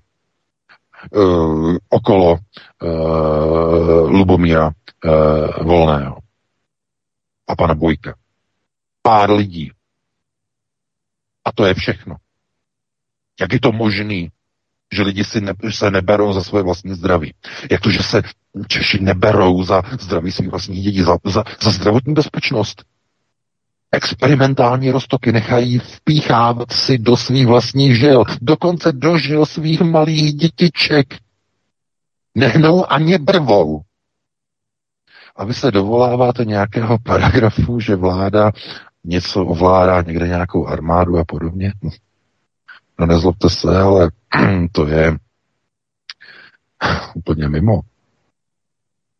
[1.12, 6.18] uh, okolo uh, Lubomíra uh, Volného
[7.48, 8.14] a pana Bojka.
[9.02, 9.72] Pár lidí.
[11.44, 12.16] A to je všechno.
[13.40, 14.28] Jak je to možné,
[14.92, 17.34] že lidi si ne, se neberou za své vlastní zdraví?
[17.70, 18.22] Jak to, že se
[18.68, 22.84] Češi neberou za zdraví svých vlastních dětí, za, za, za zdravotní bezpečnost?
[23.92, 31.14] Experimentální roztoky nechají vpíchávat si do svých vlastních žil, dokonce do žil svých malých dětiček.
[32.34, 33.80] Nehnou ani brvou.
[35.36, 38.52] A vy se dovoláváte nějakého paragrafu, že vláda
[39.04, 41.72] něco ovládá, někde nějakou armádu a podobně.
[42.98, 44.10] No nezlobte se, ale
[44.72, 45.16] to je
[47.14, 47.80] úplně mimo.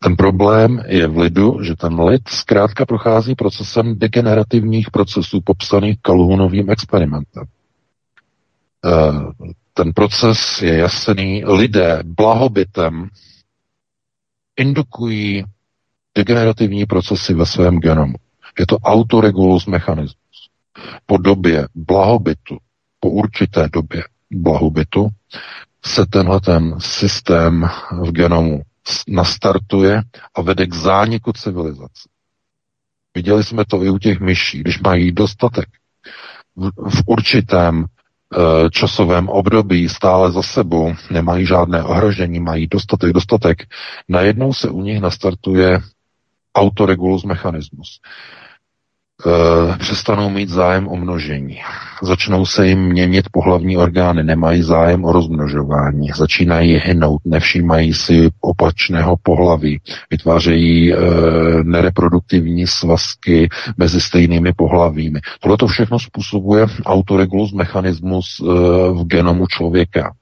[0.03, 6.71] Ten problém je v lidu, že ten lid zkrátka prochází procesem degenerativních procesů popsaných Kalhunovým
[6.71, 7.45] experimentem.
[8.85, 11.45] Eh, ten proces je jasný.
[11.45, 13.09] Lidé blahobytem
[14.57, 15.45] indukují
[16.15, 18.15] degenerativní procesy ve svém genomu.
[18.59, 20.49] Je to autoregulus mechanismus.
[21.07, 22.59] Po době blahobytu,
[23.01, 25.09] po určité době blahobytu,
[25.85, 27.69] se tenhle ten systém
[28.03, 28.63] v genomu
[29.09, 30.03] nastartuje
[30.35, 32.09] a vede k zániku civilizace.
[33.15, 35.69] Viděli jsme to i u těch myší, když mají dostatek
[36.57, 43.59] v, v určitém e, časovém období stále za sebou, nemají žádné ohrožení, mají dostatek, dostatek,
[44.09, 45.81] najednou se u nich nastartuje
[46.55, 48.01] autoregulus mechanismus.
[49.27, 51.61] E, přestanou mít zájem o množení.
[52.03, 59.17] Začnou se jim měnit pohlavní orgány, nemají zájem o rozmnožování, začínají hynout, nevšímají si opačného
[59.23, 59.81] pohlaví,
[60.11, 60.97] vytvářejí e,
[61.63, 65.21] nereproduktivní svazky mezi stejnými pohlavími.
[65.41, 68.45] Tohle to všechno způsobuje autoregulus mechanismus e,
[68.93, 70.15] v genomu člověka,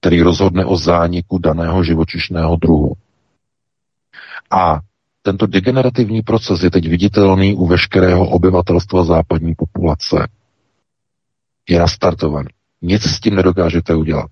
[0.00, 2.92] který rozhodne o zániku daného živočišného druhu.
[4.50, 4.80] A
[5.26, 10.28] tento degenerativní proces je teď viditelný u veškerého obyvatelstva západní populace.
[11.68, 12.48] Je nastartovaný.
[12.82, 14.30] Nic s tím nedokážete udělat.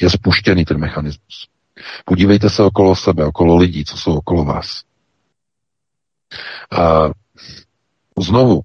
[0.00, 1.48] Je spuštěný ten mechanismus.
[2.04, 4.82] Podívejte se okolo sebe, okolo lidí, co jsou okolo vás.
[6.78, 7.10] A
[8.20, 8.60] znovu,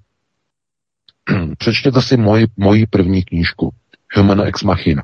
[1.58, 3.74] přečtěte si moji, moji první knížku
[4.16, 5.02] Human Ex Machina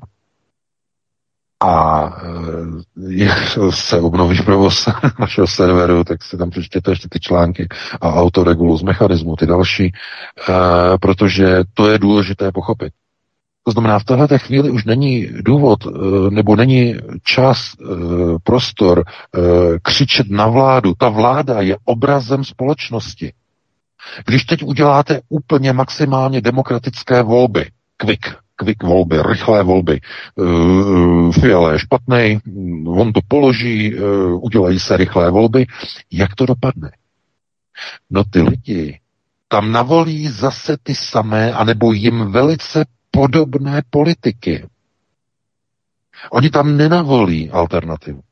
[1.60, 2.10] a
[3.08, 3.30] je,
[3.70, 7.68] se obnoví provoz našeho serveru, tak si tam přečtěte ještě ty články
[8.00, 9.92] a autoregulus mechanismu, ty další,
[10.48, 10.54] uh,
[11.00, 12.92] protože to je důležité pochopit.
[13.64, 15.78] To znamená, v této chvíli už není důvod
[16.30, 17.72] nebo není čas,
[18.42, 19.04] prostor
[19.82, 20.94] křičet na vládu.
[20.98, 23.32] Ta vláda je obrazem společnosti.
[24.26, 30.00] Když teď uděláte úplně maximálně demokratické volby, quick, quick volby, rychlé volby.
[30.36, 32.40] Uh, Fiala je špatný,
[32.86, 35.66] on to položí, uh, udělají se rychlé volby.
[36.12, 36.90] Jak to dopadne?
[38.10, 39.00] No ty lidi
[39.48, 44.66] tam navolí zase ty samé, anebo jim velice podobné politiky.
[46.30, 48.22] Oni tam nenavolí alternativu.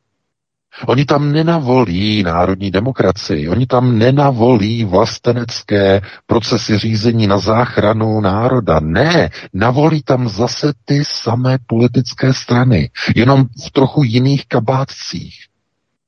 [0.87, 8.81] Oni tam nenavolí národní demokracii, oni tam nenavolí vlastenecké procesy řízení na záchranu národa.
[8.81, 15.35] Ne, navolí tam zase ty samé politické strany, jenom v trochu jiných kabátcích.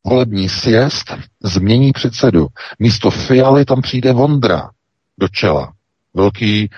[0.06, 2.46] Volební sjezd změní předsedu.
[2.78, 4.70] Místo Fialy tam přijde Vondra
[5.18, 5.72] do čela.
[6.14, 6.70] Velký, e,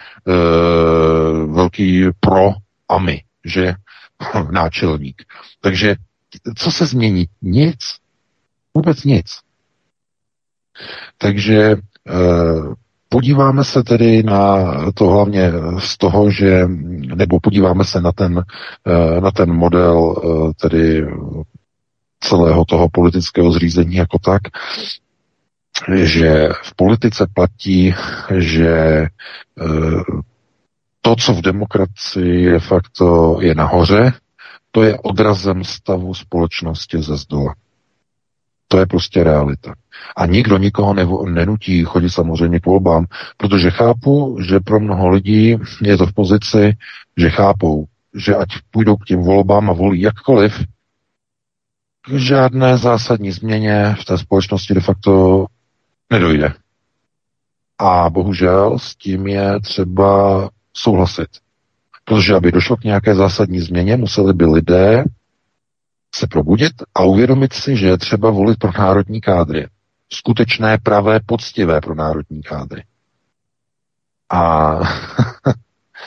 [1.47, 2.51] velký pro
[2.89, 3.75] AMI, že
[4.51, 5.23] náčelník.
[5.61, 5.97] Takže
[6.57, 7.27] co se změní?
[7.43, 7.79] Nic.
[8.75, 9.27] Vůbec nic.
[11.19, 11.77] Takže e,
[13.09, 16.67] podíváme se tedy na to hlavně z toho, že,
[17.15, 18.43] nebo podíváme se na ten,
[18.87, 21.07] e, na ten model e, tedy
[22.21, 24.43] celého toho politického zřízení jako tak,
[26.03, 27.95] že v politice platí,
[28.39, 29.07] že
[31.01, 34.13] to, co v demokracii je facto je nahoře,
[34.71, 37.55] to je odrazem stavu společnosti ze zdola.
[38.69, 39.75] To je prostě realita.
[40.17, 43.07] A nikdo nikoho nevo, nenutí chodit samozřejmě k volbám,
[43.37, 46.77] protože chápu, že pro mnoho lidí je to v pozici,
[47.17, 47.85] že chápou,
[48.15, 50.65] že ať půjdou k těm volbám a volí jakkoliv,
[52.03, 55.47] k žádné zásadní změně v té společnosti de facto
[56.11, 56.55] nedojde.
[57.79, 61.29] A bohužel s tím je třeba souhlasit.
[62.11, 65.05] Protože aby došlo k nějaké zásadní změně, museli by lidé
[66.15, 69.67] se probudit a uvědomit si, že je třeba volit pro národní kádry.
[70.13, 72.85] Skutečné, pravé, poctivé pro národní kádry.
[74.31, 74.75] A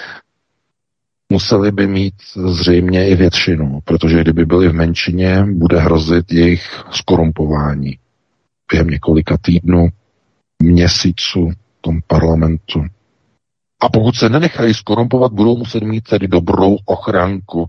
[1.30, 8.00] museli by mít zřejmě i většinu, protože kdyby byli v menšině, bude hrozit jejich skorumpování
[8.72, 9.88] během několika týdnů,
[10.60, 12.86] měsíců v tom parlamentu.
[13.84, 17.66] A pokud se nenechají skorumpovat, budou muset mít tedy dobrou ochranku,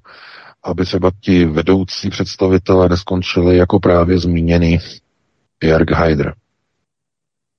[0.64, 4.78] aby třeba ti vedoucí představitelé neskončili jako právě zmíněný
[5.64, 6.34] Jörg Haider.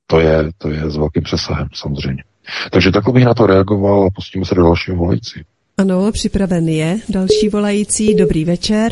[0.07, 2.23] to je, to je s velkým přesahem samozřejmě.
[2.72, 5.41] Takže takhle bych na to reagoval a pustíme se do dalšího volající.
[5.77, 8.15] Ano, připraven je další volající.
[8.15, 8.91] Dobrý večer.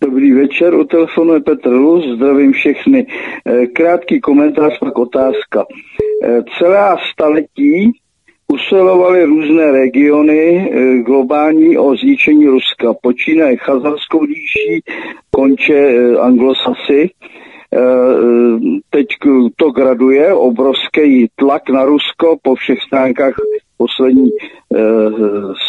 [0.00, 3.06] Dobrý večer, u telefonu je Petr Luz, zdravím všechny.
[3.46, 5.64] Eh, krátký komentář, pak otázka.
[6.24, 7.92] Eh, celá staletí
[8.52, 12.94] usilovaly různé regiony eh, globální o zničení Ruska.
[13.02, 14.82] Počínaje Chazarskou díší,
[15.30, 17.10] konče Anglosasy.
[18.90, 19.06] Teď
[19.56, 23.34] to graduje, obrovský tlak na Rusko po všech stránkách
[23.76, 24.30] poslední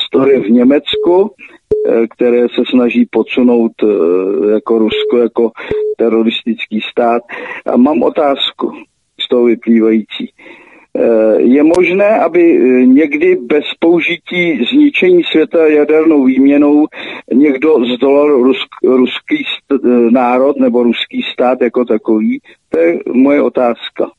[0.05, 1.31] story v Německu
[1.87, 5.51] Eh, které se snaží podsunout eh, jako Rusko, jako
[5.97, 7.23] teroristický stát.
[7.65, 8.71] A mám otázku
[9.19, 10.33] z toho vyplývající.
[10.97, 12.41] Eh, je možné, aby
[12.85, 16.87] někdy bez použití zničení světa jadernou výměnou
[17.33, 19.43] někdo zdolal rusk, ruský
[20.09, 22.39] národ nebo ruský stát jako takový?
[22.69, 24.11] To je moje otázka.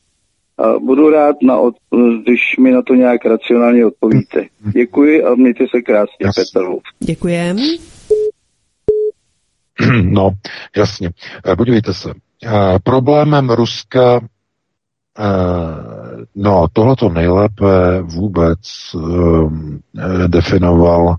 [0.57, 1.75] A budu rád, na od,
[2.23, 4.45] když mi na to nějak racionálně odpovíte.
[4.73, 6.35] Děkuji a mějte se krásně, Jas.
[6.35, 6.67] Petr
[6.99, 7.57] Děkujem.
[10.03, 10.29] No,
[10.77, 11.09] jasně.
[11.47, 12.13] Eh, podívejte se.
[12.45, 14.21] Eh, problémem Ruska
[16.35, 18.59] No, tohleto nejlépe vůbec
[18.93, 19.79] um,
[20.27, 21.15] definoval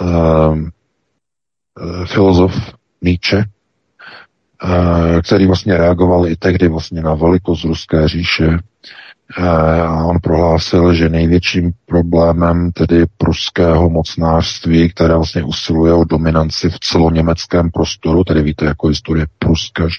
[0.00, 0.70] um,
[2.06, 2.52] filozof
[3.02, 3.44] Nietzsche,
[4.64, 8.58] Eh, který vlastně reagoval i tehdy vlastně na velikost ruské říše.
[9.36, 16.80] A on prohlásil, že největším problémem tedy pruského mocnářství, které vlastně usiluje o dominanci v
[16.80, 19.96] celoněmeckém prostoru, tedy víte, jako historie Pruska, že,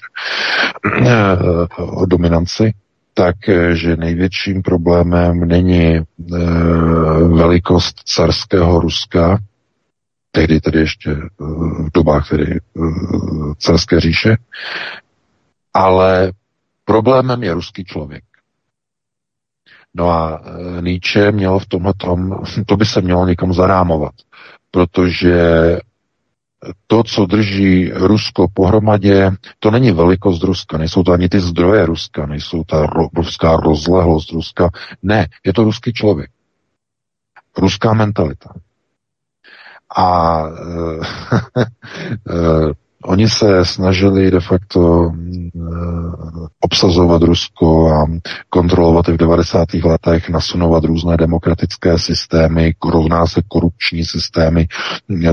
[1.78, 2.72] o dominanci,
[3.18, 3.36] tak,
[3.72, 6.00] že největším problémem není
[7.34, 9.38] velikost carského Ruska,
[10.30, 11.44] tehdy tedy ještě eh,
[11.82, 12.80] v dobách tedy eh,
[13.58, 14.36] carské říše,
[15.74, 16.32] ale
[16.84, 18.24] problémem je ruský člověk.
[19.94, 24.14] No a eh, Nietzsche měl v tomhle tom, to by se mělo někam zarámovat,
[24.70, 25.38] protože
[26.86, 32.26] to, co drží Rusko pohromadě, to není velikost Ruska, nejsou to ani ty zdroje Ruska,
[32.26, 32.86] nejsou ta
[33.16, 34.70] ruská rozlehlost Ruska.
[35.02, 36.30] Ne, je to ruský člověk.
[37.58, 38.54] Ruská mentalita.
[39.96, 41.04] A uh,
[43.04, 48.06] oni se snažili de facto uh, obsazovat Rusko a
[48.48, 49.74] kontrolovat i v 90.
[49.84, 54.66] letech, nasunovat různé demokratické systémy, rovná se korupční systémy,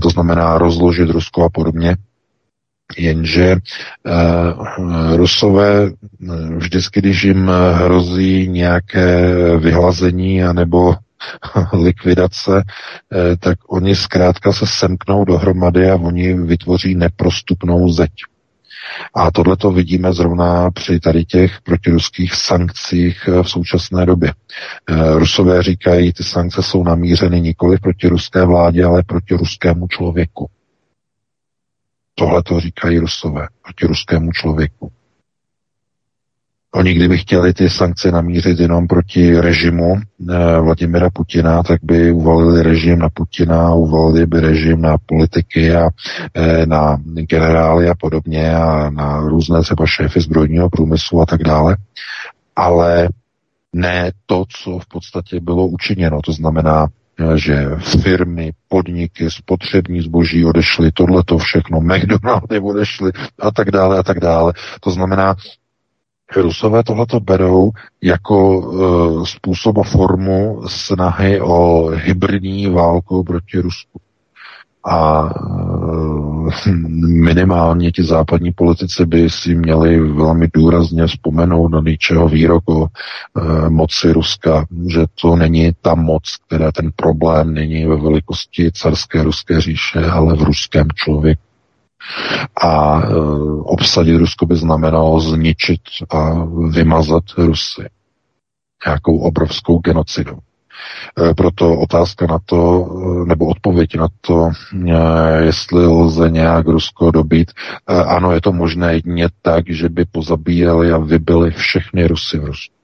[0.02, 1.98] to znamená rozložit Rusko a podobně.
[2.98, 5.92] Jenže uh, Rusové
[6.58, 10.96] vždycky, když jim hrozí nějaké vyhlazení anebo
[11.74, 12.64] likvidace,
[13.14, 18.12] eh, tak oni zkrátka se semknou dohromady a oni vytvoří neprostupnou zeď.
[19.14, 24.34] A tohle to vidíme zrovna při tady těch protiruských sankcích eh, v současné době.
[24.90, 30.50] Eh, Rusové říkají, ty sankce jsou namířeny nikoli proti ruské vládě, ale proti ruskému člověku.
[32.16, 34.92] Tohle to říkají Rusové proti ruskému člověku.
[36.76, 42.64] Oni kdyby chtěli ty sankce namířit jenom proti režimu eh, Vladimira Putina, tak by uvalili
[42.64, 45.90] režim na Putina, uvalili by režim na politiky a
[46.34, 51.78] eh, na generály a podobně a na různé třeba šéfy zbrojního průmyslu a tak dále.
[52.56, 53.10] Ale
[53.74, 56.22] ne to, co v podstatě bylo učiněno.
[56.22, 56.88] To znamená,
[57.20, 57.70] eh, že
[58.02, 64.20] firmy, podniky, spotřební zboží odešly, tohle to všechno, McDonaldy odešly a tak dále a tak
[64.20, 64.54] dále.
[64.80, 65.36] To znamená,
[66.36, 67.72] Rusové tohleto berou
[68.04, 74.00] jako uh, způsob a formu snahy o hybridní válku proti Rusku.
[74.88, 76.50] A uh,
[77.08, 82.90] minimálně ti západní politici by si měli velmi důrazně vzpomenout na ničeho výrok o uh,
[83.70, 89.62] moci Ruska, že to není ta moc, která ten problém není ve velikosti carské ruské
[89.62, 91.42] říše, ale v ruském člověku.
[92.61, 93.15] A e,
[93.64, 97.90] obsadit Rusko by znamenalo zničit a vymazat Rusy
[98.86, 100.38] nějakou obrovskou genocidou.
[100.38, 102.88] E, proto otázka na to,
[103.23, 104.49] e, nebo odpověď na to,
[105.40, 107.52] jestli lze nějak Rusko dobít.
[107.88, 112.76] Ano, je to možné jedině tak, že by pozabíjeli a vybili všechny Rusy v Rusku.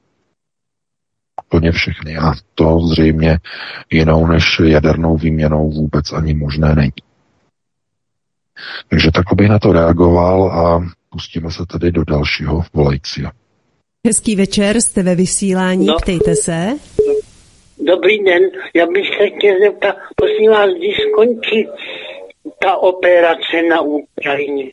[1.49, 2.17] Plně všechny.
[2.17, 3.39] A to zřejmě
[3.91, 6.91] jinou než jadernou výměnou vůbec ani možné není.
[8.89, 13.31] Takže tak bych na to reagoval a pustíme se tedy do dalšího volajícího.
[14.07, 15.95] Hezký večer, jste ve vysílání, no.
[16.01, 16.67] ptejte se.
[17.77, 18.41] Dobrý den,
[18.73, 21.67] já bych se chtěl zeptat, prosím vás, když skončí
[22.59, 24.71] ta operace na Ukrajině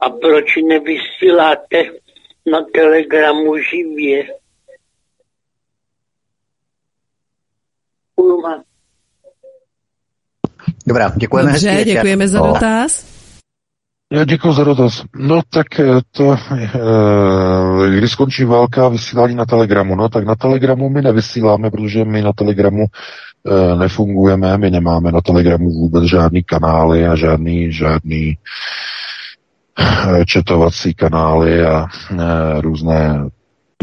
[0.00, 1.84] a proč nevysíláte
[2.46, 4.26] na Telegramu živě.
[10.86, 13.14] Dobrá, děkujeme Dobře, děkujeme za dotaz.
[14.12, 15.04] Já děkuji za dotaz.
[15.16, 20.88] No tak eh, to, eh, když skončí válka vysílání na Telegramu, no tak na Telegramu
[20.88, 27.06] my nevysíláme, protože my na Telegramu eh, nefungujeme, my nemáme na Telegramu vůbec žádný kanály
[27.06, 28.38] a žádný, žádný
[30.26, 32.16] četovací kanály a eh,
[32.60, 33.28] různé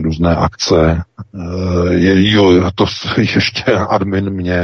[0.02, 1.04] různé akce.
[1.36, 2.86] Eh, Je, jo, to
[3.18, 4.64] ještě admin mě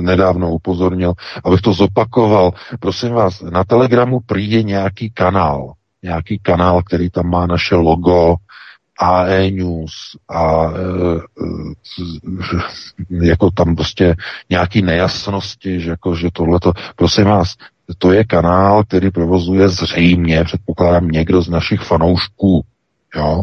[0.00, 1.12] nedávno upozornil,
[1.44, 2.52] abych to zopakoval.
[2.80, 5.72] Prosím vás, na Telegramu prý je nějaký kanál.
[6.02, 8.36] Nějaký kanál, který tam má naše logo,
[8.98, 9.92] AE News
[10.28, 11.20] a e,
[13.26, 14.16] jako tam prostě
[14.50, 17.54] nějaký nejasnosti, že, jako, že tohleto, prosím vás,
[17.98, 22.64] to je kanál, který provozuje zřejmě, předpokládám, někdo z našich fanoušků,
[23.16, 23.42] jo,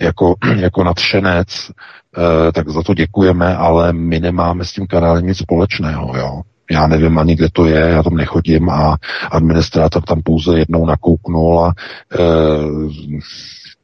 [0.00, 5.38] jako, jako nadšenec, eh, tak za to děkujeme, ale my nemáme s tím kanálem nic
[5.38, 6.42] společného, jo.
[6.70, 8.96] Já nevím ani, kde to je, já tam nechodím a
[9.30, 12.22] administrátor tam pouze jednou nakouknul a e,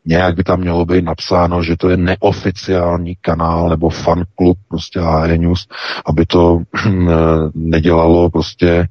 [0.04, 5.38] nějak by tam mělo být napsáno, že to je neoficiální kanál nebo fanklub prostě AE
[5.38, 5.68] News,
[6.06, 6.58] aby to
[7.54, 8.88] nedělalo prostě e,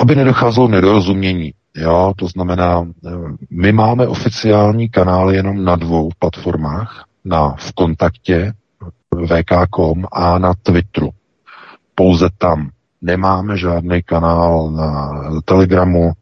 [0.00, 1.52] aby nedocházelo nedorozumění.
[1.76, 3.10] Jo, to znamená, eh,
[3.50, 8.52] my máme oficiální kanály jenom na dvou platformách, na v kontaktě
[9.14, 11.10] vk.com a na Twitteru.
[11.94, 12.70] Pouze tam.
[13.02, 15.12] Nemáme žádný kanál na
[15.44, 16.12] Telegramu,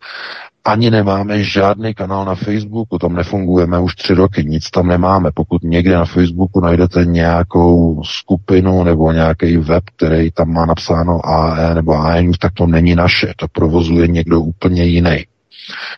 [0.64, 5.30] ani nemáme žádný kanál na Facebooku, tam nefungujeme už tři roky, nic tam nemáme.
[5.34, 11.74] Pokud někde na Facebooku najdete nějakou skupinu nebo nějaký web, který tam má napsáno AE
[11.74, 15.24] nebo News, tak to není naše, to provozuje někdo úplně jiný.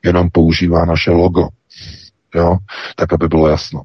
[0.04, 1.48] Jenom používá naše logo.
[2.34, 2.56] Jo?
[2.96, 3.82] Tak, aby bylo jasno.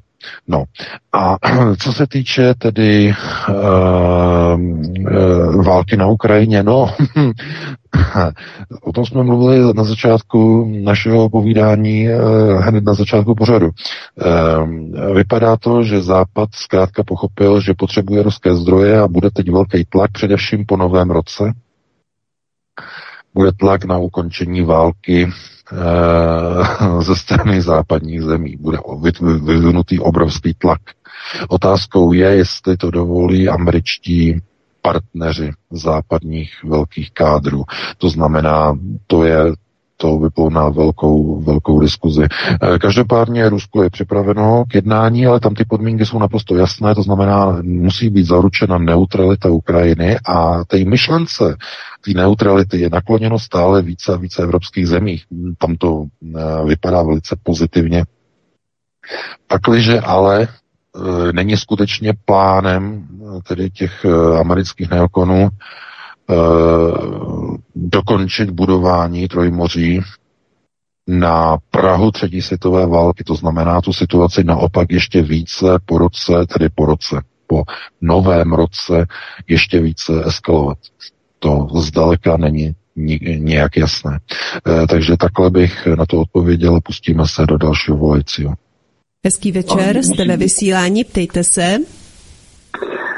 [0.48, 0.64] No
[1.12, 1.36] a
[1.78, 3.14] co se týče tedy
[3.48, 6.90] uh, uh, války na Ukrajině, no
[8.82, 13.66] o tom jsme mluvili na začátku našeho povídání, uh, hned na začátku pořadu.
[13.66, 19.84] Uh, vypadá to, že Západ zkrátka pochopil, že potřebuje ruské zdroje a bude teď velký
[19.84, 21.52] tlak, především po novém roce.
[23.34, 25.28] Bude tlak na ukončení války
[25.72, 28.56] eh, ze strany západních zemí.
[28.56, 28.78] Bude
[29.22, 30.80] vyvinutý obrovský tlak.
[31.48, 34.40] Otázkou je, jestli to dovolí američtí
[34.82, 37.64] partneři západních velkých kádrů.
[37.98, 39.52] To znamená, to je
[40.02, 42.26] to vyplo na velkou, velkou diskuzi.
[42.80, 47.58] Každopádně Rusko je připraveno k jednání, ale tam ty podmínky jsou naprosto jasné, to znamená,
[47.62, 51.56] musí být zaručena neutralita Ukrajiny a té myšlence
[52.04, 55.24] té neutrality je nakloněno stále více a více evropských zemích.
[55.58, 56.04] Tam to
[56.66, 58.04] vypadá velice pozitivně.
[59.46, 60.48] Pakliže ale
[61.32, 63.06] není skutečně plánem
[63.48, 64.06] tedy těch
[64.40, 65.48] amerických neokonů
[67.74, 70.00] dokončit budování Trojmoří
[71.06, 73.24] na Prahu třetí světové války.
[73.24, 77.62] To znamená tu situaci naopak ještě více po roce, tedy po roce, po
[78.00, 79.06] novém roce
[79.48, 80.78] ještě více eskalovat.
[81.38, 82.74] To zdaleka není
[83.36, 84.20] nějak jasné.
[84.88, 86.80] Takže takhle bych na to odpověděl.
[86.80, 88.54] Pustíme se do dalšího volajícího.
[89.24, 91.78] Hezký večer, jste ve vysílání, ptejte se.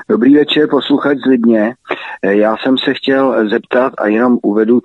[0.08, 1.74] Dobrý večer, posluchač z Lidně.
[2.22, 4.80] Já jsem se chtěl zeptat a jenom uvedu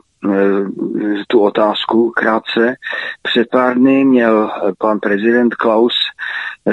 [1.28, 2.76] tu otázku krátce.
[3.22, 5.94] Před pár dny měl pan prezident Klaus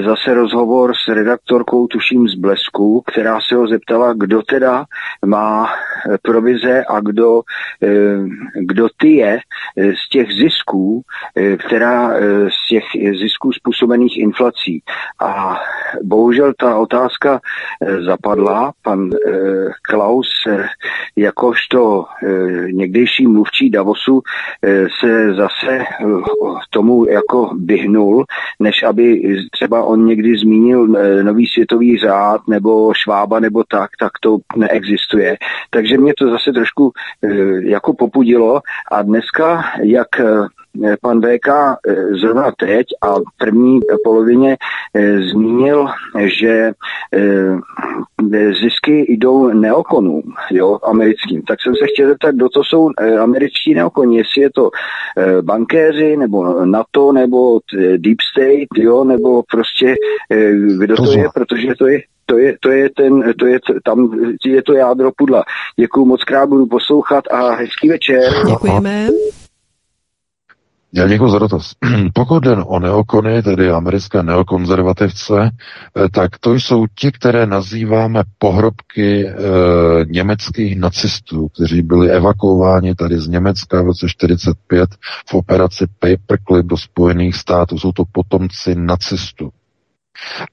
[0.04, 4.84] zase rozhovor s redaktorkou, tuším z Blesku, která se ho zeptala, kdo teda
[5.26, 5.68] má
[6.22, 7.42] provize a kdo,
[8.60, 9.38] kdo ty je
[9.76, 11.02] z těch zisků,
[11.58, 12.10] která
[12.48, 12.84] z těch
[13.20, 14.82] zisků způsobených inflací.
[15.20, 15.60] A
[16.02, 17.40] bohužel ta otázka
[18.06, 18.72] zapadla.
[18.82, 19.10] Pan
[19.82, 20.28] Klaus
[21.16, 22.04] jakožto
[22.70, 24.20] někdejší mluvčí Davosu
[25.00, 25.84] se zase
[26.70, 28.24] tomu jako vyhnul,
[28.60, 30.86] než aby třeba on někdy zmínil
[31.22, 35.36] nový světový řád nebo švába nebo tak, tak to neexistuje.
[35.70, 36.92] Takže mě to zase trošku
[37.60, 38.60] jako popudilo
[38.92, 40.08] a dneska, jak
[41.02, 41.48] pan VK
[42.20, 44.56] zrovna teď a v první polovině
[45.32, 45.86] zmínil,
[46.24, 46.72] že
[48.62, 51.42] zisky jdou neokonům, jo, americkým.
[51.42, 52.90] Tak jsem se chtěl zeptat, kdo to jsou
[53.20, 54.70] američtí neokoni, jestli je to
[55.42, 57.60] bankéři, nebo NATO, nebo
[57.96, 59.94] Deep State, jo, nebo prostě
[60.78, 64.10] kdo to je, protože to je to je, to je ten, to je, tam
[64.44, 65.44] je to jádro pudla.
[65.80, 68.22] Děkuju moc krát, budu poslouchat a hezký večer.
[68.46, 69.08] Děkujeme.
[70.96, 71.72] Já děkuji za dotaz.
[72.14, 79.28] Pokud jde o neokony, tedy americké neokonzervativce, eh, tak to jsou ti, které nazýváme pohrobky
[79.28, 79.32] e,
[80.06, 84.90] německých nacistů, kteří byli evakuováni tady z Německa v roce 45
[85.28, 87.78] v operaci Paperclip do Spojených států.
[87.78, 89.50] Jsou to potomci nacistů.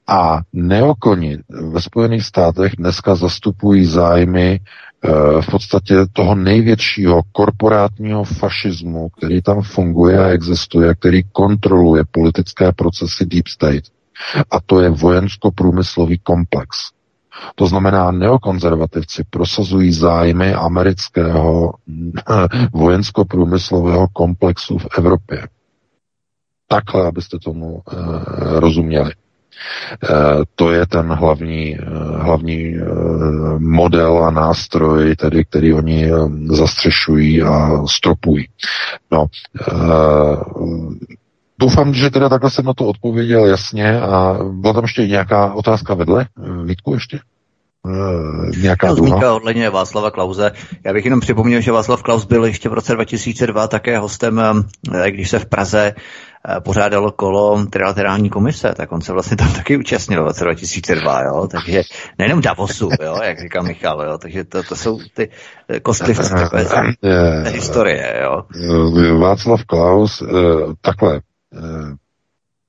[0.06, 1.38] A neokoni
[1.72, 4.60] ve Spojených státech dneska zastupují zájmy
[5.40, 13.26] v podstatě toho největšího korporátního fašismu, který tam funguje a existuje, který kontroluje politické procesy
[13.26, 13.84] Deep State.
[14.50, 16.68] A to je vojensko-průmyslový komplex.
[17.54, 21.72] To znamená, neokonzervativci prosazují zájmy amerického
[22.72, 25.48] vojensko-průmyslového komplexu v Evropě.
[26.68, 27.94] Takhle, abyste tomu e,
[28.60, 29.12] rozuměli.
[30.02, 30.08] Eh,
[30.54, 31.84] to je ten hlavní, eh,
[32.18, 32.84] hlavní eh,
[33.58, 36.10] model a nástroj, tedy, který oni
[36.46, 38.48] zastřešují a stropují.
[39.10, 39.26] No,
[41.58, 45.94] Doufám, že teda takhle jsem na to odpověděl jasně a byla tam ještě nějaká otázka
[45.94, 46.26] vedle?
[46.64, 47.20] Vítku ještě?
[48.60, 50.52] nějaká Zmínka ohledně Václava Klauze.
[50.84, 54.40] Já bych jenom připomněl, že Václav Klaus byl ještě v roce 2002 také hostem,
[55.10, 55.94] když se v Praze
[56.60, 61.48] pořádalo kolo trilaterální komise, tak on se vlastně tam taky účastnil v roce 2002, jo?
[61.50, 61.82] takže
[62.18, 63.18] nejenom Davosu, jo?
[63.22, 64.18] jak říká Michal, jo?
[64.18, 65.28] takže to, to jsou ty
[65.68, 68.20] eh, kostlivci takové z historie.
[68.22, 68.42] Jo?
[69.18, 70.26] Václav Klaus, eh,
[70.80, 71.20] takhle,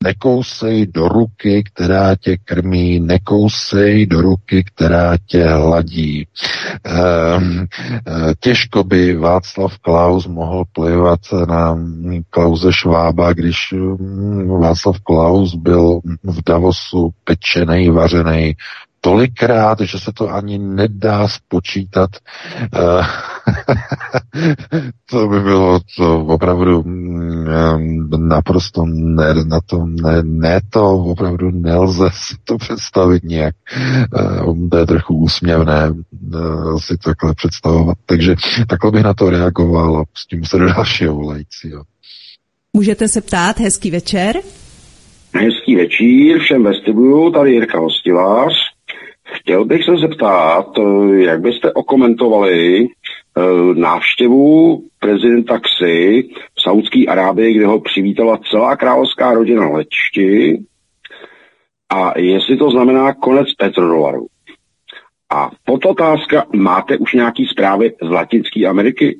[0.05, 6.27] Nekousej do ruky, která tě krmí, nekousej do ruky, která tě hladí.
[6.83, 7.65] Ehm,
[8.07, 11.77] eh, těžko by Václav Klaus mohl plivat na
[12.29, 18.55] Klauze Švába, když hm, Václav Klaus byl v Davosu pečený, vařený,
[19.05, 22.09] tolikrát, že se to ani nedá spočítat.
[22.75, 23.05] Eh,
[25.09, 32.09] to by bylo to opravdu mm, naprosto ne, na to, ne, ne to opravdu nelze
[32.13, 33.55] si to představit nějak.
[33.77, 36.37] Eh, to je trochu úsměvné eh,
[36.79, 37.97] si takhle představovat.
[38.05, 38.35] Takže
[38.67, 41.83] takhle bych na to reagoval a pustím se do dalšího volajícího.
[42.73, 44.35] Můžete se ptát, hezký večer.
[45.33, 48.74] Hezký večer všem vestibulu, tady Jirka Hostivář.
[49.35, 53.41] Chtěl bych se zeptat, eh, jak byste okomentovali eh,
[53.73, 60.59] návštěvu prezidenta Xi v Saudské Arábii, kde ho přivítala celá královská rodina lečti
[61.89, 64.27] a jestli to znamená konec petrodolaru.
[65.29, 65.51] A
[65.85, 69.19] otázka, máte už nějaký zprávy z Latinské Ameriky?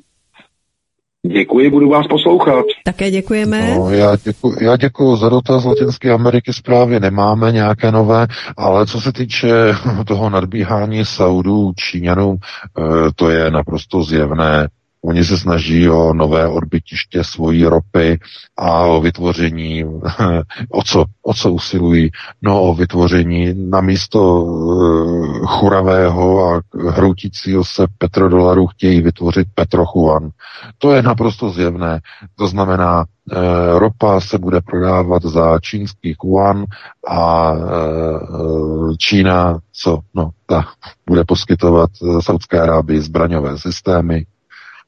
[1.28, 2.64] Děkuji, budu vás poslouchat.
[2.84, 3.74] Také děkujeme.
[3.74, 7.00] No, já, děkuji, já děkuji za dotaz Latinské Ameriky zprávy.
[7.00, 8.26] Nemáme nějaké nové,
[8.56, 9.48] ale co se týče
[10.06, 12.82] toho nadbíhání Saudů, Číňanů, eh,
[13.16, 14.68] to je naprosto zjevné.
[15.04, 18.18] Oni se snaží o nové odbytiště svojí ropy
[18.56, 19.84] a o vytvoření,
[20.70, 22.10] o co, o co usilují?
[22.42, 26.60] No o vytvoření na místo uh, churavého a
[26.90, 30.30] hroutícího se petrodolaru chtějí vytvořit petrochuan.
[30.78, 32.00] To je naprosto zjevné.
[32.34, 36.64] To znamená, uh, ropa se bude prodávat za čínský chuan
[37.08, 40.64] a uh, Čína, co, no, ta
[41.06, 41.90] bude poskytovat
[42.20, 44.26] Saudské Arábii zbraňové systémy,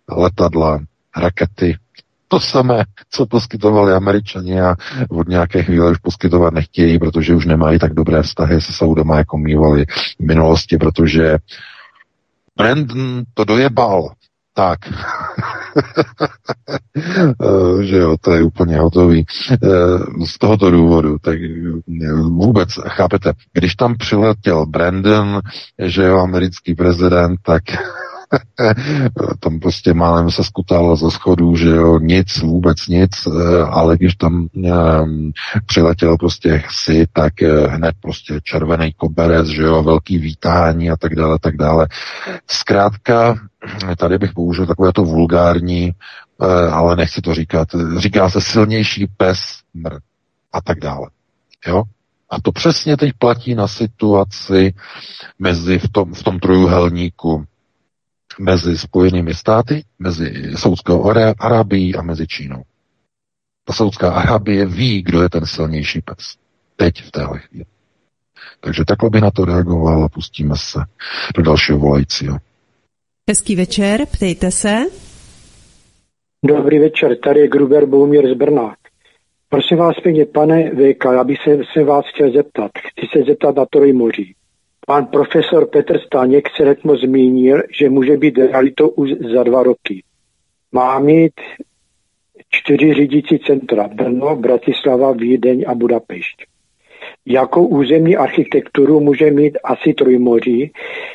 [0.08, 0.80] letadla,
[1.16, 1.76] rakety,
[2.28, 4.74] to samé, co poskytovali američani a
[5.10, 9.38] od nějaké chvíle už poskytovat nechtějí, protože už nemají tak dobré vztahy se Saudama, jako
[9.38, 9.86] mývali
[10.20, 11.38] v minulosti, protože
[12.56, 14.12] Brandon to dojebal.
[14.54, 14.78] Tak.
[17.40, 19.26] Eh, že jo, to je úplně hotový.
[19.52, 19.56] Eh,
[20.26, 21.38] z tohoto důvodu, tak
[22.22, 25.40] vůbec, chápete, když tam přiletěl Brandon,
[25.78, 27.62] že jo, americký prezident, tak
[29.40, 34.14] tam prostě málem se skutalo ze schodů, že jo, nic, vůbec nic, eh, ale když
[34.14, 35.32] tam um,
[35.66, 41.14] přiletěl prostě si, tak uh, hned prostě červený koberec, že jo, velký vítání a tak
[41.14, 41.88] dále, tak dále.
[42.46, 43.34] Zkrátka,
[43.98, 45.92] tady bych použil takové to vulgární,
[46.38, 49.40] uh, ale nechci to říkat, říká se silnější pes
[49.74, 49.98] mr
[50.52, 51.10] a tak dále.
[51.66, 51.82] Jo?
[52.30, 54.74] A to přesně teď platí na situaci
[55.38, 57.44] mezi v tom, v tom trojuhelníku
[58.40, 62.62] mezi Spojenými státy, mezi Saudskou Arábií a mezi Čínou.
[63.64, 66.36] Ta Saudská Arábie ví, kdo je ten silnější pes.
[66.76, 67.64] Teď v téhle chvíli.
[68.60, 70.78] Takže takhle by na to reagoval a pustíme se
[71.36, 72.38] do dalšího volajícího.
[73.28, 74.76] Hezký večer, ptejte se.
[76.44, 78.76] Dobrý večer, tady je Gruber Boumír z Brna.
[79.48, 82.70] Prosím vás pěkně, pane VK, já bych se, se vás chtěl zeptat.
[82.78, 84.34] Chci se zeptat na Trojmoří.
[84.88, 90.02] Pan profesor Petr Staněk se letmo zmínil, že může být realitou už za dva roky.
[90.72, 91.32] Má mít
[92.50, 96.44] čtyři řídící centra Brno, Bratislava, Vídeň a Budapešť.
[97.26, 100.72] Jakou územní architekturu může mít asi Trojmoří?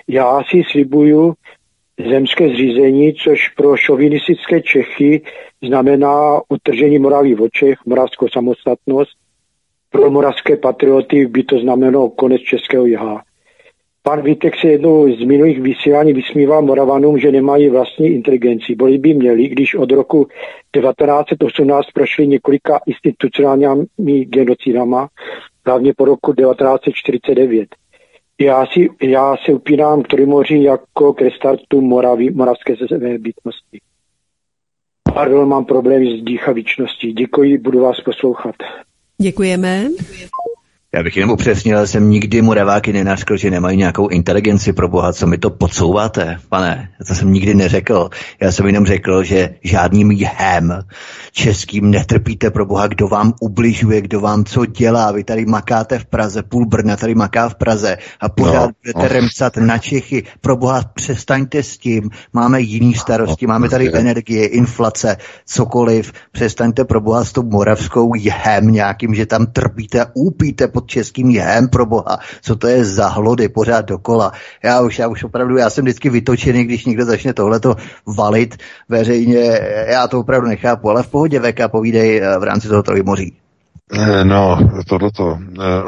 [0.08, 1.34] Já si slibuju
[2.10, 5.22] zemské zřízení, což pro šovinistické Čechy
[5.68, 9.12] znamená utržení Moravy v očech, moravskou samostatnost.
[9.90, 13.24] Pro moravské patrioty by to znamenalo konec českého jihá.
[14.06, 18.76] Pan Vítek se jednou z minulých vysílání vysmíval Moravanům, že nemají vlastní inteligenci.
[18.76, 20.28] Boli by měli, když od roku
[20.72, 25.10] 1918 prošli několika institucionálními genocidama,
[25.66, 27.70] hlavně po roku 1949.
[28.42, 32.76] Já, si, já se upínám k Trimoří jako k restartu Moravy, moravské
[33.18, 33.80] bytnosti.
[35.14, 37.14] Pardon, mám problém s dýchavičností.
[37.14, 38.56] Děkuji, budu vás poslouchat.
[39.18, 39.88] Děkujeme.
[40.96, 45.28] Já bych jenom upřesnil, jsem nikdy Moraváky nenařkl, že nemají nějakou inteligenci pro boha, co
[45.28, 46.90] mi to podsouváte, pane.
[47.08, 48.10] To jsem nikdy neřekl.
[48.42, 50.84] Já jsem jenom řekl, že žádným jhem
[51.32, 55.12] českým netrpíte pro boha, kdo vám ubližuje, kdo vám co dělá.
[55.12, 59.14] Vy tady makáte v Praze, půl Brna tady maká v Praze a pořád no, budete
[59.14, 59.20] no.
[59.20, 60.24] remcat na Čechy.
[60.42, 62.10] Pro boha přestaňte s tím.
[62.34, 64.00] Máme jiný starosti, máme tady prostě.
[64.00, 66.14] energie, inflace, cokoliv.
[66.32, 71.68] Přestaňte pro boha s tou moravskou jhem nějakým, že tam trpíte úpíte pod českým jhem
[71.68, 72.20] pro boha.
[72.42, 74.32] Co to je za hlody pořád dokola.
[74.64, 77.76] Já už, já už opravdu, já jsem vždycky vytočený, když někdo začne tohleto
[78.18, 78.58] valit
[78.90, 79.60] veřejně.
[79.88, 83.34] Já to opravdu nechápu, ale v pohodě VK povídej eh, v rámci toho Trojmoří.
[83.94, 85.40] Eh, no, tohleto.
[85.62, 85.84] Eh,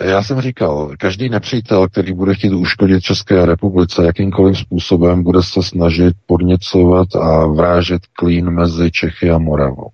[0.06, 5.62] já jsem říkal, každý nepřítel, který bude chtít uškodit České republice jakýmkoliv způsobem, bude se
[5.62, 9.90] snažit podněcovat a vrážet klín mezi Čechy a Moravou.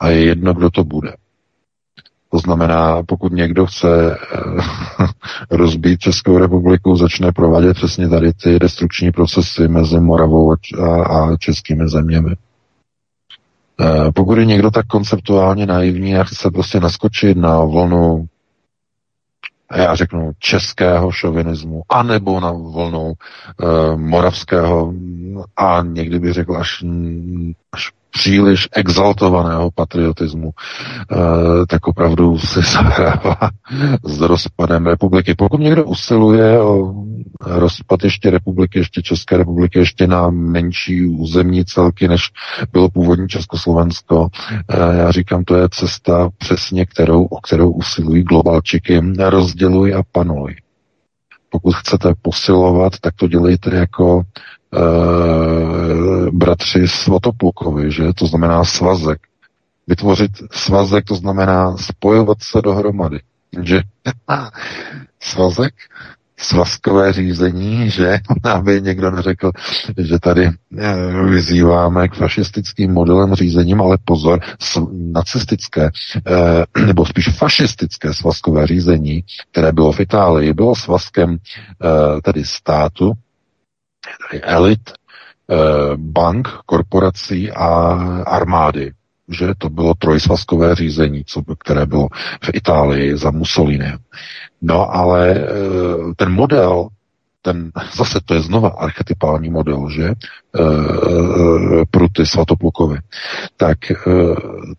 [0.00, 1.21] A je jedno, kdo to bude.
[2.32, 4.18] To znamená, pokud někdo chce
[5.50, 12.36] rozbít Českou republiku, začne provádět přesně tady ty destrukční procesy mezi Moravou a, českými zeměmi.
[13.80, 18.26] Eh, pokud je někdo tak konceptuálně naivní a chce prostě naskočit na vlnu
[19.76, 24.94] já řeknu českého šovinismu, anebo na volnou e, moravského
[25.56, 26.84] a někdy bych řekl až,
[27.72, 31.16] až příliš exaltovaného patriotismu, eh,
[31.68, 33.36] tak opravdu si zahrává
[34.04, 35.34] s rozpadem republiky.
[35.34, 36.94] Pokud někdo usiluje o
[37.40, 42.22] rozpad ještě republiky, ještě České republiky, ještě na menší územní celky, než
[42.72, 44.28] bylo původní Československo,
[44.68, 49.00] eh, já říkám, to je cesta přesně, kterou, o kterou usilují globalčiky.
[49.18, 50.54] Rozděluj a panuj.
[51.52, 54.80] Pokud chcete posilovat, tak to dělejte jako e,
[56.30, 58.12] bratři Svatopukovi, že?
[58.14, 59.20] To znamená svazek.
[59.86, 63.20] Vytvořit svazek, to znamená spojovat se dohromady.
[63.62, 63.82] Že?
[65.20, 65.74] svazek
[66.42, 69.50] svazkové řízení, že aby někdo neřekl,
[69.98, 74.40] že tady eh, vyzýváme k fašistickým modelem řízením, ale pozor,
[74.92, 75.90] nacistické,
[76.26, 81.36] eh, nebo spíš fašistické svazkové řízení, které bylo v Itálii, bylo svazkem
[82.22, 83.12] tedy státu,
[84.30, 84.80] tedy elit,
[85.96, 87.66] bank, korporací a
[88.26, 88.92] armády
[89.32, 92.08] že to bylo trojsvazkové řízení, co, které bylo
[92.44, 93.92] v Itálii za Mussolini.
[94.62, 95.44] No ale e,
[96.16, 96.88] ten model,
[97.42, 100.14] ten, zase to je znova archetypální model, že, e, e,
[101.90, 102.98] pro ty svatoplukovy,
[103.56, 103.94] tak e,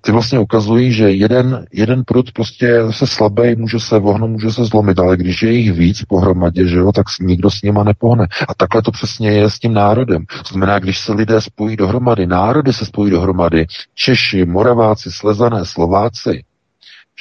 [0.02, 4.66] ty vlastně ukazují, že jeden, jeden prut prostě se slabý, může se vohnout, může se
[4.66, 8.28] zlomit, ale když je jich víc pohromadě, že jo, tak nikdo s nima nepohne.
[8.48, 10.26] A takhle to přesně je s tím národem.
[10.26, 13.66] To znamená, když se lidé spojí dohromady, národy se spojí dohromady,
[13.96, 16.44] Češi, Moraváci, Slezané, Slováci,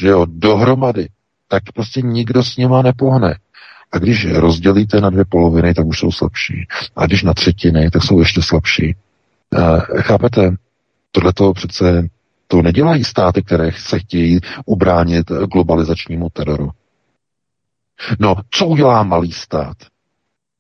[0.01, 1.09] že jo, dohromady,
[1.49, 3.35] tak prostě nikdo s nima nepohne.
[3.93, 6.67] A když rozdělíte na dvě poloviny, tak už jsou slabší.
[6.97, 8.87] A když na třetiny, tak jsou ještě slabší.
[8.87, 8.97] E,
[10.03, 10.57] chápete?
[11.11, 12.09] Tohle to přece
[12.47, 16.71] to nedělají státy, které se chtějí ubránit globalizačnímu teroru.
[18.19, 19.77] No, co udělá malý stát?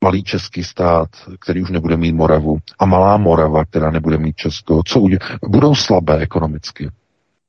[0.04, 1.08] Malý český stát,
[1.40, 5.20] který už nebude mít Moravu, a malá Morava, která nebude mít Česko, co udělá?
[5.48, 6.90] Budou slabé ekonomicky.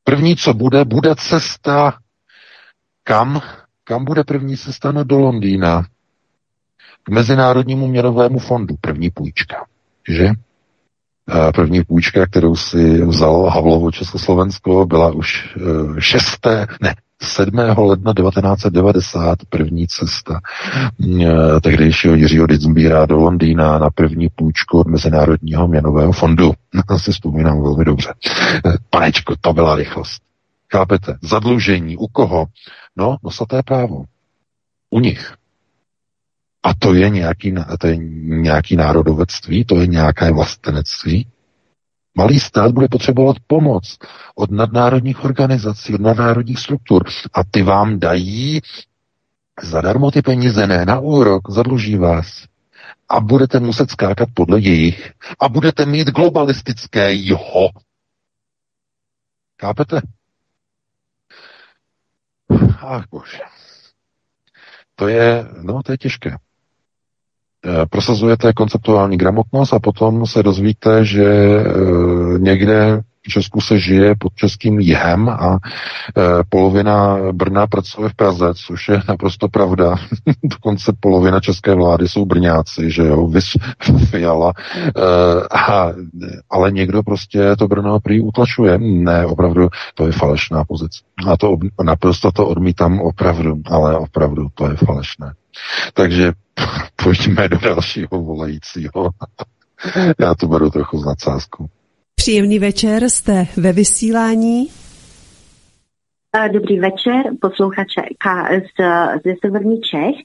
[0.03, 1.93] První, co bude, bude cesta
[3.03, 3.41] kam?
[3.83, 4.91] Kam bude první cesta?
[4.91, 5.83] No do Londýna.
[7.03, 8.75] K Mezinárodnímu měnovému fondu.
[8.81, 9.65] První půjčka.
[10.09, 10.29] Že?
[11.55, 15.57] První půjčka, kterou si vzal Havlovo Československo, byla už
[15.99, 16.45] 6.
[16.47, 17.53] E, ne, 7.
[17.77, 20.39] ledna 1990 první cesta
[21.21, 26.53] e, tehdejšího Jiřího Ditzbíra do Londýna na první půjčku od Mezinárodního měnového fondu.
[26.89, 28.13] Na si vzpomínám velmi dobře.
[28.65, 30.32] E, panečko, to byla rychlost.
[30.73, 31.17] Chápete?
[31.21, 31.97] Zadlužení.
[31.97, 32.45] U koho?
[32.95, 34.03] No, nosaté právo.
[34.89, 35.33] U nich.
[36.63, 41.27] A to je nějaký, to je nějaký národovectví, to je nějaké vlastenectví.
[42.17, 43.97] Malý stát bude potřebovat pomoc
[44.35, 48.61] od nadnárodních organizací, od nadnárodních struktur a ty vám dají
[49.61, 52.45] zadarmo ty peníze, ne na úrok, zadluží vás.
[53.09, 57.69] A budete muset skákat podle jejich a budete mít globalistické jo.
[59.61, 60.01] Chápete?
[62.81, 63.39] Ach bože.
[64.95, 66.37] To je, no to je těžké.
[67.65, 74.33] Eh, prosazujete konceptuální gramotnost a potom se dozvíte, že eh, někde Česku se žije pod
[74.35, 79.95] českým jihem a e, polovina Brna pracuje v Praze, což je naprosto pravda.
[80.43, 83.45] Dokonce polovina české vlády jsou Brňáci, že jo, vys
[84.09, 84.53] Fiala.
[84.77, 85.01] E,
[85.51, 85.91] a,
[86.49, 88.77] ale někdo prostě to Brno prý utlačuje.
[88.77, 90.99] Ne, opravdu, to je falešná pozice.
[91.27, 95.33] A to naprosto to odmítám opravdu, ale opravdu to je falešné.
[95.93, 96.33] Takže
[97.03, 99.09] pojďme do dalšího volajícího.
[100.19, 101.67] Já to beru trochu s nadsázkou.
[102.23, 104.69] Příjemný večer, jste ve vysílání.
[106.51, 108.01] Dobrý večer, posluchače
[108.59, 108.83] z,
[109.25, 110.15] ze Severní Čech.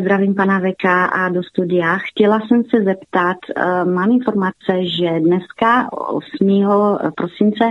[0.00, 1.98] Zdravím pana Veka a do studia.
[1.98, 3.36] Chtěla jsem se zeptat,
[3.84, 6.68] mám informace, že dneska 8.
[7.16, 7.64] prosince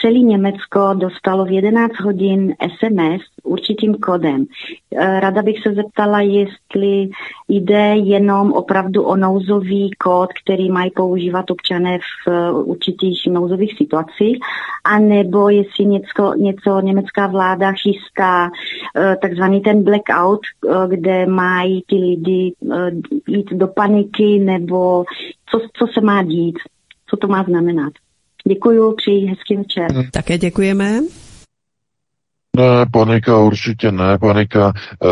[0.00, 4.44] celý Německo dostalo v 11 hodin SMS určitým kodem.
[4.96, 7.08] Rada bych se zeptala, jestli
[7.48, 14.38] jde jenom opravdu o nouzový kód, který mají používat občané v určitých nouzových situacích,
[14.84, 18.50] anebo jestli něco, něco německá vláda chystá,
[19.22, 20.40] takzvaný ten blackout,
[20.88, 22.54] kde mají ty lidi
[23.28, 25.04] jít do paniky, nebo
[25.50, 26.58] co, co se má dít,
[27.10, 27.92] co to má znamenat.
[28.48, 30.10] Děkuju, přeji hezký večer.
[30.12, 31.00] Také děkujeme.
[32.56, 34.72] Ne, panika určitě ne, panika.
[34.72, 35.08] E,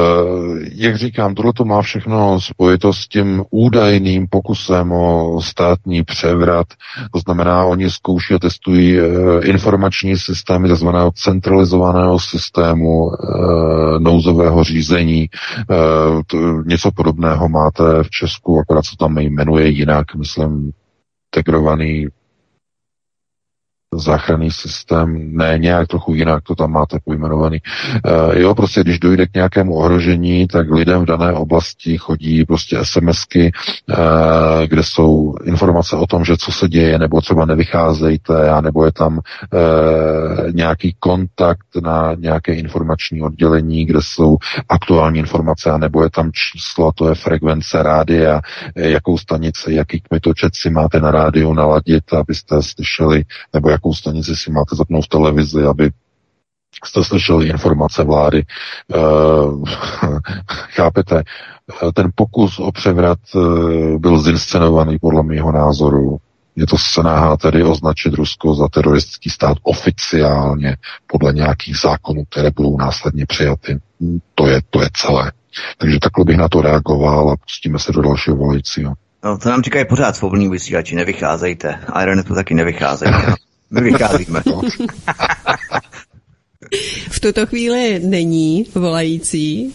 [0.74, 6.66] jak říkám, tohle to má všechno spojitost s tím údajným pokusem o státní převrat.
[7.12, 9.04] To znamená, oni zkouší a testují e,
[9.44, 10.88] informační systémy tzv.
[11.14, 13.16] centralizovaného systému e,
[13.98, 15.22] nouzového řízení.
[15.22, 15.28] E,
[16.26, 20.72] to, něco podobného máte v Česku, akorát se tam jmenuje jinak, myslím,
[21.36, 22.06] integrovaný
[23.98, 27.58] záchranný systém, ne nějak trochu jinak, to tam máte pojmenovaný.
[28.04, 32.78] E, jo, prostě když dojde k nějakému ohrožení, tak lidem v dané oblasti chodí prostě
[32.82, 38.60] SMSky, e, kde jsou informace o tom, že co se děje, nebo třeba nevycházejte, a
[38.60, 44.36] nebo je tam e, nějaký kontakt na nějaké informační oddělení, kde jsou
[44.68, 48.40] aktuální informace, a nebo je tam číslo, to je frekvence rádia,
[48.76, 54.36] jakou stanici, jaký kmitočet si máte na rádiu naladit, abyste slyšeli, nebo jak jakou stanici
[54.36, 55.90] si máte zapnout v televizi, aby
[56.84, 58.38] jste slyšeli informace vlády.
[58.38, 58.44] E,
[60.48, 61.22] chápete,
[61.94, 63.38] ten pokus o převrat e,
[63.98, 66.16] byl zinscenovaný podle mého názoru.
[66.56, 72.76] Je to snaha tedy označit Rusko za teroristický stát oficiálně podle nějakých zákonů, které budou
[72.76, 73.78] následně přijaty.
[74.34, 75.32] To je, to je celé.
[75.78, 78.92] Takže takhle bych na to reagoval a pustíme se do dalšího volajícího.
[79.24, 81.80] No, to nám říkají pořád svobodní vysílači, nevycházejte.
[82.02, 83.34] Ironetu taky nevycházejte.
[83.82, 84.42] Vycházíme.
[87.10, 89.74] v tuto chvíli není volající.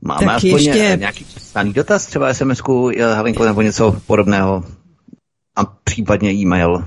[0.00, 0.96] Máme tak aspoň ještě...
[0.98, 4.64] nějaký přestaný dotaz, třeba SMS-ku, Helenko, nebo něco podobného
[5.56, 6.84] a případně e-mail.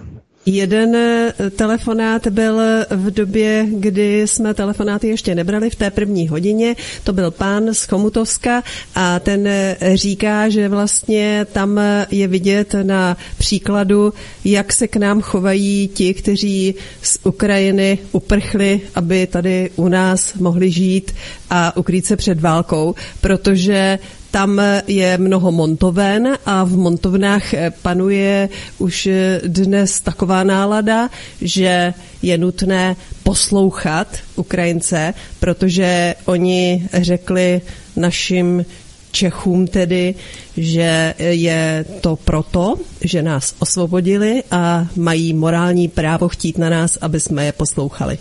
[0.51, 6.75] Jeden eh, telefonát byl v době, kdy jsme telefonáty ještě nebrali v té první hodině.
[7.03, 8.63] To byl pán z Chomutovska
[8.95, 11.79] a ten eh, říká, že vlastně tam
[12.11, 14.13] je vidět na příkladu,
[14.45, 20.71] jak se k nám chovají ti, kteří z Ukrajiny uprchli, aby tady u nás mohli
[20.71, 21.11] žít
[21.49, 23.99] a ukrýt se před válkou, protože
[24.31, 27.43] tam je mnoho montoven a v montovnách
[27.81, 29.09] panuje už
[29.45, 31.09] dnes taková nálada,
[31.41, 37.61] že je nutné poslouchat Ukrajince, protože oni řekli
[37.95, 38.65] našim
[39.11, 40.15] Čechům tedy,
[40.57, 47.19] že je to proto, že nás osvobodili a mají morální právo chtít na nás, aby
[47.19, 48.17] jsme je poslouchali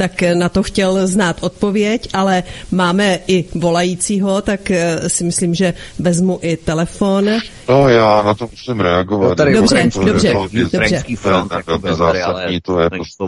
[0.00, 5.74] tak na to chtěl znát odpověď, ale máme i volajícího, tak eh, si myslím, že
[5.98, 7.28] vezmu i telefon.
[7.68, 9.28] No já na to musím reagovat.
[9.28, 10.78] No, tady dobře, dobře, dobře.
[10.78, 11.02] dobře.
[11.16, 13.24] Front, to je zásadní, to je prostě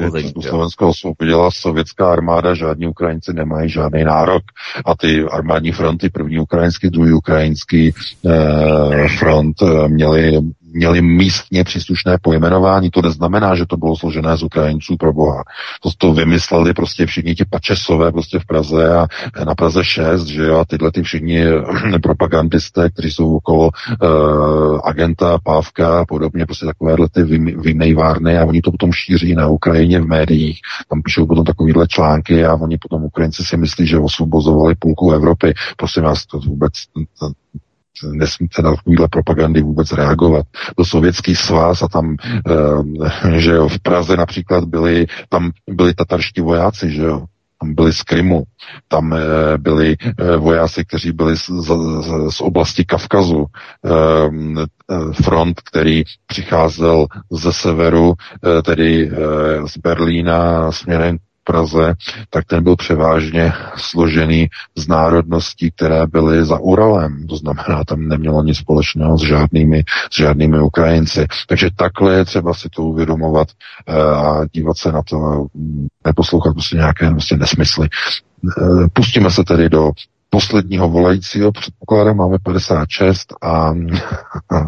[0.49, 4.43] Slovensko osvobodila sovětská armáda, žádní Ukrajinci nemají žádný nárok
[4.87, 7.95] a ty armádní fronty, první ukrajinský, druhý ukrajinský
[8.27, 10.41] eh, front eh, měli
[10.73, 12.91] měli místně příslušné pojmenování.
[12.91, 15.43] To neznamená, že to bylo složené z Ukrajinců pro boha.
[15.83, 19.07] To, to vymysleli prostě všichni ti pačesové prostě v Praze a
[19.45, 21.45] na Praze 6, že jo, a tyhle ty všichni
[22.03, 23.71] propagandisté, kteří jsou okolo
[24.03, 27.23] uh, agenta, Pávka a podobně, prostě takovéhle ty
[27.57, 30.61] vymejvárny a oni to potom šíří na Ukrajině v médiích.
[30.89, 35.55] Tam píšou potom takovýhle články a oni potom Ukrajinci si myslí, že osvobozovali půlku Evropy.
[35.77, 36.73] Prosím vás, to vůbec
[38.11, 40.47] nesmíte na takovýhle propagandy vůbec reagovat.
[40.77, 42.17] To sovětský svaz a tam,
[43.35, 47.25] e, že jo, v Praze například byli, tam byli tatarští vojáci, že jo,
[47.63, 48.43] tam byli z Krymu,
[48.89, 49.19] tam e,
[49.59, 51.71] byli e, vojáci, kteří byli z, z,
[52.31, 58.15] z oblasti Kavkazu, e, front, který přicházel ze severu,
[58.65, 59.11] tedy
[59.67, 61.95] z Berlína směrem Praze,
[62.31, 67.27] tak ten byl převážně složený z národností, které byly za Uralem.
[67.27, 71.27] To znamená, tam nemělo nic společného s žádnými, s žádnými Ukrajinci.
[71.49, 73.49] Takže takhle je třeba si to uvědomovat
[73.87, 75.47] eh, a dívat se na to,
[76.05, 77.89] neposlouchat prostě nějaké prostě nesmysly.
[78.59, 79.91] Eh, pustíme se tedy do
[80.31, 83.75] posledního volajícího, předpokládám, máme 56 a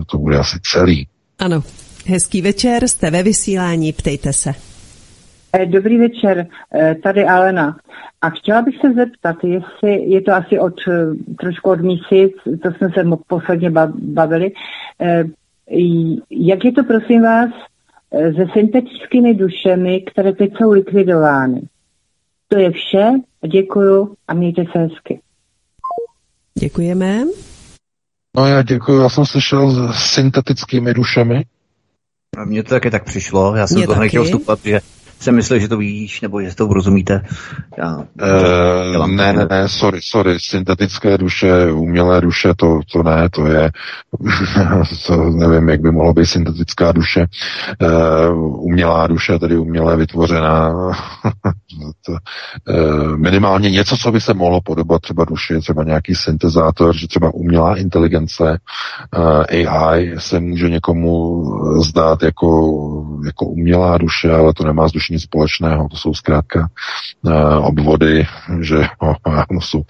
[0.06, 1.06] to bude asi celý.
[1.38, 1.62] Ano,
[2.06, 4.73] hezký večer, jste ve vysílání, ptejte se.
[5.54, 7.76] Eh, dobrý večer, eh, tady Alena.
[8.20, 12.72] A chtěla bych se zeptat, jestli je to asi od eh, trošku od mísí, to
[12.72, 14.52] jsme se posledně bavili,
[16.30, 17.50] jak je to prosím vás
[18.10, 21.62] se syntetickými dušemi, které teď jsou likvidovány.
[22.48, 23.10] To je vše,
[23.48, 25.20] děkuju a mějte se hezky.
[26.58, 27.24] Děkujeme.
[28.36, 31.44] No já děkuji, já jsem slyšel s syntetickými dušemi.
[32.36, 34.80] A mně to taky tak přišlo, já jsem to nechtěl vstupovat, že
[35.20, 37.22] jsem myslel, že to víš, nebo že to rozumíte.
[37.78, 43.46] Já, uh, ne, ne, ne, sorry, sorry, syntetické duše, umělé duše, to, to ne, to
[43.46, 43.70] je,
[45.06, 47.26] to nevím, jak by mohlo být syntetická duše,
[47.82, 50.72] uh, umělá duše, tedy umělé vytvořená,
[52.06, 57.08] to, uh, minimálně něco, co by se mohlo podobat třeba duši, třeba nějaký syntezátor, že
[57.08, 58.58] třeba umělá inteligence,
[59.18, 61.44] uh, AI se může někomu
[61.82, 62.48] zdát jako,
[63.26, 65.88] jako umělá duše, ale to nemá s duší nic společného.
[65.88, 66.68] To jsou zkrátka
[67.22, 68.26] uh, obvody,
[68.60, 68.86] že
[69.50, 69.78] no, jsou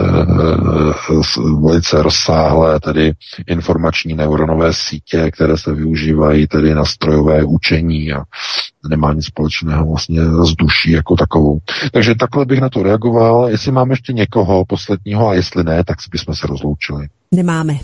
[0.00, 3.12] uh, velice rozsáhlé, tedy
[3.46, 8.22] informační neuronové sítě, které se využívají tedy na strojové učení a
[8.88, 11.58] nemá nic společného vlastně s duší jako takovou.
[11.92, 13.48] Takže takhle bych na to reagoval.
[13.48, 17.08] Jestli máme ještě někoho posledního a jestli ne, tak bychom se rozloučili.
[17.32, 17.74] Nemáme.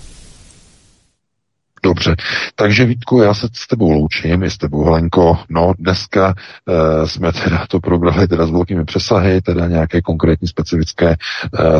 [1.83, 2.17] Dobře,
[2.55, 5.39] takže Vítku, já se s tebou loučím, i s tebou Helenko.
[5.49, 6.35] No, dneska
[6.69, 11.17] e, jsme teda to probrali teda s velkými přesahy, teda nějaké konkrétní specifické e,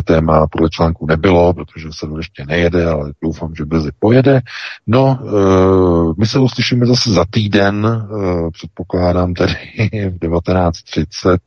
[0.03, 4.41] téma podle článku nebylo, protože se to ještě nejede, ale doufám, že brzy pojede.
[4.87, 9.55] No, e, my se uslyšíme zase za týden, e, předpokládám tedy
[10.09, 11.37] v 19.30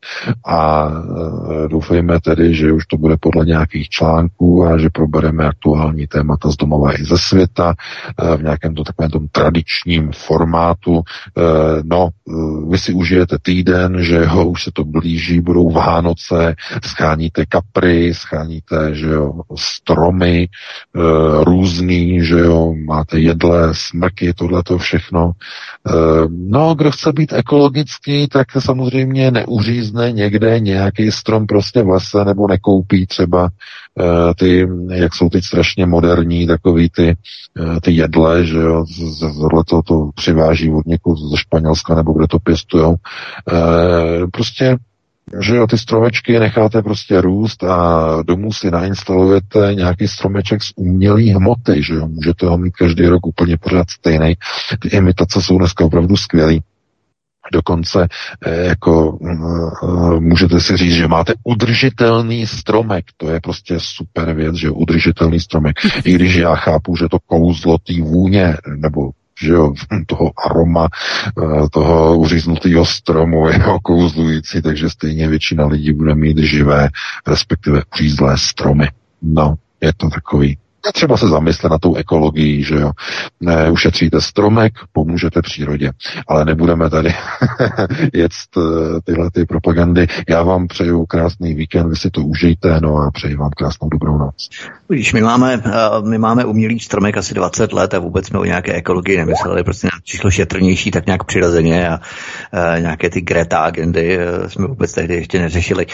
[0.47, 0.89] a
[1.65, 6.51] e, doufejme tedy, že už to bude podle nějakých článků a že probereme aktuální témata
[6.51, 7.75] z domova i ze světa.
[8.19, 11.03] E, nějakém to takovém tom tradičním formátu.
[11.39, 11.43] Eh,
[11.83, 16.55] no, eh, vy si užijete týden, že ho už se to blíží, budou Vánoce,
[16.85, 21.01] scháníte kapry, scháníte, že jo, stromy eh,
[21.45, 25.33] různý, že jo, máte jedle, smrky, tohle to všechno.
[26.29, 32.49] No, kdo chce být ekologický, tak samozřejmě neuřízne někde nějaký strom prostě v lese nebo
[32.49, 33.51] nekoupí třeba
[34.39, 37.17] ty, jak jsou teď strašně moderní, takový ty,
[37.61, 38.85] eh, ty jedle, že jo,
[39.21, 42.97] tohle to, to přiváží od někud ze Španělska nebo kde to pěstujou.
[43.53, 44.77] Eh, prostě
[45.41, 51.23] že jo, ty stromečky necháte prostě růst a domů si nainstalujete nějaký stromeček z umělé
[51.23, 54.35] hmoty, že jo, můžete ho mít každý rok úplně pořád stejný.
[54.79, 56.63] Ty imitace jsou dneska opravdu skvělý.
[57.53, 58.09] Dokonce
[58.47, 63.05] eh, jako eh, můžete si říct, že máte udržitelný stromek.
[63.17, 65.77] To je prostě super věc, že udržitelný stromek.
[66.05, 69.11] I když já chápu, že to kouzlo té vůně nebo
[69.43, 69.73] že jo,
[70.07, 70.89] toho aroma,
[71.43, 76.89] eh, toho uříznutého stromu je okouzlující, takže stejně většina lidí bude mít živé,
[77.27, 78.89] respektive uřízlé stromy.
[79.23, 80.59] No, je to takový
[80.93, 82.91] třeba se zamyslet na tou ekologií, že jo.
[83.41, 85.91] Ne, ušetříte stromek, pomůžete přírodě.
[86.29, 87.15] Ale nebudeme tady
[88.15, 88.61] jet eh,
[89.05, 90.07] tyhle ty propagandy.
[90.29, 94.19] Já vám přeju krásný víkend, vy si to užijte, no a přeji vám krásnou dobrou
[94.19, 94.49] noc.
[94.89, 95.71] Když my máme, eh,
[96.09, 99.89] my máme umělý stromek asi 20 let a vůbec jsme o nějaké ekologii nemysleli, prostě
[99.93, 102.01] nám přišlo šetrnější tak nějak přirozeně a,
[102.53, 105.87] a nějaké ty Greta agendy eh, jsme vůbec tehdy ještě neřešili.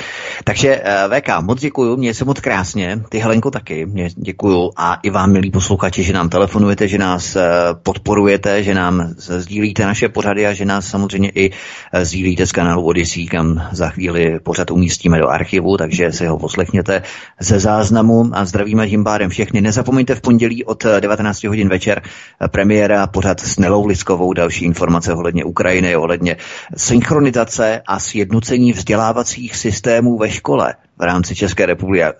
[0.44, 5.10] Takže VK, moc děkuju, mě se moc krásně, ty Helenko taky, mě děkuju a i
[5.10, 7.42] vám, milí posluchači, že nám telefonujete, že nás eh,
[7.82, 11.50] podporujete, že nám sdílíte naše pořady a že nás samozřejmě i
[11.92, 16.38] eh, sdílíte z kanálu Odyssey, kam za chvíli pořad umístíme do archivu, takže si ho
[16.38, 17.02] poslechněte
[17.40, 19.60] ze záznamu a zdravíme tím pádem všechny.
[19.60, 22.02] Nezapomeňte v pondělí od 19 hodin večer
[22.50, 26.36] premiéra pořad s Nelou Liskovou, další informace ohledně Ukrajiny, ohledně
[26.76, 32.12] synchronizace a sjednocení vzdělávacích systémů ve škole v rámci České republiky a,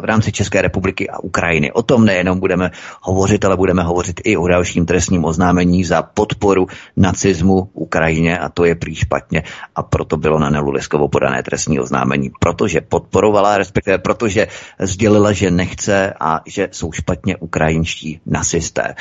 [0.00, 1.72] v rámci České republiky a Ukrajiny.
[1.72, 6.66] O tom nejenom budeme hovořit, ale budeme hovořit i o dalším trestním oznámení za podporu
[6.96, 9.42] nacismu Ukrajině a to je prý špatně
[9.74, 14.48] a proto bylo na Nelu Leskovou podané trestní oznámení, protože podporovala, respektive protože
[14.80, 18.94] sdělila, že nechce a že jsou špatně ukrajinští nacisté.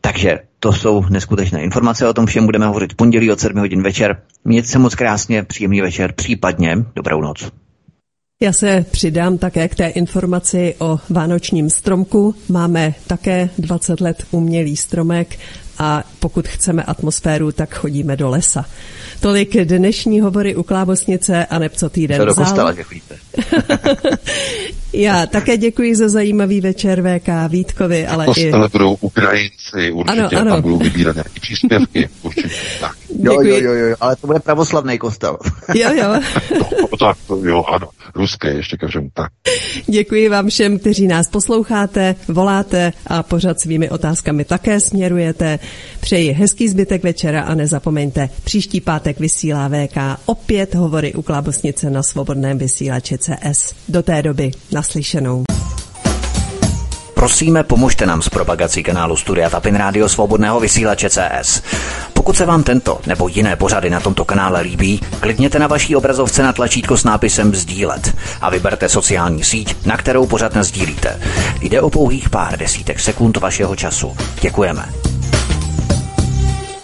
[0.00, 4.22] Takže to jsou neskutečné informace, o tom všem budeme hovořit pondělí od 7 hodin večer.
[4.44, 7.59] Mějte se moc krásně, příjemný večer, případně dobrou noc.
[8.42, 12.34] Já se přidám také k té informaci o vánočním stromku.
[12.48, 15.38] Máme také 20 let umělý stromek
[15.78, 18.64] a pokud chceme atmosféru, tak chodíme do lesa.
[19.20, 22.74] Tolik dnešní hovory u Klábosnice a neb co týden Co do kostela.
[24.92, 28.70] Já také děkuji za zajímavý večer VK Vítkovi, ale kostele i...
[28.70, 30.50] budou Ukrajinci, určitě, Ano, ano.
[30.50, 32.48] tam budou vybírat nějaké příspěvky, určitě.
[32.80, 32.96] Tak.
[33.22, 35.36] Jo, jo, jo, jo, ale to bude pravoslavný kostel.
[35.74, 36.20] Jo, jo.
[36.80, 39.32] No, tak, jo, ano, ruské ještě každému tak.
[39.86, 45.58] Děkuji vám všem, kteří nás posloucháte, voláte a pořád svými otázkami také směrujete.
[46.10, 49.96] Přeji hezký zbytek večera a nezapomeňte, příští pátek vysílá VK
[50.26, 53.74] opět hovory u Klábosnice na svobodném vysílači CS.
[53.88, 55.44] Do té doby naslyšenou.
[57.14, 61.62] Prosíme, pomožte nám s propagací kanálu Studia Tapin Rádio Svobodného vysílače CS.
[62.12, 66.42] Pokud se vám tento nebo jiné pořady na tomto kanále líbí, klikněte na vaší obrazovce
[66.42, 71.20] na tlačítko s nápisem Sdílet a vyberte sociální síť, na kterou pořád sdílíte.
[71.60, 74.16] Jde o pouhých pár desítek sekund vašeho času.
[74.40, 75.09] Děkujeme.